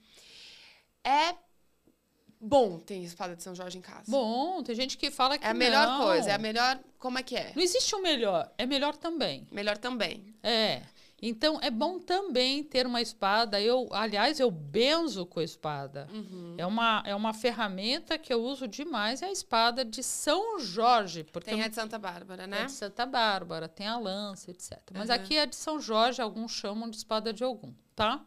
bom 2.40 2.80
ter 2.80 2.96
espada 2.98 3.36
de 3.36 3.44
São 3.44 3.54
Jorge 3.54 3.78
em 3.78 3.82
casa. 3.82 4.10
Bom, 4.10 4.64
tem 4.64 4.76
gente 4.76 4.98
que 4.98 5.12
fala 5.12 5.38
que 5.38 5.46
é 5.46 5.50
a 5.50 5.54
melhor 5.54 5.88
não. 5.88 6.06
coisa, 6.06 6.30
é 6.32 6.34
a 6.34 6.38
melhor, 6.38 6.80
como 6.98 7.20
é 7.20 7.24
que 7.24 7.36
é? 7.36 7.52
Não 7.56 7.62
existe 7.62 7.94
o 7.96 8.02
melhor, 8.02 8.50
é 8.58 8.66
melhor 8.66 8.96
também. 8.96 9.48
Melhor 9.52 9.78
também. 9.78 10.34
É. 10.42 10.82
Então 11.22 11.60
é 11.62 11.70
bom 11.70 12.00
também 12.00 12.64
ter 12.64 12.88
uma 12.88 13.02
espada. 13.02 13.60
Eu, 13.60 13.90
aliás, 13.92 14.40
eu 14.40 14.50
benzo 14.50 15.26
com 15.26 15.42
a 15.42 15.44
espada. 15.44 16.08
Uhum. 16.14 16.56
É 16.58 16.66
uma, 16.66 17.04
é 17.06 17.14
uma 17.14 17.34
ferramenta 17.34 18.18
que 18.18 18.34
eu 18.34 18.42
uso 18.42 18.68
demais, 18.68 19.22
é 19.22 19.26
a 19.26 19.32
espada 19.32 19.84
de 19.84 20.02
São 20.02 20.60
Jorge, 20.62 21.26
porque 21.26 21.50
Tem 21.50 21.62
a 21.62 21.68
de 21.68 21.76
Santa 21.76 22.00
Bárbara, 22.00 22.44
É 22.44 22.48
né? 22.48 22.66
de 22.66 22.72
Santa 22.72 23.06
Bárbara, 23.06 23.68
tem 23.68 23.86
a 23.86 23.98
lança, 23.98 24.50
etc. 24.50 24.80
Mas 24.94 25.10
Aham. 25.10 25.20
aqui 25.20 25.38
é 25.38 25.46
de 25.46 25.58
São 25.58 25.80
Jorge, 25.80 26.22
alguns 26.22 26.54
chamam 26.54 26.90
de 26.90 26.96
espada 26.96 27.34
de 27.34 27.44
algum, 27.44 27.74
tá? 27.96 28.24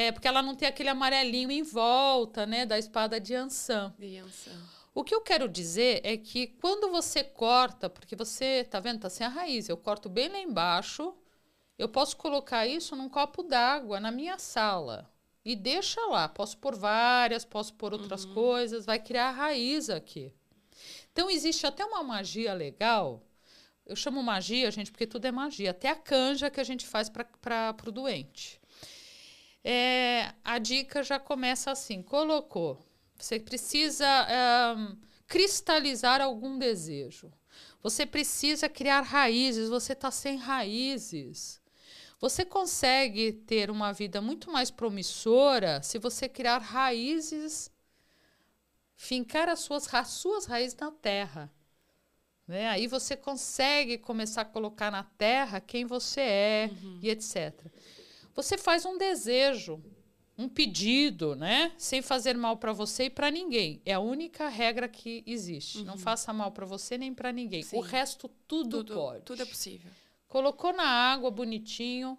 É 0.00 0.12
porque 0.12 0.28
ela 0.28 0.40
não 0.40 0.54
tem 0.54 0.68
aquele 0.68 0.90
amarelinho 0.90 1.50
em 1.50 1.64
volta, 1.64 2.46
né, 2.46 2.64
da 2.64 2.78
espada 2.78 3.18
de 3.18 3.34
Ansan. 3.34 3.92
Criança. 3.96 4.52
O 4.94 5.02
que 5.02 5.12
eu 5.12 5.20
quero 5.20 5.48
dizer 5.48 6.00
é 6.04 6.16
que 6.16 6.46
quando 6.46 6.88
você 6.88 7.24
corta, 7.24 7.90
porque 7.90 8.14
você, 8.14 8.62
tá 8.62 8.78
vendo, 8.78 9.00
tá 9.00 9.10
sem 9.10 9.26
a 9.26 9.28
raiz, 9.28 9.68
eu 9.68 9.76
corto 9.76 10.08
bem 10.08 10.28
lá 10.28 10.38
embaixo, 10.38 11.12
eu 11.76 11.88
posso 11.88 12.16
colocar 12.16 12.64
isso 12.64 12.94
num 12.94 13.08
copo 13.08 13.42
d'água 13.42 13.98
na 13.98 14.12
minha 14.12 14.38
sala 14.38 15.12
e 15.44 15.56
deixa 15.56 16.00
lá. 16.06 16.28
Posso 16.28 16.58
pôr 16.58 16.76
várias, 16.76 17.44
posso 17.44 17.74
pôr 17.74 17.92
outras 17.92 18.24
coisas, 18.24 18.86
vai 18.86 19.00
criar 19.00 19.32
raiz 19.32 19.90
aqui. 19.90 20.32
Então 21.10 21.28
existe 21.28 21.66
até 21.66 21.84
uma 21.84 22.04
magia 22.04 22.54
legal. 22.54 23.20
Eu 23.84 23.96
chamo 23.96 24.22
magia, 24.22 24.70
gente, 24.70 24.92
porque 24.92 25.08
tudo 25.08 25.24
é 25.24 25.32
magia. 25.32 25.72
Até 25.72 25.88
a 25.88 25.96
canja 25.96 26.50
que 26.50 26.60
a 26.60 26.64
gente 26.64 26.86
faz 26.86 27.08
para 27.08 27.74
o 27.84 27.90
doente. 27.90 28.60
É, 29.70 30.32
a 30.42 30.56
dica 30.56 31.02
já 31.02 31.20
começa 31.20 31.70
assim: 31.70 32.00
colocou. 32.00 32.82
Você 33.18 33.38
precisa 33.38 34.06
ahn, 34.06 34.96
cristalizar 35.26 36.22
algum 36.22 36.58
desejo. 36.58 37.30
Você 37.82 38.06
precisa 38.06 38.66
criar 38.66 39.02
raízes, 39.02 39.68
você 39.68 39.92
está 39.92 40.10
sem 40.10 40.38
raízes. 40.38 41.60
Você 42.18 42.46
consegue 42.46 43.30
ter 43.30 43.70
uma 43.70 43.92
vida 43.92 44.22
muito 44.22 44.50
mais 44.50 44.70
promissora 44.70 45.82
se 45.82 45.98
você 45.98 46.30
criar 46.30 46.58
raízes, 46.58 47.70
fincar 48.96 49.50
as 49.50 49.60
suas, 49.60 49.92
as 49.92 50.08
suas 50.08 50.46
raízes 50.46 50.78
na 50.78 50.90
terra. 50.90 51.52
Né? 52.46 52.70
Aí 52.70 52.86
você 52.86 53.14
consegue 53.14 53.98
começar 53.98 54.40
a 54.40 54.46
colocar 54.46 54.90
na 54.90 55.04
terra 55.04 55.60
quem 55.60 55.84
você 55.84 56.22
é 56.22 56.70
uhum. 56.72 57.00
e 57.02 57.10
etc. 57.10 57.70
Você 58.38 58.56
faz 58.56 58.86
um 58.86 58.96
desejo, 58.96 59.82
um 60.38 60.48
pedido, 60.48 61.34
né? 61.34 61.72
Sem 61.76 62.00
fazer 62.00 62.36
mal 62.36 62.56
para 62.56 62.72
você 62.72 63.06
e 63.06 63.10
para 63.10 63.32
ninguém. 63.32 63.82
É 63.84 63.94
a 63.94 63.98
única 63.98 64.46
regra 64.46 64.88
que 64.88 65.24
existe. 65.26 65.78
Uhum. 65.78 65.84
Não 65.86 65.98
faça 65.98 66.32
mal 66.32 66.52
para 66.52 66.64
você 66.64 66.96
nem 66.96 67.12
para 67.12 67.32
ninguém. 67.32 67.64
Sim. 67.64 67.76
O 67.76 67.80
resto 67.80 68.28
tudo, 68.46 68.84
tudo 68.84 68.94
pode. 68.94 69.24
Tudo 69.24 69.42
é 69.42 69.44
possível. 69.44 69.90
Colocou 70.28 70.72
na 70.72 70.84
água 70.84 71.32
bonitinho. 71.32 72.16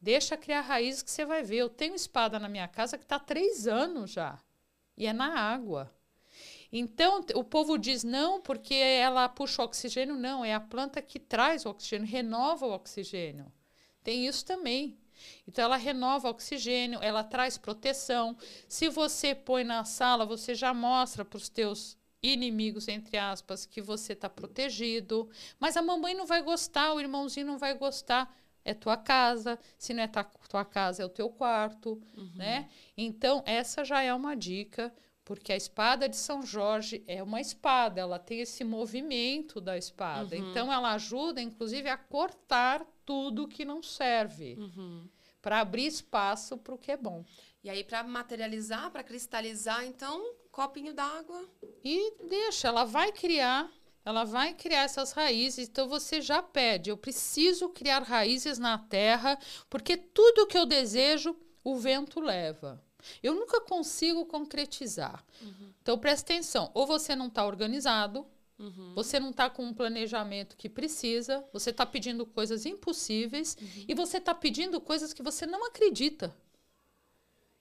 Deixa 0.00 0.36
criar 0.36 0.62
raízes 0.62 1.04
que 1.04 1.10
você 1.12 1.24
vai 1.24 1.44
ver. 1.44 1.58
Eu 1.58 1.68
tenho 1.68 1.94
espada 1.94 2.40
na 2.40 2.48
minha 2.48 2.66
casa 2.66 2.98
que 2.98 3.04
está 3.04 3.14
há 3.14 3.20
três 3.20 3.68
anos 3.68 4.10
já. 4.10 4.36
E 4.96 5.06
é 5.06 5.12
na 5.12 5.38
água. 5.38 5.94
Então, 6.72 7.24
o 7.36 7.44
povo 7.44 7.78
diz 7.78 8.02
não 8.02 8.40
porque 8.40 8.74
ela 8.74 9.28
puxa 9.28 9.62
o 9.62 9.66
oxigênio. 9.66 10.16
Não, 10.16 10.44
é 10.44 10.52
a 10.52 10.58
planta 10.58 11.00
que 11.00 11.20
traz 11.20 11.64
o 11.64 11.70
oxigênio, 11.70 12.08
renova 12.08 12.66
o 12.66 12.72
oxigênio. 12.72 13.52
Tem 14.06 14.24
isso 14.24 14.44
também. 14.44 14.96
Então, 15.48 15.64
ela 15.64 15.76
renova 15.76 16.30
oxigênio, 16.30 17.00
ela 17.02 17.24
traz 17.24 17.58
proteção. 17.58 18.36
Se 18.68 18.88
você 18.88 19.34
põe 19.34 19.64
na 19.64 19.84
sala, 19.84 20.24
você 20.24 20.54
já 20.54 20.72
mostra 20.72 21.24
para 21.24 21.36
os 21.36 21.48
teus 21.48 21.98
inimigos, 22.22 22.86
entre 22.86 23.18
aspas, 23.18 23.66
que 23.66 23.82
você 23.82 24.12
está 24.12 24.30
protegido. 24.30 25.28
Mas 25.58 25.76
a 25.76 25.82
mamãe 25.82 26.14
não 26.14 26.24
vai 26.24 26.40
gostar, 26.40 26.92
o 26.92 27.00
irmãozinho 27.00 27.48
não 27.48 27.58
vai 27.58 27.74
gostar. 27.74 28.32
É 28.64 28.74
tua 28.74 28.96
casa, 28.96 29.58
se 29.76 29.92
não 29.92 30.04
é 30.04 30.10
tua 30.48 30.64
casa, 30.64 31.02
é 31.02 31.06
o 31.06 31.08
teu 31.08 31.28
quarto, 31.28 32.00
uhum. 32.16 32.30
né? 32.36 32.68
Então, 32.96 33.42
essa 33.44 33.84
já 33.84 34.02
é 34.02 34.14
uma 34.14 34.36
dica 34.36 34.94
porque 35.24 35.52
a 35.52 35.56
espada 35.56 36.08
de 36.08 36.16
São 36.16 36.46
Jorge 36.46 37.02
é 37.08 37.20
uma 37.20 37.40
espada, 37.40 38.00
ela 38.00 38.20
tem 38.20 38.38
esse 38.38 38.62
movimento 38.62 39.60
da 39.60 39.76
espada. 39.76 40.36
Uhum. 40.36 40.50
Então, 40.50 40.72
ela 40.72 40.92
ajuda, 40.92 41.42
inclusive, 41.42 41.88
a 41.88 41.96
cortar 41.96 42.86
tudo 43.06 43.48
que 43.48 43.64
não 43.64 43.82
serve, 43.82 44.56
uhum. 44.58 45.08
para 45.40 45.60
abrir 45.60 45.86
espaço 45.86 46.58
para 46.58 46.74
o 46.74 46.78
que 46.78 46.92
é 46.92 46.96
bom. 46.96 47.24
E 47.62 47.70
aí, 47.70 47.82
para 47.82 48.02
materializar, 48.02 48.90
para 48.90 49.02
cristalizar, 49.02 49.84
então, 49.86 50.34
copinho 50.52 50.92
d'água. 50.92 51.48
E 51.82 52.14
deixa, 52.28 52.68
ela 52.68 52.84
vai 52.84 53.12
criar. 53.12 53.70
Ela 54.04 54.22
vai 54.22 54.54
criar 54.54 54.82
essas 54.82 55.10
raízes, 55.10 55.68
então 55.68 55.88
você 55.88 56.20
já 56.20 56.40
pede. 56.40 56.90
Eu 56.90 56.96
preciso 56.96 57.68
criar 57.70 58.04
raízes 58.04 58.56
na 58.56 58.78
terra, 58.78 59.36
porque 59.68 59.96
tudo 59.96 60.46
que 60.46 60.56
eu 60.56 60.64
desejo, 60.64 61.34
o 61.64 61.76
vento 61.76 62.20
leva. 62.20 62.80
Eu 63.20 63.34
nunca 63.34 63.60
consigo 63.60 64.24
concretizar. 64.26 65.24
Uhum. 65.42 65.72
Então, 65.82 65.98
presta 65.98 66.32
atenção: 66.32 66.70
ou 66.72 66.86
você 66.86 67.16
não 67.16 67.26
está 67.26 67.44
organizado, 67.44 68.24
uhum. 68.58 68.94
você 68.94 69.18
não 69.20 69.30
está 69.30 69.48
com 69.48 69.64
um 69.64 69.74
planejamento 69.74 70.56
que 70.56 70.68
precisa, 70.68 71.44
você 71.52 71.70
está 71.70 71.84
pedindo 71.84 72.24
coisas 72.26 72.66
impossíveis 72.66 73.56
uhum. 73.60 73.84
e 73.88 73.94
você 73.94 74.18
está 74.18 74.34
pedindo 74.34 74.80
coisas 74.80 75.12
que 75.12 75.22
você 75.22 75.46
não 75.46 75.66
acredita. 75.66 76.34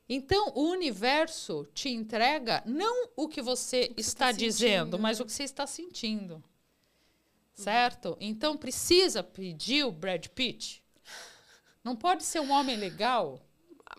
Então, 0.08 0.52
o 0.56 0.70
universo 0.70 1.68
te 1.74 1.90
entrega 1.90 2.62
não 2.66 3.10
o 3.16 3.28
que 3.28 3.42
você 3.42 3.90
o 3.92 3.96
que 3.96 4.02
está 4.02 4.28
tá 4.28 4.32
dizendo, 4.32 5.00
mas 5.00 5.20
o 5.20 5.26
que 5.26 5.32
você 5.32 5.44
está 5.44 5.66
sentindo. 5.66 6.36
Uhum. 6.36 6.44
Certo? 7.54 8.16
Então, 8.20 8.56
precisa 8.56 9.24
pedir 9.24 9.84
o 9.84 9.92
Brad 9.92 10.28
Pitt. 10.28 10.84
Não 11.84 11.96
pode 11.96 12.24
ser 12.24 12.40
um 12.40 12.52
homem 12.52 12.76
legal 12.76 13.45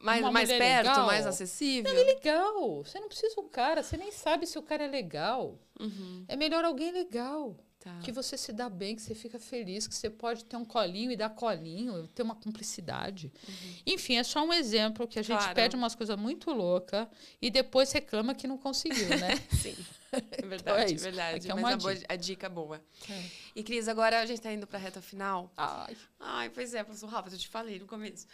mais, 0.07 0.33
mais 0.33 0.49
perto, 0.49 0.89
legal. 0.89 1.07
mais 1.07 1.27
acessível. 1.27 1.93
Não, 1.93 2.01
é 2.01 2.05
legal. 2.05 2.85
Você 2.85 2.99
não 3.01 3.09
precisa 3.09 3.41
um 3.41 3.49
cara, 3.49 3.83
você 3.83 3.97
nem 3.97 4.13
sabe 4.13 4.47
se 4.47 4.59
o 4.59 4.63
cara 4.63 4.85
é 4.85 4.89
legal. 4.89 5.59
Uhum. 5.79 6.25
É 6.29 6.37
melhor 6.37 6.65
alguém 6.65 6.93
legal. 6.93 7.57
Tá. 7.87 8.01
Que 8.03 8.11
você 8.11 8.37
se 8.37 8.53
dá 8.53 8.69
bem, 8.69 8.97
que 8.97 9.03
você 9.03 9.15
fica 9.15 9.39
feliz, 9.39 9.87
que 9.87 9.95
você 9.95 10.11
pode 10.11 10.45
ter 10.45 10.57
um 10.57 10.65
colinho 10.65 11.13
e 11.13 11.17
dar 11.17 11.31
colinho, 11.31 12.09
ter 12.09 12.23
uma 12.23 12.35
cumplicidade. 12.35 13.33
Uhum. 13.49 13.75
Enfim, 13.87 14.17
é 14.17 14.25
só 14.25 14.45
um 14.45 14.53
exemplo 14.53 15.07
que 15.07 15.21
a 15.21 15.23
gente 15.23 15.39
claro. 15.39 15.55
pede 15.55 15.77
umas 15.77 15.95
coisas 15.95 16.19
muito 16.19 16.51
loucas 16.51 17.07
e 17.41 17.49
depois 17.49 17.93
reclama 17.93 18.35
que 18.35 18.49
não 18.49 18.59
conseguiu, 18.59 19.09
né? 19.11 19.37
Sim. 19.63 19.77
É 20.31 20.47
verdade, 20.47 20.95
então 20.95 21.07
é, 21.07 21.09
é 21.09 21.11
verdade. 21.11 21.49
É, 21.49 21.51
é 21.51 21.55
Mas 21.55 21.75
a, 21.75 21.77
boa, 21.77 21.95
a, 22.09 22.17
dica 22.17 22.49
boa. 22.49 22.85
É. 23.11 23.25
E, 23.55 23.63
Cris, 23.63 23.89
agora 23.89 24.21
a 24.21 24.27
gente 24.27 24.39
está 24.39 24.53
indo 24.53 24.67
para 24.67 24.79
a 24.79 24.81
reta 24.81 25.01
final. 25.01 25.53
Ai. 25.57 25.97
Ai, 26.19 26.51
pois 26.51 26.75
é, 26.75 26.83
passou 26.85 27.09
rápido, 27.09 27.35
eu 27.35 27.39
te 27.39 27.49
falei 27.49 27.79
no 27.79 27.87
começo. 27.87 28.27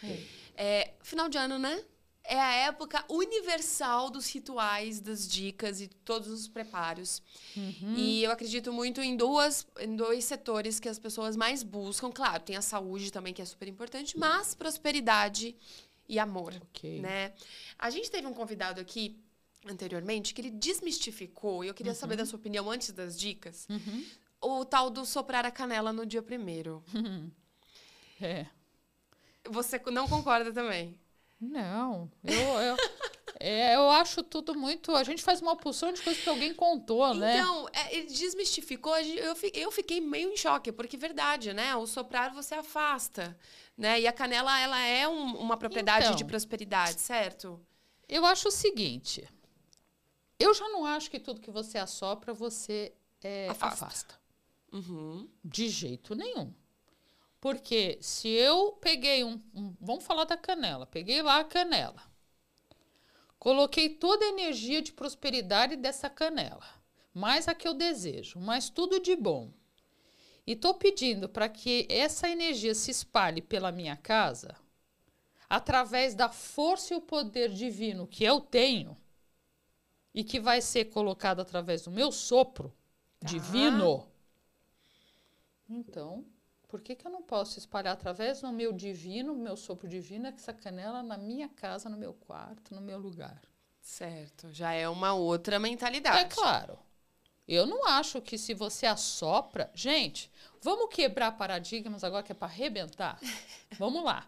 É. 0.55 0.63
é 0.63 0.93
final 1.01 1.29
de 1.29 1.37
ano, 1.37 1.57
né? 1.57 1.83
É 2.25 2.39
a 2.39 2.53
época 2.53 3.03
universal 3.09 4.09
dos 4.09 4.31
rituais, 4.33 5.01
das 5.01 5.27
dicas 5.27 5.81
e 5.81 5.89
todos 5.89 6.29
os 6.29 6.47
preparos. 6.47 7.21
Uhum. 7.55 7.95
E 7.97 8.23
eu 8.23 8.31
acredito 8.31 8.71
muito 8.71 9.01
em, 9.01 9.17
duas, 9.17 9.67
em 9.77 9.93
dois 9.93 10.23
setores 10.23 10.79
que 10.79 10.87
as 10.87 10.97
pessoas 10.97 11.35
mais 11.35 11.63
buscam. 11.63 12.09
Claro, 12.09 12.41
tem 12.41 12.55
a 12.55 12.61
saúde 12.61 13.11
também, 13.11 13.33
que 13.33 13.41
é 13.41 13.45
super 13.45 13.67
importante, 13.67 14.17
mas 14.17 14.55
prosperidade 14.55 15.53
e 16.07 16.17
amor. 16.17 16.53
Okay. 16.69 17.01
Né? 17.01 17.33
A 17.77 17.89
gente 17.89 18.09
teve 18.09 18.25
um 18.25 18.33
convidado 18.33 18.79
aqui 18.79 19.21
anteriormente 19.67 20.33
que 20.33 20.41
ele 20.41 20.51
desmistificou, 20.51 21.63
e 21.63 21.67
eu 21.67 21.73
queria 21.73 21.91
uhum. 21.91 21.97
saber 21.97 22.15
da 22.15 22.25
sua 22.25 22.37
opinião 22.39 22.69
antes 22.69 22.91
das 22.91 23.19
dicas, 23.19 23.67
uhum. 23.69 24.05
o 24.41 24.65
tal 24.65 24.89
do 24.89 25.05
soprar 25.05 25.45
a 25.45 25.51
canela 25.51 25.93
no 25.93 26.05
dia 26.05 26.21
primeiro. 26.21 26.83
É. 28.21 28.45
Você 29.49 29.81
não 29.91 30.07
concorda 30.07 30.53
também? 30.53 30.97
Não, 31.41 32.09
eu, 32.23 32.61
eu, 32.61 32.77
é, 33.37 33.75
eu 33.75 33.89
acho 33.89 34.23
tudo 34.23 34.55
muito. 34.55 34.95
A 34.95 35.03
gente 35.03 35.21
faz 35.21 35.41
uma 35.41 35.57
porção 35.57 35.91
de 35.91 36.01
coisas 36.01 36.23
que 36.23 36.29
alguém 36.29 36.53
contou, 36.53 37.13
né? 37.13 37.39
Então, 37.39 37.67
é, 37.73 37.97
ele 37.97 38.07
desmistificou. 38.07 38.97
Eu, 38.97 39.35
eu 39.53 39.71
fiquei 39.71 39.99
meio 39.99 40.31
em 40.31 40.37
choque, 40.37 40.71
porque 40.71 40.95
é 40.95 40.99
verdade, 40.99 41.51
né? 41.51 41.75
O 41.75 41.85
soprar 41.85 42.33
você 42.33 42.55
afasta, 42.55 43.37
né? 43.77 43.99
E 43.99 44.07
a 44.07 44.13
canela, 44.13 44.57
ela 44.57 44.79
é 44.79 45.05
um, 45.05 45.35
uma 45.35 45.57
propriedade 45.57 46.05
então, 46.05 46.15
de 46.15 46.23
prosperidade, 46.23 47.01
certo? 47.01 47.59
Eu 48.07 48.25
acho 48.25 48.47
o 48.47 48.51
seguinte. 48.51 49.27
Eu 50.43 50.53
já 50.53 50.67
não 50.67 50.85
acho 50.85 51.09
que 51.09 51.19
tudo 51.19 51.39
que 51.39 51.49
você 51.49 51.77
assopra, 51.77 52.33
você 52.33 52.93
é, 53.23 53.47
afasta. 53.47 53.85
afasta. 53.85 54.19
Uhum. 54.73 55.29
De 55.43 55.69
jeito 55.69 56.13
nenhum. 56.13 56.53
Porque 57.39 57.97
se 58.01 58.27
eu 58.27 58.73
peguei 58.73 59.23
um, 59.23 59.41
um, 59.53 59.73
Vamos 59.79 60.03
falar 60.03 60.25
da 60.25 60.35
canela. 60.35 60.85
Peguei 60.85 61.21
lá 61.21 61.39
a 61.39 61.43
canela. 61.45 62.03
Coloquei 63.39 63.89
toda 63.89 64.25
a 64.25 64.29
energia 64.29 64.81
de 64.81 64.91
prosperidade 64.91 65.77
dessa 65.77 66.09
canela. 66.09 66.65
Mais 67.13 67.47
a 67.47 67.55
que 67.55 67.67
eu 67.67 67.73
desejo, 67.73 68.39
mais 68.39 68.69
tudo 68.69 68.99
de 68.99 69.15
bom. 69.15 69.49
E 70.45 70.53
estou 70.53 70.73
pedindo 70.73 71.29
para 71.29 71.47
que 71.47 71.87
essa 71.89 72.27
energia 72.27 72.75
se 72.75 72.91
espalhe 72.91 73.41
pela 73.41 73.71
minha 73.71 73.95
casa 73.95 74.57
através 75.49 76.15
da 76.15 76.29
força 76.29 76.93
e 76.93 76.97
o 76.97 77.01
poder 77.01 77.49
divino 77.49 78.07
que 78.07 78.25
eu 78.25 78.41
tenho 78.41 78.97
e 80.13 80.23
que 80.23 80.39
vai 80.39 80.61
ser 80.61 80.85
colocado 80.85 81.41
através 81.41 81.83
do 81.83 81.91
meu 81.91 82.11
sopro 82.11 82.73
tá. 83.19 83.27
divino. 83.27 84.07
Então, 85.69 86.25
por 86.67 86.81
que, 86.81 86.95
que 86.95 87.05
eu 87.05 87.11
não 87.11 87.21
posso 87.21 87.57
espalhar 87.57 87.93
através 87.93 88.41
do 88.41 88.51
meu 88.51 88.71
divino, 88.73 89.35
meu 89.35 89.55
sopro 89.55 89.87
divino, 89.87 90.27
essa 90.27 90.53
canela 90.53 91.01
na 91.01 91.17
minha 91.17 91.49
casa, 91.49 91.89
no 91.89 91.97
meu 91.97 92.13
quarto, 92.13 92.73
no 92.75 92.81
meu 92.81 92.99
lugar? 92.99 93.41
Certo, 93.81 94.51
já 94.51 94.71
é 94.73 94.87
uma 94.87 95.13
outra 95.13 95.59
mentalidade. 95.59 96.19
É 96.19 96.25
claro. 96.25 96.77
Eu 97.47 97.65
não 97.65 97.85
acho 97.85 98.21
que 98.21 98.37
se 98.37 98.53
você 98.53 98.85
assopra. 98.85 99.69
Gente, 99.73 100.31
vamos 100.61 100.93
quebrar 100.93 101.33
paradigmas 101.33 102.03
agora 102.03 102.23
que 102.23 102.31
é 102.31 102.35
para 102.35 102.47
arrebentar? 102.47 103.19
vamos 103.77 104.03
lá. 104.03 104.27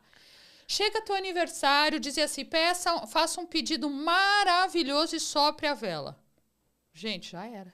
Chega 0.68 1.01
teu 1.01 1.16
aniversário, 1.16 1.99
diz 1.99 2.18
assim: 2.18 2.45
peça, 2.45 3.05
faça 3.07 3.39
um 3.39 3.45
pedido 3.45 3.89
maravilhoso 3.89 5.16
e 5.16 5.20
sopre 5.20 5.68
a 5.68 5.74
vela. 5.74 6.20
Gente, 6.93 7.32
já 7.32 7.45
era. 7.45 7.74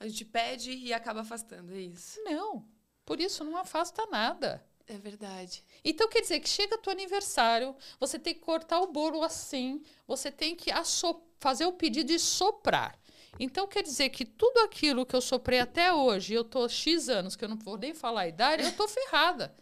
A 0.00 0.06
gente 0.06 0.24
pede 0.24 0.70
e 0.70 0.92
acaba 0.92 1.22
afastando, 1.22 1.74
é 1.74 1.80
isso? 1.80 2.22
Não. 2.22 2.64
Por 3.04 3.20
isso, 3.20 3.42
não 3.42 3.56
afasta 3.56 4.06
nada. 4.06 4.64
É 4.86 4.96
verdade. 4.96 5.62
Então 5.84 6.08
quer 6.08 6.22
dizer 6.22 6.40
que 6.40 6.48
chega 6.48 6.78
teu 6.78 6.92
aniversário, 6.92 7.76
você 8.00 8.18
tem 8.18 8.32
que 8.32 8.40
cortar 8.40 8.80
o 8.80 8.86
bolo 8.86 9.22
assim, 9.22 9.82
você 10.06 10.30
tem 10.30 10.56
que 10.56 10.70
fazer 11.38 11.66
o 11.66 11.72
pedido 11.72 12.10
e 12.10 12.18
soprar. 12.18 12.98
Então 13.38 13.66
quer 13.66 13.82
dizer 13.82 14.08
que 14.08 14.24
tudo 14.24 14.58
aquilo 14.60 15.04
que 15.04 15.14
eu 15.14 15.20
soprei 15.20 15.60
até 15.60 15.92
hoje, 15.92 16.32
eu 16.32 16.42
tô 16.42 16.66
X 16.68 17.08
anos, 17.08 17.36
que 17.36 17.44
eu 17.44 17.48
não 17.48 17.56
vou 17.56 17.76
nem 17.76 17.92
falar 17.92 18.22
a 18.22 18.28
idade, 18.28 18.62
eu 18.62 18.72
tô 18.72 18.88
ferrada. 18.88 19.54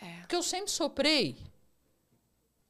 É. 0.00 0.20
Porque 0.20 0.36
eu 0.36 0.42
sempre 0.42 0.70
soprei. 0.70 1.36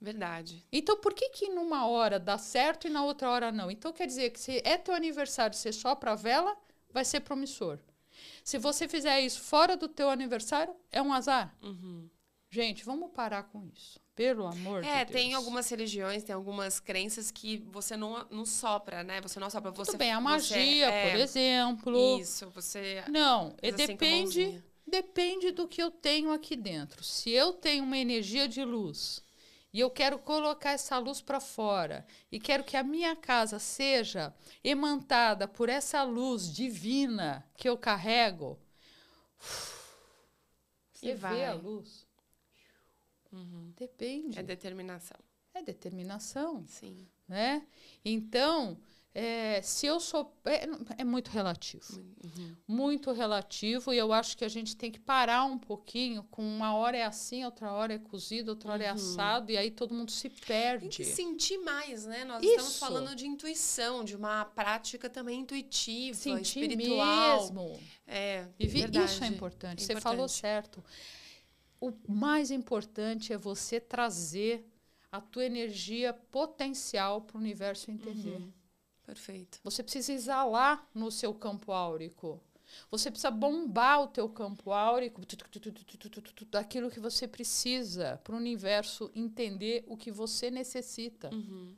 Verdade. 0.01 0.65
Então 0.73 0.97
por 0.97 1.13
que 1.13 1.29
que 1.29 1.49
numa 1.51 1.87
hora 1.87 2.19
dá 2.19 2.39
certo 2.39 2.87
e 2.87 2.91
na 2.91 3.05
outra 3.05 3.31
hora 3.31 3.53
não? 3.53 3.71
Então 3.71 3.93
quer 3.93 4.07
dizer 4.07 4.31
que 4.31 4.41
se 4.41 4.63
é 4.65 4.79
teu 4.79 4.95
aniversário, 4.95 5.55
você 5.57 5.73
sopra 5.73 6.13
a 6.13 6.15
vela, 6.15 6.57
vai 6.91 7.05
ser 7.05 7.21
promissor. 7.21 7.79
Se 8.43 8.59
você 8.59 8.89
fizer 8.89 9.21
isso 9.21 9.41
fora 9.43 9.77
do 9.77 9.89
teu 9.89 10.09
aniversário, 10.09 10.75
é 10.91 11.03
um 11.03 11.13
azar. 11.13 11.55
Uhum. 11.63 12.09
Gente, 12.51 12.85
vamos 12.85 13.11
parar 13.13 13.45
com 13.45 13.65
isso. 13.67 14.01
Pelo 14.15 14.47
amor 14.47 14.83
É, 14.85 15.05
de 15.05 15.13
Deus. 15.13 15.23
tem 15.23 15.35
algumas 15.35 15.69
religiões, 15.71 16.23
tem 16.25 16.35
algumas 16.35 16.81
crenças 16.81 17.31
que 17.31 17.59
você 17.71 17.97
não, 17.97 18.27
não 18.31 18.45
sopra, 18.45 19.03
né? 19.03 19.21
Você 19.21 19.39
não 19.39 19.49
sopra. 19.49 19.71
Você, 19.71 19.93
Tudo 19.93 19.99
bem, 19.99 20.13
a 20.13 20.21
magia, 20.21 20.87
é, 20.91 21.11
por 21.11 21.21
exemplo. 21.21 22.19
Isso, 22.21 22.51
você. 22.51 23.05
Não, 23.09 23.55
é, 23.63 23.69
assim 23.69 23.77
depende. 23.87 24.63
Depende 24.91 25.51
do 25.53 25.67
que 25.69 25.83
eu 25.83 25.91
tenho 25.91 26.31
aqui 26.33 26.57
dentro. 26.57 27.03
Se 27.05 27.31
eu 27.31 27.53
tenho 27.53 27.85
uma 27.85 27.97
energia 27.99 28.47
de 28.49 28.65
luz 28.65 29.23
e 29.73 29.79
eu 29.81 29.91
quero 29.91 30.19
colocar 30.19 30.73
essa 30.73 30.99
luz 30.99 31.21
para 31.23 31.41
fora 31.41 32.05
e 32.31 32.41
quero 32.41 32.65
que 32.65 32.77
a 32.77 32.83
minha 32.83 33.15
casa 33.17 33.59
seja 33.59 34.35
emantada 34.65 35.47
por 35.49 35.69
essa 35.69 36.03
luz 36.03 36.53
divina 36.53 37.49
que 37.57 37.69
eu 37.69 37.79
carrego, 37.79 38.59
você 40.93 41.13
E 41.13 41.15
vai. 41.15 41.35
vê 41.37 41.45
a 41.45 41.55
luz. 41.55 42.07
Uhum. 43.33 43.73
Depende. 43.77 44.39
É 44.39 44.43
determinação. 44.43 45.17
é 45.55 45.63
determinação. 45.63 46.65
Sim. 46.67 47.07
né? 47.29 47.65
Então, 48.05 48.77
é, 49.13 49.61
se 49.63 49.87
eu 49.87 49.99
sou. 49.99 50.33
É, 50.45 50.67
é 50.99 51.05
muito 51.05 51.31
relativo. 51.31 51.85
Uhum. 52.23 52.57
Muito 52.69 53.11
relativo, 53.13 53.93
e 53.93 53.99
eu 53.99 54.13
acho 54.13 54.37
que 54.37 54.45
a 54.45 54.49
gente 54.49 54.77
tem 54.77 54.91
que 54.93 55.01
parar 55.01 55.45
um 55.45 55.59
pouquinho 55.59 56.23
com 56.31 56.43
uma 56.43 56.75
hora 56.75 56.97
é 56.97 57.03
assim, 57.05 57.45
outra 57.45 57.73
hora 57.73 57.95
é 57.95 57.99
cozido, 57.99 58.51
outra 58.53 58.71
hora 58.73 58.85
é 58.85 58.89
assado, 58.89 59.51
e 59.51 59.57
aí 59.59 59.71
todo 59.71 59.93
mundo 59.93 60.13
se 60.13 60.29
Tem 60.31 60.39
perde. 60.47 60.89
que 60.97 61.05
sentir 61.05 61.59
mais, 61.59 62.05
né? 62.07 62.25
Nós 62.25 62.41
estamos 62.43 62.71
Isso. 62.71 62.79
falando 62.79 63.17
de 63.17 63.27
intuição, 63.27 64.05
de 64.05 64.15
uma 64.15 64.45
prática 64.45 65.11
também 65.11 65.41
intuitiva, 65.41 66.17
Sentir 66.17 66.71
espiritual. 66.71 67.41
mesmo. 67.43 67.81
É, 68.07 68.47
E 68.61 68.67
vi- 68.69 68.81
verdade. 68.83 69.11
isso 69.11 69.25
é 69.25 69.27
importante. 69.27 69.83
É 69.83 69.87
Você 69.87 70.01
falou 70.01 70.27
importante. 70.27 70.41
certo. 70.41 70.85
O 71.81 71.93
mais 72.07 72.51
importante 72.53 73.33
é 73.33 73.39
você 73.39 73.81
trazer 73.81 74.65
a 75.11 75.21
tua 75.21 75.45
energia 75.45 76.13
potencial 76.13 77.23
para 77.23 77.37
o 77.37 77.41
universo 77.41 77.91
entender. 77.91 78.37
Uhum. 78.37 78.53
Perfeito. 79.11 79.59
Você 79.65 79.83
precisa 79.83 80.13
exalar 80.13 80.89
no 80.95 81.11
seu 81.11 81.35
campo 81.35 81.73
áurico. 81.73 82.41
Você 82.93 83.11
precisa 83.11 83.29
bombar 83.29 84.03
o 84.03 84.07
teu 84.07 84.29
campo 84.29 84.71
áurico 84.71 85.21
daquilo 86.49 86.89
que 86.93 87.01
você 87.01 87.27
precisa 87.27 88.21
para 88.23 88.37
o 88.37 88.39
universo 88.39 89.11
entender 89.13 89.83
o 89.89 89.97
que 89.97 90.13
você 90.13 90.49
necessita. 90.49 91.29
Uhum. 91.35 91.75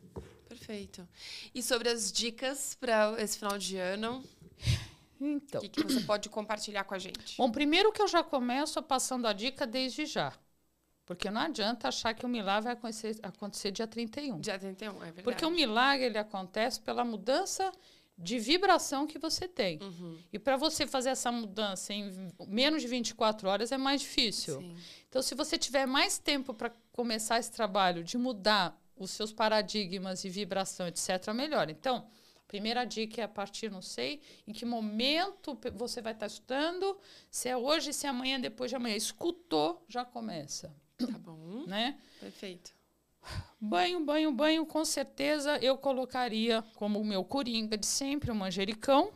Perfeito. 0.46 1.08
E 1.54 1.62
sobre 1.62 1.88
as 1.88 2.12
dicas 2.12 2.74
para 2.74 3.16
esse 3.18 3.38
final 3.38 3.56
de 3.56 3.78
ano? 3.78 4.22
Então. 5.18 5.60
O 5.60 5.62
que, 5.62 5.70
que, 5.70 5.84
você 5.84 6.00
pode 6.00 6.28
compartilhar 6.28 6.84
com 6.84 6.94
a 6.94 6.98
gente? 6.98 7.38
Bom, 7.38 7.50
primeiro 7.50 7.92
que 7.92 8.02
eu 8.02 8.08
já 8.08 8.22
começo 8.22 8.82
passando 8.82 9.26
a 9.26 9.32
dica 9.32 9.66
desde 9.66 10.04
já. 10.04 10.34
Porque 11.14 11.30
não 11.30 11.40
adianta 11.42 11.88
achar 11.88 12.14
que 12.14 12.24
o 12.24 12.28
milagre 12.28 12.64
vai 12.64 12.72
acontecer, 12.72 13.18
acontecer 13.22 13.70
dia 13.70 13.86
31. 13.86 14.40
Dia 14.40 14.58
31, 14.58 14.90
é 14.90 14.92
verdade. 14.92 15.22
Porque 15.22 15.44
o 15.44 15.50
milagre 15.50 16.06
ele 16.06 16.18
acontece 16.18 16.80
pela 16.80 17.04
mudança 17.04 17.72
de 18.16 18.38
vibração 18.38 19.06
que 19.06 19.18
você 19.18 19.48
tem. 19.48 19.78
Uhum. 19.82 20.18
E 20.32 20.38
para 20.38 20.56
você 20.56 20.86
fazer 20.86 21.10
essa 21.10 21.32
mudança 21.32 21.92
em 21.92 22.30
menos 22.46 22.82
de 22.82 22.88
24 22.88 23.48
horas 23.48 23.72
é 23.72 23.78
mais 23.78 24.00
difícil. 24.00 24.60
Sim. 24.60 24.76
Então, 25.08 25.22
se 25.22 25.34
você 25.34 25.58
tiver 25.58 25.86
mais 25.86 26.18
tempo 26.18 26.54
para 26.54 26.70
começar 26.92 27.38
esse 27.38 27.50
trabalho 27.50 28.04
de 28.04 28.16
mudar 28.16 28.80
os 28.96 29.10
seus 29.10 29.32
paradigmas 29.32 30.24
e 30.24 30.28
vibração, 30.28 30.86
etc., 30.86 31.32
melhor. 31.34 31.68
Então, 31.70 32.06
a 32.36 32.46
primeira 32.46 32.84
dica 32.84 33.20
é 33.20 33.24
a 33.24 33.28
partir, 33.28 33.70
não 33.70 33.82
sei, 33.82 34.20
em 34.46 34.52
que 34.52 34.64
momento 34.64 35.58
você 35.74 36.00
vai 36.00 36.12
estar 36.12 36.26
estudando, 36.26 36.96
se 37.30 37.48
é 37.48 37.56
hoje, 37.56 37.92
se 37.92 38.06
é 38.06 38.10
amanhã, 38.10 38.38
depois 38.38 38.70
de 38.70 38.76
amanhã. 38.76 38.94
Escutou, 38.94 39.84
já 39.88 40.04
começa, 40.04 40.72
Tá 41.10 41.18
bom. 41.18 41.64
né? 41.66 41.98
Perfeito. 42.20 42.72
Banho, 43.60 44.04
banho, 44.04 44.32
banho, 44.32 44.66
com 44.66 44.84
certeza 44.84 45.56
eu 45.58 45.78
colocaria 45.78 46.62
como 46.74 47.00
o 47.00 47.04
meu 47.04 47.24
coringa 47.24 47.76
de 47.76 47.86
sempre, 47.86 48.30
o 48.30 48.34
manjericão. 48.34 49.12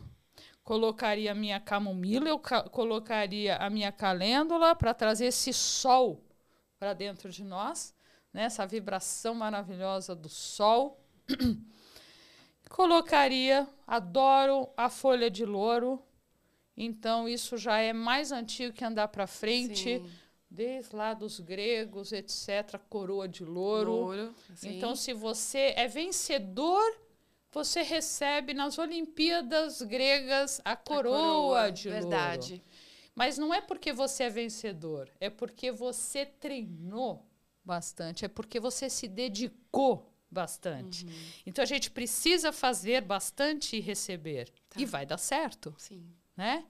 Colocaria 0.63 1.31
a 1.31 1.35
minha 1.35 1.59
camomila, 1.59 2.27
eu 2.27 2.39
ca- 2.39 2.63
colocaria 2.63 3.55
a 3.57 3.69
minha 3.69 3.91
calêndula 3.91 4.75
para 4.75 4.93
trazer 4.93 5.25
esse 5.27 5.53
sol 5.53 6.23
para 6.77 6.93
dentro 6.93 7.29
de 7.29 7.43
nós, 7.43 7.95
né? 8.33 8.43
essa 8.43 8.65
vibração 8.67 9.33
maravilhosa 9.33 10.13
do 10.15 10.29
sol. 10.29 10.99
Colocaria, 12.69 13.67
adoro 13.85 14.69
a 14.75 14.89
folha 14.89 15.31
de 15.31 15.45
louro, 15.45 16.01
então 16.75 17.27
isso 17.27 17.57
já 17.57 17.77
é 17.79 17.93
mais 17.93 18.31
antigo 18.31 18.73
que 18.73 18.83
andar 18.83 19.07
para 19.07 19.25
frente, 19.25 19.99
Sim. 19.99 20.11
Desde 20.49 20.95
lá 20.95 21.13
dos 21.13 21.39
gregos, 21.39 22.11
etc., 22.11 22.79
coroa 22.89 23.27
de 23.27 23.43
louro. 23.43 23.91
Louro. 23.91 24.35
Então, 24.63 24.95
se 24.95 25.13
você 25.13 25.73
é 25.75 25.87
vencedor, 25.87 26.81
você 27.51 27.81
recebe 27.81 28.53
nas 28.53 28.77
Olimpíadas 28.77 29.81
gregas 29.81 30.61
a 30.63 30.71
A 30.71 30.75
coroa, 30.75 31.71
de 31.71 31.89
Verdade. 31.89 32.51
louro. 32.53 32.63
Mas 33.15 33.37
não 33.37 33.53
é 33.53 33.59
porque 33.59 33.91
você 33.91 34.23
é 34.23 34.29
vencedor, 34.29 35.09
é 35.19 35.29
porque 35.29 35.71
você 35.71 36.25
treinou 36.25 37.25
bastante, 37.63 38.23
é 38.23 38.27
porque 38.27 38.59
você 38.59 38.89
se 38.89 39.07
dedicou 39.07 40.13
bastante. 40.29 41.05
Uhum. 41.05 41.11
Então, 41.45 41.63
a 41.63 41.65
gente 41.65 41.89
precisa 41.89 42.51
fazer 42.51 43.01
bastante 43.01 43.75
e 43.75 43.79
receber. 43.79 44.49
Tá. 44.69 44.79
E 44.79 44.85
vai 44.85 45.05
dar 45.05 45.17
certo 45.17 45.73
Sim. 45.77 46.05
né? 46.35 46.63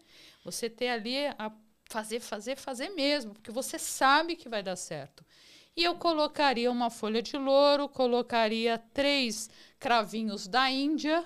Você 0.45 0.69
ter 0.69 0.87
ali 0.87 1.27
a 1.37 1.51
fazer, 1.89 2.19
fazer, 2.19 2.55
fazer 2.57 2.89
mesmo, 2.89 3.33
porque 3.33 3.51
você 3.51 3.79
sabe 3.79 4.35
que 4.35 4.49
vai 4.49 4.61
dar 4.61 4.75
certo. 4.75 5.25
E 5.75 5.83
eu 5.83 5.95
colocaria 5.95 6.71
uma 6.71 6.89
folha 6.89 7.21
de 7.21 7.37
louro, 7.37 7.87
colocaria 7.87 8.77
três 8.93 9.49
cravinhos 9.79 10.47
da 10.47 10.69
Índia, 10.69 11.25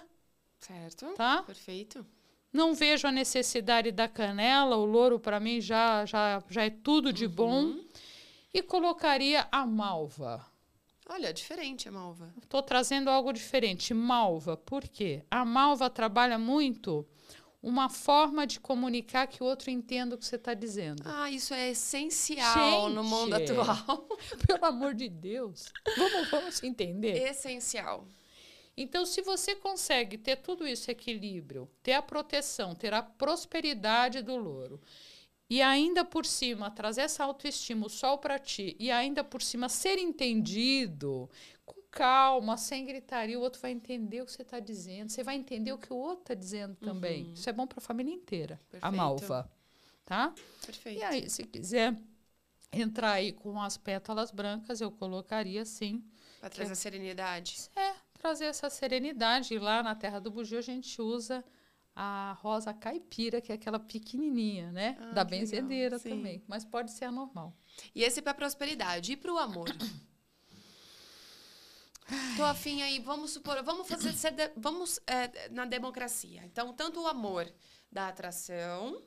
Certo. 0.60 1.08
tá? 1.16 1.44
Perfeito. 1.44 2.06
Não 2.52 2.74
vejo 2.74 3.08
a 3.08 3.12
necessidade 3.12 3.92
da 3.92 4.10
canela, 4.10 4.76
o 4.76 4.84
louro 4.84 5.18
para 5.20 5.40
mim 5.40 5.62
já, 5.62 6.06
já, 6.06 6.44
já 6.50 6.66
é 6.66 6.70
tudo 6.70 7.14
de 7.14 7.28
bom. 7.28 7.64
Uhum. 7.64 7.86
E 8.54 8.62
colocaria 8.62 9.48
a 9.50 9.66
malva. 9.66 10.46
Olha, 11.08 11.34
diferente 11.34 11.88
a 11.88 11.92
malva. 11.92 12.34
Estou 12.44 12.62
trazendo 12.62 13.10
algo 13.10 13.32
diferente. 13.32 13.94
Malva, 13.94 14.58
por 14.58 14.86
quê? 14.88 15.24
A 15.32 15.46
malva 15.46 15.90
trabalha 15.90 16.38
muito 16.38 17.08
uma 17.62 17.90
forma 17.90 18.48
de 18.48 18.60
comunicar 18.60 19.28
que 19.28 19.44
o 19.44 19.46
outro 19.46 19.70
entenda 19.70 20.16
o 20.16 20.18
que 20.18 20.26
você 20.26 20.36
está 20.36 20.54
dizendo. 20.54 21.04
Ah, 21.06 21.30
isso 21.30 21.54
é 21.54 21.70
essencial 21.70 22.90
no 22.90 23.04
mundo 23.04 23.38
Gente. 23.38 23.52
atual. 23.52 24.08
Pelo 24.48 24.66
amor 24.66 24.94
de 24.96 25.08
Deus. 25.08 25.66
Vamos, 25.96 26.30
vamos 26.30 26.64
entender. 26.64 27.16
essencial. 27.30 28.08
Então, 28.76 29.06
se 29.06 29.22
você 29.22 29.56
consegue 29.56 30.18
ter 30.18 30.38
tudo 30.38 30.68
isso 30.68 30.90
equilíbrio, 30.90 31.70
ter 31.84 31.94
a 31.94 32.02
proteção, 32.02 32.74
ter 32.74 32.94
a 32.94 33.04
prosperidade 33.04 34.22
do 34.22 34.36
louro, 34.38 34.82
e 35.50 35.62
ainda 35.62 36.06
por 36.06 36.26
cima 36.26 36.72
trazer 36.72 37.02
essa 37.02 37.26
autoestima, 37.26 37.86
o 37.86 37.90
sol 37.90 38.18
para 38.18 38.40
ti, 38.40 38.76
e 38.80 38.90
ainda 38.90 39.24
por 39.24 39.42
cima 39.42 39.68
ser 39.68 39.98
entendido, 40.00 41.30
com 41.66 41.81
calma, 41.92 42.58
sem 42.58 42.86
gritaria, 42.86 43.38
o 43.38 43.42
outro 43.42 43.62
vai 43.62 43.72
entender 43.72 44.22
o 44.22 44.26
que 44.26 44.32
você 44.32 44.42
está 44.42 44.60
dizendo, 44.60 45.10
você 45.10 45.24
vai 45.24 45.36
entender 45.36 45.74
o 45.74 45.78
que 45.78 45.92
o 45.92 45.98
outro 45.98 46.22
está 46.22 46.34
dizendo 46.34 46.76
também. 46.76 47.26
Uhum. 47.26 47.34
Isso 47.34 47.50
é 47.50 47.54
bom 47.54 47.68
para 47.68 47.80
a 47.80 47.82
família 47.82 48.14
inteira, 48.14 48.56
a 48.56 48.72
Perfeito. 48.72 48.96
malva. 48.96 49.52
Tá? 50.06 50.34
Perfeito. 50.66 51.00
E 51.00 51.04
aí, 51.04 51.30
se 51.30 51.44
quiser 51.44 51.96
entrar 52.72 53.12
aí 53.12 53.34
com 53.34 53.62
as 53.62 53.78
pétalas 53.78 54.32
brancas, 54.32 54.82
eu 54.82 54.90
colocaria 54.90 55.66
sim. 55.66 56.04
Pra 56.40 56.50
trazer 56.50 56.76
serenidade. 56.76 57.70
É, 57.76 57.94
trazer 58.14 58.46
essa 58.46 58.70
serenidade. 58.70 59.54
E 59.54 59.60
lá 59.60 59.84
na 59.84 59.94
Terra 59.94 60.20
do 60.20 60.32
Bugio 60.32 60.58
a 60.58 60.62
gente 60.62 61.02
usa 61.02 61.46
a 61.96 62.38
rosa 62.42 62.74
caipira, 62.74 63.40
que 63.42 63.52
é 63.52 63.56
aquela 63.56 63.80
pequenininha, 63.80 64.72
né? 64.72 64.96
Ah, 64.98 65.02
da 65.02 65.08
legal, 65.08 65.26
benzedeira 65.26 66.00
também. 66.00 66.42
Mas 66.48 66.66
pode 66.66 66.92
ser 66.92 67.06
a 67.06 67.12
normal. 67.12 67.54
E 67.94 68.04
esse 68.04 68.22
pra 68.22 68.34
prosperidade. 68.34 69.12
E 69.12 69.18
pro 69.18 69.38
amor? 69.38 69.68
Tô 72.36 72.44
afim 72.44 72.82
aí, 72.82 73.00
vamos 73.00 73.32
supor, 73.32 73.62
vamos 73.64 73.88
fazer, 73.88 74.14
vamos 74.56 75.00
é, 75.08 75.50
na 75.50 75.66
democracia. 75.66 76.42
Então, 76.46 76.74
tanto 76.74 77.02
o 77.02 77.08
amor 77.08 77.52
da 77.92 78.08
atração, 78.08 79.02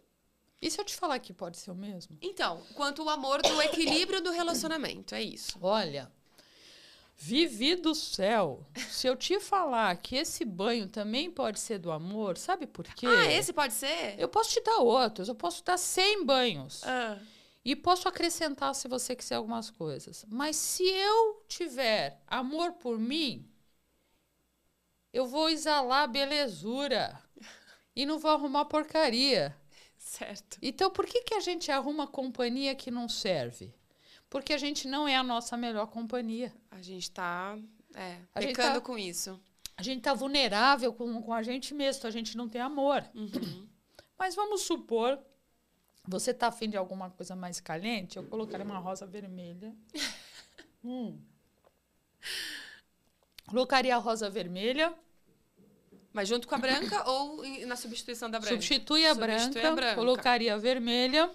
E 0.60 0.70
se 0.70 0.80
eu 0.80 0.84
te 0.84 0.94
falar 0.96 1.18
que 1.18 1.32
pode 1.32 1.58
ser 1.58 1.70
o 1.70 1.74
mesmo? 1.74 2.16
então, 2.22 2.62
quanto 2.74 3.02
o 3.02 3.10
amor 3.10 3.42
do 3.42 3.60
equilíbrio 3.62 4.20
do 4.22 4.30
relacionamento, 4.30 5.14
é 5.14 5.22
isso. 5.22 5.58
Olha, 5.60 6.10
Vivi 7.16 7.76
do 7.76 7.94
céu. 7.94 8.66
Se 8.90 9.06
eu 9.06 9.16
te 9.16 9.38
falar 9.38 9.96
que 9.96 10.16
esse 10.16 10.44
banho 10.44 10.88
também 10.88 11.30
pode 11.30 11.60
ser 11.60 11.78
do 11.78 11.92
amor, 11.92 12.36
sabe 12.36 12.66
por 12.66 12.84
quê? 12.84 13.06
Ah, 13.06 13.32
esse 13.32 13.52
pode 13.52 13.72
ser? 13.72 14.18
Eu 14.18 14.28
posso 14.28 14.50
te 14.50 14.60
dar 14.60 14.78
outros, 14.78 15.28
eu 15.28 15.34
posso 15.34 15.64
dar 15.64 15.78
100 15.78 16.24
banhos. 16.24 16.82
Ah, 16.84 17.16
E 17.64 17.74
posso 17.74 18.06
acrescentar 18.08 18.74
se 18.74 18.86
você 18.88 19.16
quiser 19.16 19.36
algumas 19.36 19.70
coisas. 19.70 20.24
Mas 20.28 20.56
se 20.56 20.82
eu 20.86 21.42
tiver 21.48 22.20
amor 22.26 22.72
por 22.72 22.98
mim, 22.98 23.48
eu 25.12 25.26
vou 25.26 25.48
exalar 25.48 26.08
belezura. 26.08 27.18
e 27.96 28.04
não 28.04 28.18
vou 28.18 28.30
arrumar 28.30 28.64
porcaria. 28.66 29.56
Certo. 29.96 30.58
Então, 30.60 30.90
por 30.90 31.06
que, 31.06 31.22
que 31.22 31.34
a 31.34 31.40
gente 31.40 31.70
arruma 31.72 32.06
companhia 32.06 32.74
que 32.74 32.90
não 32.90 33.08
serve? 33.08 33.72
Porque 34.28 34.52
a 34.52 34.58
gente 34.58 34.86
não 34.88 35.06
é 35.08 35.16
a 35.16 35.22
nossa 35.22 35.56
melhor 35.56 35.86
companhia. 35.86 36.52
A 36.70 36.82
gente 36.82 37.10
tá 37.10 37.56
é, 37.94 38.18
A 38.34 38.40
pecando 38.40 38.74
tá- 38.74 38.80
com 38.80 38.98
isso. 38.98 39.40
A 39.76 39.82
gente 39.82 40.02
tá 40.02 40.12
vulnerável 40.12 40.92
com, 40.92 41.22
com 41.22 41.32
a 41.32 41.42
gente 41.42 41.72
mesmo, 41.74 42.06
a 42.06 42.10
gente 42.10 42.36
não 42.36 42.48
tem 42.48 42.60
amor. 42.60 43.04
Uhum. 43.14 43.66
Mas 44.18 44.34
vamos 44.34 44.62
supor, 44.62 45.18
você 46.06 46.34
tá 46.34 46.48
afim 46.48 46.68
de 46.68 46.76
alguma 46.76 47.10
coisa 47.10 47.34
mais 47.34 47.60
caliente, 47.60 48.16
eu 48.16 48.24
colocaria 48.24 48.64
uma 48.64 48.78
rosa 48.78 49.06
vermelha. 49.06 49.74
Hum. 50.86 51.18
Colocaria 53.46 53.94
a 53.96 53.98
rosa 53.98 54.28
vermelha, 54.28 54.92
Mas 56.12 56.28
junto 56.28 56.46
com 56.46 56.54
a 56.54 56.58
branca 56.58 57.08
ou 57.08 57.42
na 57.66 57.74
substituição 57.74 58.30
da 58.30 58.38
branca? 58.38 58.54
substitui 58.54 59.06
a, 59.06 59.14
Substitui 59.14 59.50
branca, 59.52 59.68
a 59.68 59.74
branca. 59.74 59.94
colocaria 59.94 60.52
a 60.54 60.58
vermelha, 60.58 61.30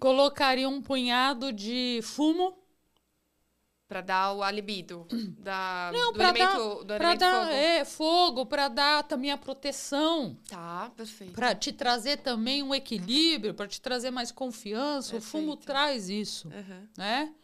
colocaria 0.00 0.68
um 0.68 0.82
punhado 0.82 1.52
de 1.52 2.00
fumo. 2.02 2.58
Pra 3.90 4.00
dar 4.02 4.32
o 4.34 4.42
alibido 4.44 5.04
da, 5.36 5.90
Não, 5.92 6.12
do 6.12 6.22
elemento, 6.22 6.46
dar, 6.46 6.58
do 6.78 6.86
pra 6.86 6.94
elemento 6.96 7.18
dar 7.18 7.40
fogo. 7.42 7.52
é, 7.52 7.84
fogo, 7.84 8.46
para 8.46 8.68
dar 8.68 9.02
também 9.02 9.32
a 9.32 9.36
proteção. 9.36 10.38
Tá, 10.48 10.92
perfeito. 10.96 11.32
para 11.32 11.56
te 11.56 11.72
trazer 11.72 12.18
também 12.18 12.62
um 12.62 12.72
equilíbrio, 12.72 13.52
para 13.52 13.66
te 13.66 13.80
trazer 13.80 14.12
mais 14.12 14.30
confiança. 14.30 15.16
O 15.16 15.20
fumo 15.20 15.56
Perfeito. 15.56 15.66
traz 15.66 16.08
isso, 16.08 16.46
Aham. 16.54 16.88
né? 16.96 17.34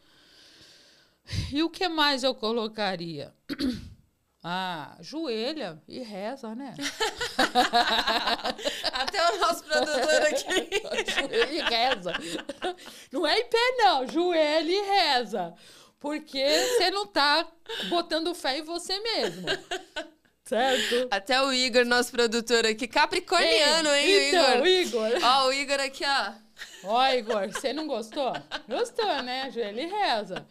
E 1.53 1.65
o 1.65 1.69
que 1.69 1.89
mais 1.89 2.23
eu 2.23 2.33
colocaria? 2.33 3.35
Ah, 4.49 4.97
joelha 5.01 5.83
e 5.89 5.99
reza, 6.05 6.55
né? 6.55 6.73
Até 8.93 9.33
o 9.33 9.41
nosso 9.41 9.65
produtor 9.65 10.23
aqui. 10.23 10.71
joelho 11.11 11.53
e 11.53 11.61
reza. 11.63 12.13
Não 13.11 13.27
é 13.27 13.41
em 13.41 13.45
pé, 13.49 13.73
não. 13.79 14.07
Joelho 14.07 14.71
e 14.71 14.81
reza. 14.83 15.53
Porque 15.99 16.45
você 16.45 16.91
não 16.91 17.07
tá 17.07 17.47
botando 17.89 18.35
fé 18.35 18.59
em 18.59 18.63
você 18.63 18.99
mesmo. 19.01 19.47
Certo? 20.45 21.09
Até 21.11 21.43
o 21.43 21.53
Igor, 21.53 21.85
nosso 21.85 22.13
produtor 22.13 22.65
aqui, 22.65 22.87
capricorniano, 22.87 23.89
hein, 23.93 24.07
o 24.07 24.21
então, 24.21 24.67
Igor? 24.67 25.11
Igor. 25.11 25.25
Ó, 25.25 25.47
o 25.49 25.53
Igor 25.53 25.81
aqui, 25.81 26.05
ó. 26.07 26.33
Ó, 26.85 27.09
Igor, 27.09 27.49
você 27.49 27.73
não 27.73 27.89
gostou? 27.89 28.33
Gostou, 28.69 29.23
né? 29.25 29.43
Ajoelha 29.43 29.83
e 29.83 29.87
reza. 29.87 30.47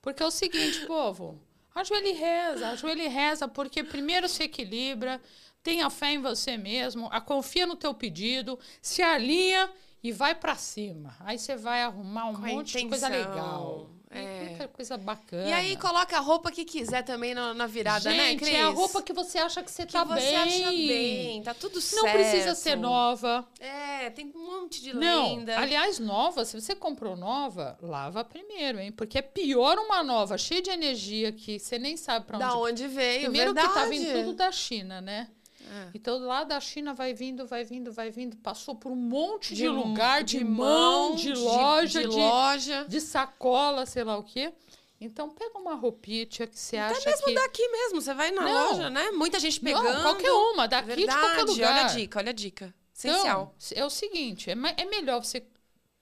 Porque 0.00 0.22
é 0.22 0.26
o 0.26 0.30
seguinte, 0.30 0.86
povo. 0.86 1.42
Ajoelha 1.74 2.08
e 2.08 2.12
reza. 2.12 2.68
Ajoelha 2.68 3.02
e 3.02 3.08
reza 3.08 3.48
porque 3.48 3.82
primeiro 3.82 4.28
se 4.28 4.44
equilibra, 4.44 5.20
tenha 5.64 5.90
fé 5.90 6.12
em 6.12 6.22
você 6.22 6.56
mesmo, 6.56 7.08
a 7.10 7.20
confia 7.20 7.66
no 7.66 7.74
teu 7.74 7.92
pedido, 7.92 8.56
se 8.80 9.02
alinha 9.02 9.68
e 10.00 10.12
vai 10.12 10.34
pra 10.34 10.54
cima. 10.54 11.16
Aí 11.20 11.38
você 11.38 11.56
vai 11.56 11.82
arrumar 11.82 12.26
um 12.26 12.34
Com 12.34 12.42
monte 12.42 12.78
de 12.78 12.88
coisa 12.88 13.08
legal. 13.08 13.90
É. 14.10 14.40
Muita 14.50 14.68
coisa 14.68 14.96
bacana. 14.96 15.48
E 15.48 15.52
aí 15.52 15.76
coloca 15.76 16.16
a 16.16 16.20
roupa 16.20 16.50
que 16.50 16.64
quiser 16.64 17.02
também 17.02 17.32
na, 17.34 17.54
na 17.54 17.66
virada, 17.66 18.10
né, 18.10 18.30
Gente, 18.30 18.40
Cris? 18.40 18.54
é 18.54 18.62
a 18.62 18.68
roupa 18.68 19.00
que 19.02 19.12
você 19.12 19.38
acha 19.38 19.62
que 19.62 19.70
você 19.70 19.86
que 19.86 19.92
tá 19.92 20.02
você 20.04 20.20
bem. 20.20 20.36
acha 20.36 20.70
bem, 20.70 21.42
tá 21.42 21.54
tudo 21.54 21.80
certo. 21.80 22.04
Não 22.04 22.12
precisa 22.12 22.54
ser 22.54 22.76
nova. 22.76 23.46
É, 23.60 24.10
tem 24.10 24.32
um 24.34 24.46
monte 24.62 24.82
de 24.82 24.92
Não, 24.94 25.36
lenda. 25.36 25.58
aliás, 25.58 25.98
nova, 25.98 26.44
se 26.44 26.60
você 26.60 26.74
comprou 26.74 27.16
nova, 27.16 27.78
lava 27.80 28.24
primeiro, 28.24 28.80
hein? 28.80 28.90
Porque 28.92 29.18
é 29.18 29.22
pior 29.22 29.78
uma 29.78 30.02
nova 30.02 30.36
cheia 30.36 30.60
de 30.60 30.70
energia 30.70 31.30
que 31.32 31.58
você 31.58 31.78
nem 31.78 31.96
sabe 31.96 32.26
pra 32.26 32.36
onde. 32.38 32.46
Da 32.46 32.56
onde 32.56 32.88
veio, 32.88 33.22
Primeiro 33.22 33.54
verdade. 33.54 33.68
que 33.68 33.80
tá 33.80 33.86
vindo 33.86 34.12
tudo 34.12 34.32
da 34.34 34.50
China, 34.50 35.00
né? 35.00 35.28
É. 35.70 35.90
Então 35.94 36.18
lá 36.18 36.42
da 36.42 36.58
China 36.58 36.92
vai 36.92 37.14
vindo, 37.14 37.46
vai 37.46 37.62
vindo, 37.64 37.92
vai 37.92 38.10
vindo, 38.10 38.36
passou 38.38 38.74
por 38.74 38.90
um 38.90 38.96
monte 38.96 39.50
de, 39.50 39.62
De 39.62 39.68
lugar, 39.68 40.24
de, 40.24 40.42
mão, 40.44 41.14
de 41.14 41.32
loja, 41.32 42.02
de, 42.02 42.08
de, 42.08 42.16
loja. 42.16 42.84
de 42.88 43.00
sacola, 43.00 43.86
sei 43.86 44.02
lá 44.02 44.16
o 44.18 44.22
quê. 44.24 44.52
Então 45.00 45.30
pega 45.30 45.58
uma 45.58 45.74
roupinha 45.74 46.26
que 46.26 46.46
você 46.52 46.76
Até 46.76 46.96
acha 46.96 47.08
mesmo 47.10 47.24
que 47.26 47.34
daqui 47.34 47.68
mesmo, 47.68 48.00
você 48.02 48.12
vai 48.12 48.30
na 48.32 48.42
Não. 48.42 48.68
loja, 48.72 48.90
né? 48.90 49.10
Muita 49.12 49.38
gente 49.38 49.64
Não, 49.64 49.72
pegando. 49.80 50.02
qualquer 50.02 50.30
uma, 50.32 50.66
daqui 50.68 50.88
de 50.90 50.96
Verdade, 50.96 51.20
qualquer 51.20 51.42
lugar. 51.44 51.72
olha 51.72 51.80
a 51.82 51.88
dica, 51.94 52.18
olha 52.18 52.30
a 52.30 52.34
dica. 52.34 52.74
Essencial. 52.94 53.54
Então, 53.56 53.78
é 53.82 53.84
o 53.84 53.90
seguinte, 53.90 54.50
é, 54.50 54.54
é 54.76 54.84
melhor 54.84 55.24
você 55.24 55.42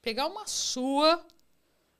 pegar 0.02 0.26
uma 0.26 0.46
sua, 0.46 1.24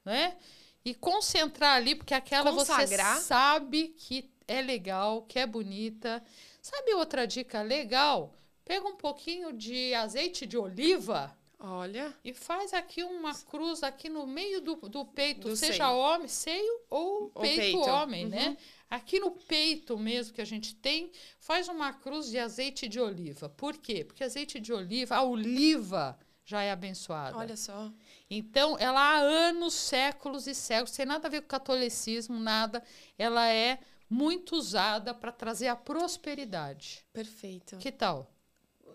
né? 0.05 0.37
E 0.85 0.95
concentrar 0.95 1.77
ali, 1.77 1.95
porque 1.95 2.15
aquela 2.15 2.51
Consagrar. 2.51 3.17
você 3.17 3.23
sabe 3.25 3.89
que 3.97 4.29
é 4.49 4.63
legal, 4.63 5.23
que 5.23 5.39
é 5.39 5.47
bonita. 5.47 6.23
Sabe 6.71 6.95
outra 6.95 7.27
dica 7.27 7.63
legal? 7.63 8.35
Pega 8.65 8.87
um 8.87 8.97
pouquinho 8.97 9.53
de 9.53 9.95
azeite 9.95 10.45
de 10.47 10.59
oliva 10.59 11.35
Olha. 11.59 12.15
e 12.23 12.35
faz 12.35 12.75
aqui 12.75 13.03
uma 13.03 13.35
cruz 13.35 13.83
aqui 13.83 14.11
no 14.11 14.27
meio 14.27 14.61
do, 14.61 14.77
do 14.77 15.05
peito, 15.07 15.49
Do 15.49 15.57
seja 15.57 15.87
seio. 15.87 15.97
homem, 15.97 16.29
seio 16.29 16.81
ou 16.91 17.31
Ou 17.35 17.41
peito, 17.41 17.57
peito. 17.59 17.79
homem, 17.81 18.25
Uhum. 18.25 18.31
né? 18.31 18.57
Aqui 18.91 19.19
no 19.19 19.31
peito 19.31 19.99
mesmo 19.99 20.35
que 20.35 20.43
a 20.43 20.45
gente 20.45 20.75
tem, 20.75 21.11
faz 21.39 21.69
uma 21.69 21.93
cruz 21.95 22.29
de 22.31 22.39
azeite 22.39 22.87
de 22.87 23.01
oliva. 23.01 23.49
Por 23.49 23.79
quê? 23.79 24.05
Porque 24.05 24.23
azeite 24.23 24.61
de 24.61 24.71
oliva, 24.73 25.17
a 25.17 25.23
oliva 25.23 26.19
já 26.45 26.63
é 26.63 26.71
abençoada. 26.71 27.37
Olha 27.37 27.57
só. 27.57 27.91
Então, 28.31 28.77
ela 28.79 29.01
há 29.01 29.17
anos, 29.19 29.73
séculos 29.75 30.47
e 30.47 30.55
séculos, 30.55 30.91
sem 30.91 31.07
nada 31.07 31.29
a 31.29 31.31
ver 31.31 31.41
com 31.43 31.49
catolicismo, 31.49 32.39
nada. 32.39 32.83
Ela 33.19 33.49
é 33.49 33.79
muito 34.09 34.57
usada 34.57 35.13
para 35.13 35.33
trazer 35.33 35.69
a 35.69 35.77
prosperidade. 35.77 37.05
Perfeito. 37.13 37.77
Que 37.79 37.93
tal? 37.93 38.33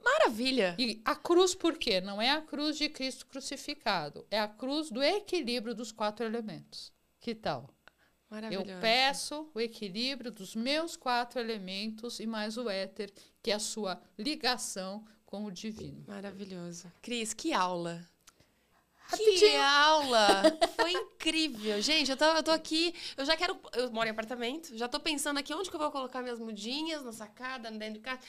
Maravilha. 0.03 0.75
E 0.77 1.01
a 1.05 1.15
cruz 1.15 1.55
por 1.55 1.77
quê? 1.77 2.01
Não 2.01 2.21
é 2.21 2.31
a 2.31 2.41
cruz 2.41 2.77
de 2.77 2.89
Cristo 2.89 3.25
crucificado, 3.25 4.25
é 4.29 4.39
a 4.39 4.47
cruz 4.47 4.89
do 4.89 5.01
equilíbrio 5.01 5.73
dos 5.73 5.91
quatro 5.91 6.25
elementos. 6.25 6.91
Que 7.19 7.33
tal? 7.33 7.69
Eu 8.51 8.63
peço 8.81 9.49
o 9.53 9.61
equilíbrio 9.61 10.31
dos 10.31 10.55
meus 10.55 10.95
quatro 10.95 11.39
elementos 11.39 12.19
e 12.19 12.25
mais 12.25 12.57
o 12.57 12.67
éter, 12.67 13.13
que 13.43 13.51
é 13.51 13.53
a 13.53 13.59
sua 13.59 14.01
ligação 14.17 15.05
com 15.23 15.45
o 15.45 15.51
divino. 15.51 16.03
Maravilhoso. 16.07 16.91
Cris, 17.01 17.33
que 17.33 17.53
aula. 17.53 18.07
Que 19.09 19.23
Rapidinho. 19.25 19.61
aula! 19.61 20.41
Foi 20.75 20.91
incrível. 20.91 21.81
Gente, 21.81 22.09
eu 22.11 22.17
tô, 22.17 22.25
eu 22.25 22.43
tô 22.43 22.51
aqui, 22.51 22.93
eu 23.17 23.25
já 23.25 23.35
quero. 23.35 23.57
Eu 23.73 23.91
moro 23.91 24.07
em 24.07 24.11
apartamento, 24.11 24.75
já 24.77 24.87
tô 24.87 24.99
pensando 24.99 25.37
aqui 25.39 25.53
onde 25.53 25.69
que 25.69 25.75
eu 25.75 25.79
vou 25.79 25.91
colocar 25.91 26.21
minhas 26.21 26.39
mudinhas, 26.39 27.03
na 27.03 27.11
sacada, 27.11 27.69
dentro 27.71 27.95
de 27.95 27.99
casa. 27.99 28.19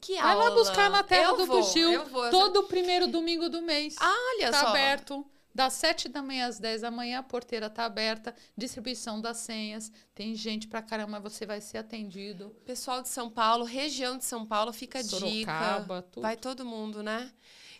Que 0.00 0.14
Vai 0.14 0.32
aula! 0.32 0.44
lá 0.44 0.50
buscar 0.52 0.90
na 0.90 1.02
terra 1.02 1.30
eu 1.30 1.36
do 1.36 1.46
vou, 1.46 1.60
Eu 1.76 2.06
vou. 2.06 2.30
todo 2.30 2.62
primeiro 2.64 3.06
domingo 3.06 3.48
do 3.48 3.60
mês. 3.62 3.96
Olha 4.00 4.50
tá 4.50 4.60
só. 4.60 4.66
aberto. 4.68 5.26
Das 5.54 5.74
7 5.74 6.08
da 6.08 6.22
manhã 6.22 6.46
às 6.46 6.58
10 6.58 6.80
da 6.80 6.90
manhã, 6.90 7.18
a 7.18 7.22
porteira 7.22 7.68
tá 7.68 7.84
aberta, 7.84 8.34
distribuição 8.56 9.20
das 9.20 9.36
senhas. 9.36 9.92
Tem 10.14 10.34
gente 10.34 10.66
pra 10.66 10.80
caramba, 10.80 11.20
você 11.20 11.44
vai 11.44 11.60
ser 11.60 11.76
atendido. 11.76 12.56
Pessoal 12.64 13.02
de 13.02 13.08
São 13.10 13.28
Paulo, 13.28 13.64
região 13.64 14.16
de 14.16 14.24
São 14.24 14.46
Paulo, 14.46 14.72
fica 14.72 15.00
a 15.00 15.02
dica. 15.02 15.18
Sorocaba, 15.18 16.02
tudo. 16.10 16.22
Vai 16.22 16.38
todo 16.38 16.64
mundo, 16.64 17.02
né? 17.02 17.30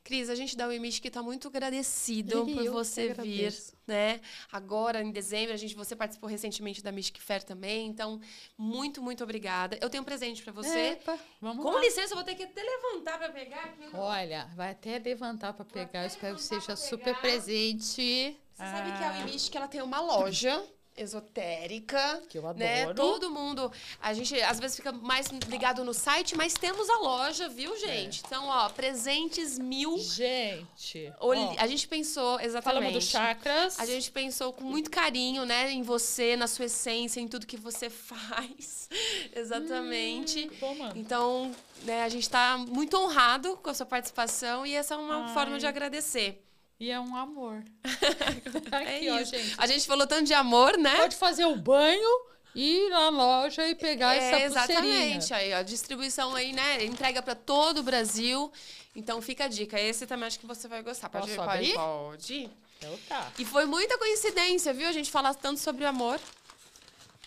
Cris, 0.05 0.29
a 0.29 0.35
gente 0.35 0.57
da 0.57 0.67
UEMIT 0.67 1.01
que 1.01 1.09
está 1.09 1.23
muito 1.23 1.47
agradecido 1.49 2.49
E 2.49 2.55
por 2.55 2.71
você 2.71 3.13
vir, 3.15 3.55
né? 3.87 4.21
Agora, 4.51 5.01
em 5.03 5.13
dezembro, 5.13 5.55
a 5.55 5.57
gente, 5.57 5.75
você 5.75 5.95
participou 5.95 6.29
recentemente 6.29 6.83
da 6.83 6.91
Mystic 6.91 7.21
Fair 7.21 7.43
também, 7.43 7.87
então, 7.87 8.21
muito, 8.59 9.01
muito 9.01 9.23
obrigada. 9.23 9.79
Eu 9.81 9.89
tenho 9.89 10.03
um 10.03 10.05
presente 10.05 10.43
para 10.43 10.53
você. 10.53 10.93
Epa, 10.93 11.19
vamos 11.41 11.65
Com 11.65 11.73
lá. 11.73 11.81
licença, 11.81 12.13
eu 12.13 12.17
vou 12.17 12.25
ter 12.25 12.35
que 12.35 12.43
até 12.43 12.63
levantar 12.63 13.19
para 13.19 13.31
pegar 13.31 13.63
aqui. 13.65 13.85
Olha, 13.95 14.51
vai 14.57 14.73
até 14.73 14.99
levantar 14.99 15.53
pra 15.53 15.65
pegar. 15.65 16.03
Eu 16.03 16.09
espero 16.09 16.37
que 16.37 16.43
seja 16.43 16.75
super 16.75 17.17
presente. 17.21 18.37
Você 18.53 18.65
sabe 18.65 18.99
que 18.99 19.05
a 19.05 19.13
UEMIT 19.25 19.51
que 19.51 19.57
ela 19.57 19.69
tem 19.69 19.83
uma 19.83 20.01
loja 20.01 20.63
esotérica, 20.97 22.23
Que 22.29 22.39
eu 22.39 22.55
né? 22.55 22.83
adoro. 22.83 22.95
Todo 22.97 23.31
mundo, 23.31 23.73
a 24.01 24.13
gente 24.13 24.41
às 24.43 24.59
vezes 24.61 24.77
fica 24.77 24.93
mais 24.93 25.27
ligado 25.49 25.85
no 25.85 25.95
site, 25.95 26.37
mas 26.37 26.55
temos 26.55 26.89
a 26.91 26.99
loja, 26.99 27.45
É. 27.45 27.49
viu, 27.49 27.77
gente? 27.79 28.23
Então, 28.27 28.47
ó, 28.49 28.69
presentes 28.69 29.59
mil. 29.59 29.97
Gente, 29.99 31.13
ó, 31.19 31.33
a 31.59 31.67
gente 31.67 31.89
pensou 31.89 32.39
exatamente. 32.41 32.63
falamos 32.65 32.93
dos 32.93 33.05
chakras. 33.05 33.79
A 33.81 33.87
gente 33.87 34.11
pensou 34.11 34.53
com 34.53 34.65
muito 34.65 34.91
carinho, 34.91 35.45
né, 35.45 35.71
em 35.71 35.83
você, 35.83 36.37
na 36.37 36.47
sua 36.47 36.67
essência, 36.67 37.21
em 37.21 37.29
tudo 37.29 37.47
que 37.47 37.57
você 37.57 37.89
faz. 37.91 38.89
Exatamente. 39.35 40.49
Toma. 40.61 40.93
Então, 40.95 41.51
né, 41.83 42.03
a 42.05 42.09
gente 42.09 42.23
está 42.23 42.57
muito 42.59 42.97
honrado 42.97 43.57
com 43.57 43.71
a 43.71 43.75
sua 43.75 43.87
participação 43.87 44.65
e 44.67 44.75
essa 44.75 44.95
é 44.95 44.97
uma 44.97 45.27
Ai. 45.29 45.35
forma 45.35 45.59
de 45.59 45.67
agradecer. 45.67 46.43
E 46.83 46.91
é 46.91 46.99
um 46.99 47.15
amor. 47.15 47.63
É 48.73 48.97
Aqui, 48.97 49.11
ó, 49.11 49.21
isso. 49.21 49.31
gente. 49.37 49.55
A 49.57 49.67
gente 49.69 49.87
falou 49.87 50.05
tanto 50.07 50.25
de 50.25 50.35
amor, 50.35 50.77
né? 50.77 50.97
Pode 50.97 51.15
fazer 51.15 51.45
o 51.45 51.55
banho, 51.55 52.21
ir 52.57 52.89
na 52.91 53.09
loja 53.11 53.69
e 53.69 53.75
pegar 53.77 54.15
essa 54.17 54.37
É, 54.37 54.49
pulseirinha. 54.49 54.89
exatamente. 54.89 55.35
Aí, 55.35 55.53
a 55.53 55.63
distribuição 55.63 56.35
aí, 56.35 56.53
né? 56.53 56.85
Entrega 56.85 57.23
para 57.23 57.37
todo 57.37 57.79
o 57.79 57.83
Brasil. 57.85 58.51
Então 58.97 59.23
fica 59.23 59.45
a 59.45 59.49
dica. 59.49 59.79
Esse 59.79 60.07
também 60.09 60.27
acho 60.27 60.41
que 60.41 60.47
você 60.47 60.67
vai 60.67 60.83
gostar. 60.83 61.09
Pode, 61.09 61.27
Posso 61.27 61.37
pode, 61.37 61.51
abrir? 61.51 61.75
pode. 61.75 62.51
Então 62.79 62.99
tá. 63.09 63.31
E 63.39 63.45
foi 63.45 63.65
muita 63.65 63.97
coincidência, 63.97 64.73
viu? 64.75 64.89
A 64.89 64.93
gente 64.93 65.09
falar 65.11 65.35
tanto 65.35 65.61
sobre 65.61 65.85
amor. 65.85 66.19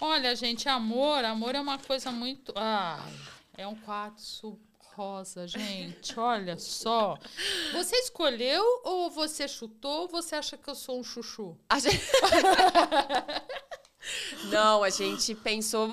Olha, 0.02 0.36
gente, 0.36 0.68
amor, 0.68 1.24
amor 1.24 1.56
é 1.56 1.62
uma 1.62 1.78
coisa 1.78 2.12
muito. 2.12 2.52
Ai, 2.58 3.14
é 3.58 3.66
um 3.66 3.76
quartzo 3.76 4.60
rosa, 4.96 5.46
gente. 5.46 6.18
Olha 6.18 6.58
só. 6.58 7.18
Você 7.74 7.96
escolheu 7.98 8.64
ou 8.84 9.10
você 9.10 9.48
chutou 9.48 10.04
ou 10.04 10.08
você 10.08 10.36
acha 10.36 10.58
que 10.58 10.70
eu 10.70 10.76
sou 10.76 11.00
um 11.00 11.04
chuchu? 11.04 11.58
A 11.70 11.80
gente... 11.80 12.00
Não, 14.52 14.84
a 14.84 14.90
gente 14.90 15.34
pensou 15.36 15.92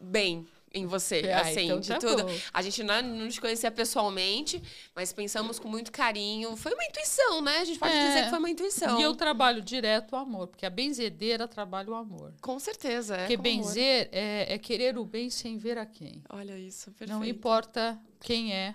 bem 0.00 0.46
em 0.74 0.86
você, 0.86 1.30
Ah, 1.32 1.42
assim, 1.42 1.66
então 1.66 1.80
de 1.80 1.88
tá 1.88 1.98
tudo. 1.98 2.24
bom. 2.24 2.34
A 2.52 2.60
gente 2.60 2.82
não, 2.82 3.00
não 3.02 3.28
te 3.28 3.40
conhecia 3.40 3.70
pessoalmente, 3.70 4.62
mas 4.94 5.12
pensamos 5.12 5.58
com 5.58 5.68
muito 5.68 5.92
carinho. 5.92 6.56
Foi 6.56 6.74
uma 6.74 6.84
intuição, 6.84 7.40
né? 7.40 7.58
A 7.58 7.64
gente 7.64 7.78
pode 7.78 7.94
É. 7.94 8.06
dizer 8.08 8.24
que 8.24 8.30
foi 8.30 8.38
uma 8.38 8.50
intuição. 8.50 8.98
E 8.98 9.02
eu 9.02 9.14
trabalho 9.14 9.62
direto 9.62 10.12
o 10.12 10.16
amor, 10.16 10.48
porque 10.48 10.66
a 10.66 10.70
benzedeira 10.70 11.46
trabalha 11.48 11.90
o 11.90 11.94
amor. 11.94 12.34
Com 12.42 12.58
certeza, 12.58 13.14
é. 13.16 13.18
Porque 13.20 13.36
com 13.36 13.42
benzer 13.42 14.08
é, 14.12 14.54
é 14.54 14.58
querer 14.58 14.98
o 14.98 15.04
bem 15.04 15.30
sem 15.30 15.56
ver 15.56 15.78
a 15.78 15.86
quem. 15.86 16.22
Olha 16.28 16.58
isso, 16.58 16.90
perfeito. 16.92 17.12
Não 17.18 17.24
importa 17.24 17.98
quem 18.20 18.52
é. 18.52 18.74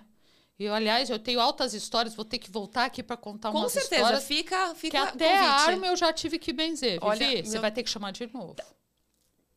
E, 0.58 0.68
aliás, 0.68 1.08
eu 1.08 1.18
tenho 1.18 1.40
altas 1.40 1.72
histórias, 1.72 2.14
vou 2.14 2.24
ter 2.24 2.38
que 2.38 2.50
voltar 2.50 2.84
aqui 2.84 3.02
para 3.02 3.16
contar 3.16 3.50
Com 3.50 3.58
umas 3.60 3.72
certeza, 3.72 3.94
histórias. 4.02 4.24
fica, 4.24 4.68
Que 4.74 4.80
fica 4.80 5.02
até 5.04 5.38
a 5.38 5.40
convite. 5.52 5.70
arma 5.70 5.86
eu 5.86 5.96
já 5.96 6.12
tive 6.12 6.38
que 6.38 6.52
benzer, 6.52 6.92
Vivi. 7.00 7.00
Olha, 7.02 7.42
Você 7.44 7.52
meu- 7.52 7.60
vai 7.62 7.72
ter 7.72 7.82
que 7.82 7.88
chamar 7.88 8.10
de 8.12 8.26
novo. 8.32 8.56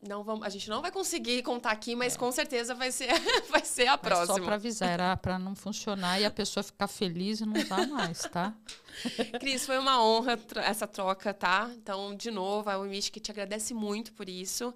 Não 0.06 0.22
vamos, 0.22 0.44
a 0.46 0.48
gente 0.50 0.68
não 0.68 0.82
vai 0.82 0.90
conseguir 0.92 1.42
contar 1.42 1.70
aqui, 1.70 1.96
mas 1.96 2.16
com 2.16 2.30
certeza 2.30 2.74
vai 2.74 2.92
ser, 2.92 3.08
vai 3.50 3.64
ser 3.64 3.86
a 3.88 3.92
É. 3.94 3.96
Mas 3.96 4.00
próxima. 4.00 4.38
só 4.38 4.44
para 4.44 4.54
avisar, 4.56 4.88
era 4.90 5.16
para 5.16 5.38
não 5.38 5.54
funcionar 5.54 6.20
e 6.20 6.24
a 6.24 6.30
pessoa 6.30 6.62
ficar 6.62 6.88
feliz 6.88 7.40
e 7.40 7.46
não 7.46 7.60
usar 7.60 7.86
mais, 7.88 8.20
tá? 8.30 8.52
Cris, 9.40 9.66
foi 9.66 9.78
uma 9.78 10.02
honra 10.04 10.38
essa 10.64 10.86
troca, 10.86 11.34
tá? 11.34 11.70
Então, 11.76 12.14
de 12.14 12.30
novo, 12.30 12.68
a 12.70 12.76
Wimich 12.78 13.10
que 13.10 13.20
te 13.20 13.30
agradece 13.30 13.74
muito 13.74 14.12
por 14.12 14.28
isso. 14.28 14.72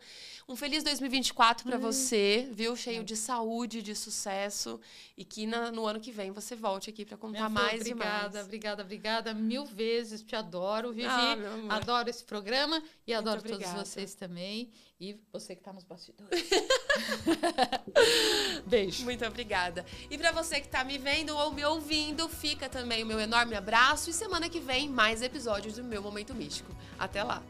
Um 0.49 0.57
feliz 0.57 0.83
2024 0.83 1.67
Hum. 1.67 1.71
para 1.71 1.79
você, 1.79 2.49
viu? 2.53 2.75
Cheio 2.75 3.05
de 3.05 3.15
saúde, 3.17 3.83
de 3.83 3.95
sucesso 3.95 4.81
e 5.17 5.25
que 5.25 5.47
na- 5.47 5.71
no 5.71 5.87
ano 5.87 6.01
que 6.01 6.11
vem 6.11 6.31
você 6.31 6.57
volte 6.57 6.89
aqui 6.89 7.05
para 7.05 7.19
contar 7.19 7.39
Minha 7.39 7.49
mais 7.51 7.81
obrigada, 7.83 8.31
e 8.31 8.33
mais. 8.35 8.47
obrigada, 8.47 8.83
obrigada 8.83 9.35
mil 9.35 9.67
vezes. 9.67 10.23
Te 10.23 10.35
adoro, 10.35 10.93
Vivi. 10.93 11.07
Ah, 11.09 11.37
adoro 11.77 12.09
esse 12.09 12.25
programa 12.25 12.83
e 13.07 13.13
adoro 13.13 13.43
todos 13.43 13.57
obrigada. 13.57 13.85
vocês 13.85 14.15
também. 14.15 14.71
E 15.01 15.17
você 15.33 15.55
que 15.55 15.61
está 15.61 15.73
nos 15.73 15.85
bastidores. 15.85 16.29
Beijo. 18.67 19.05
Muito 19.05 19.25
obrigada. 19.25 19.85
E 20.11 20.19
para 20.19 20.33
você 20.33 20.61
que 20.61 20.69
tá 20.69 20.85
me 20.85 20.99
vendo 20.99 21.37
ou 21.37 21.53
me 21.53 21.65
ouvindo, 21.65 22.29
fica 22.29 22.69
também 22.69 23.03
o 23.03 23.07
meu 23.07 23.19
enorme 23.21 23.55
abraço 23.55 24.08
e 24.09 24.13
semana 24.13 24.49
que 24.49 24.61
vem 24.61 24.89
mais 24.89 25.23
episódios 25.23 25.75
do 25.77 25.85
meu 25.85 26.03
Momento 26.03 26.35
Místico. 26.35 26.73
Até 26.99 27.23
lá. 27.23 27.43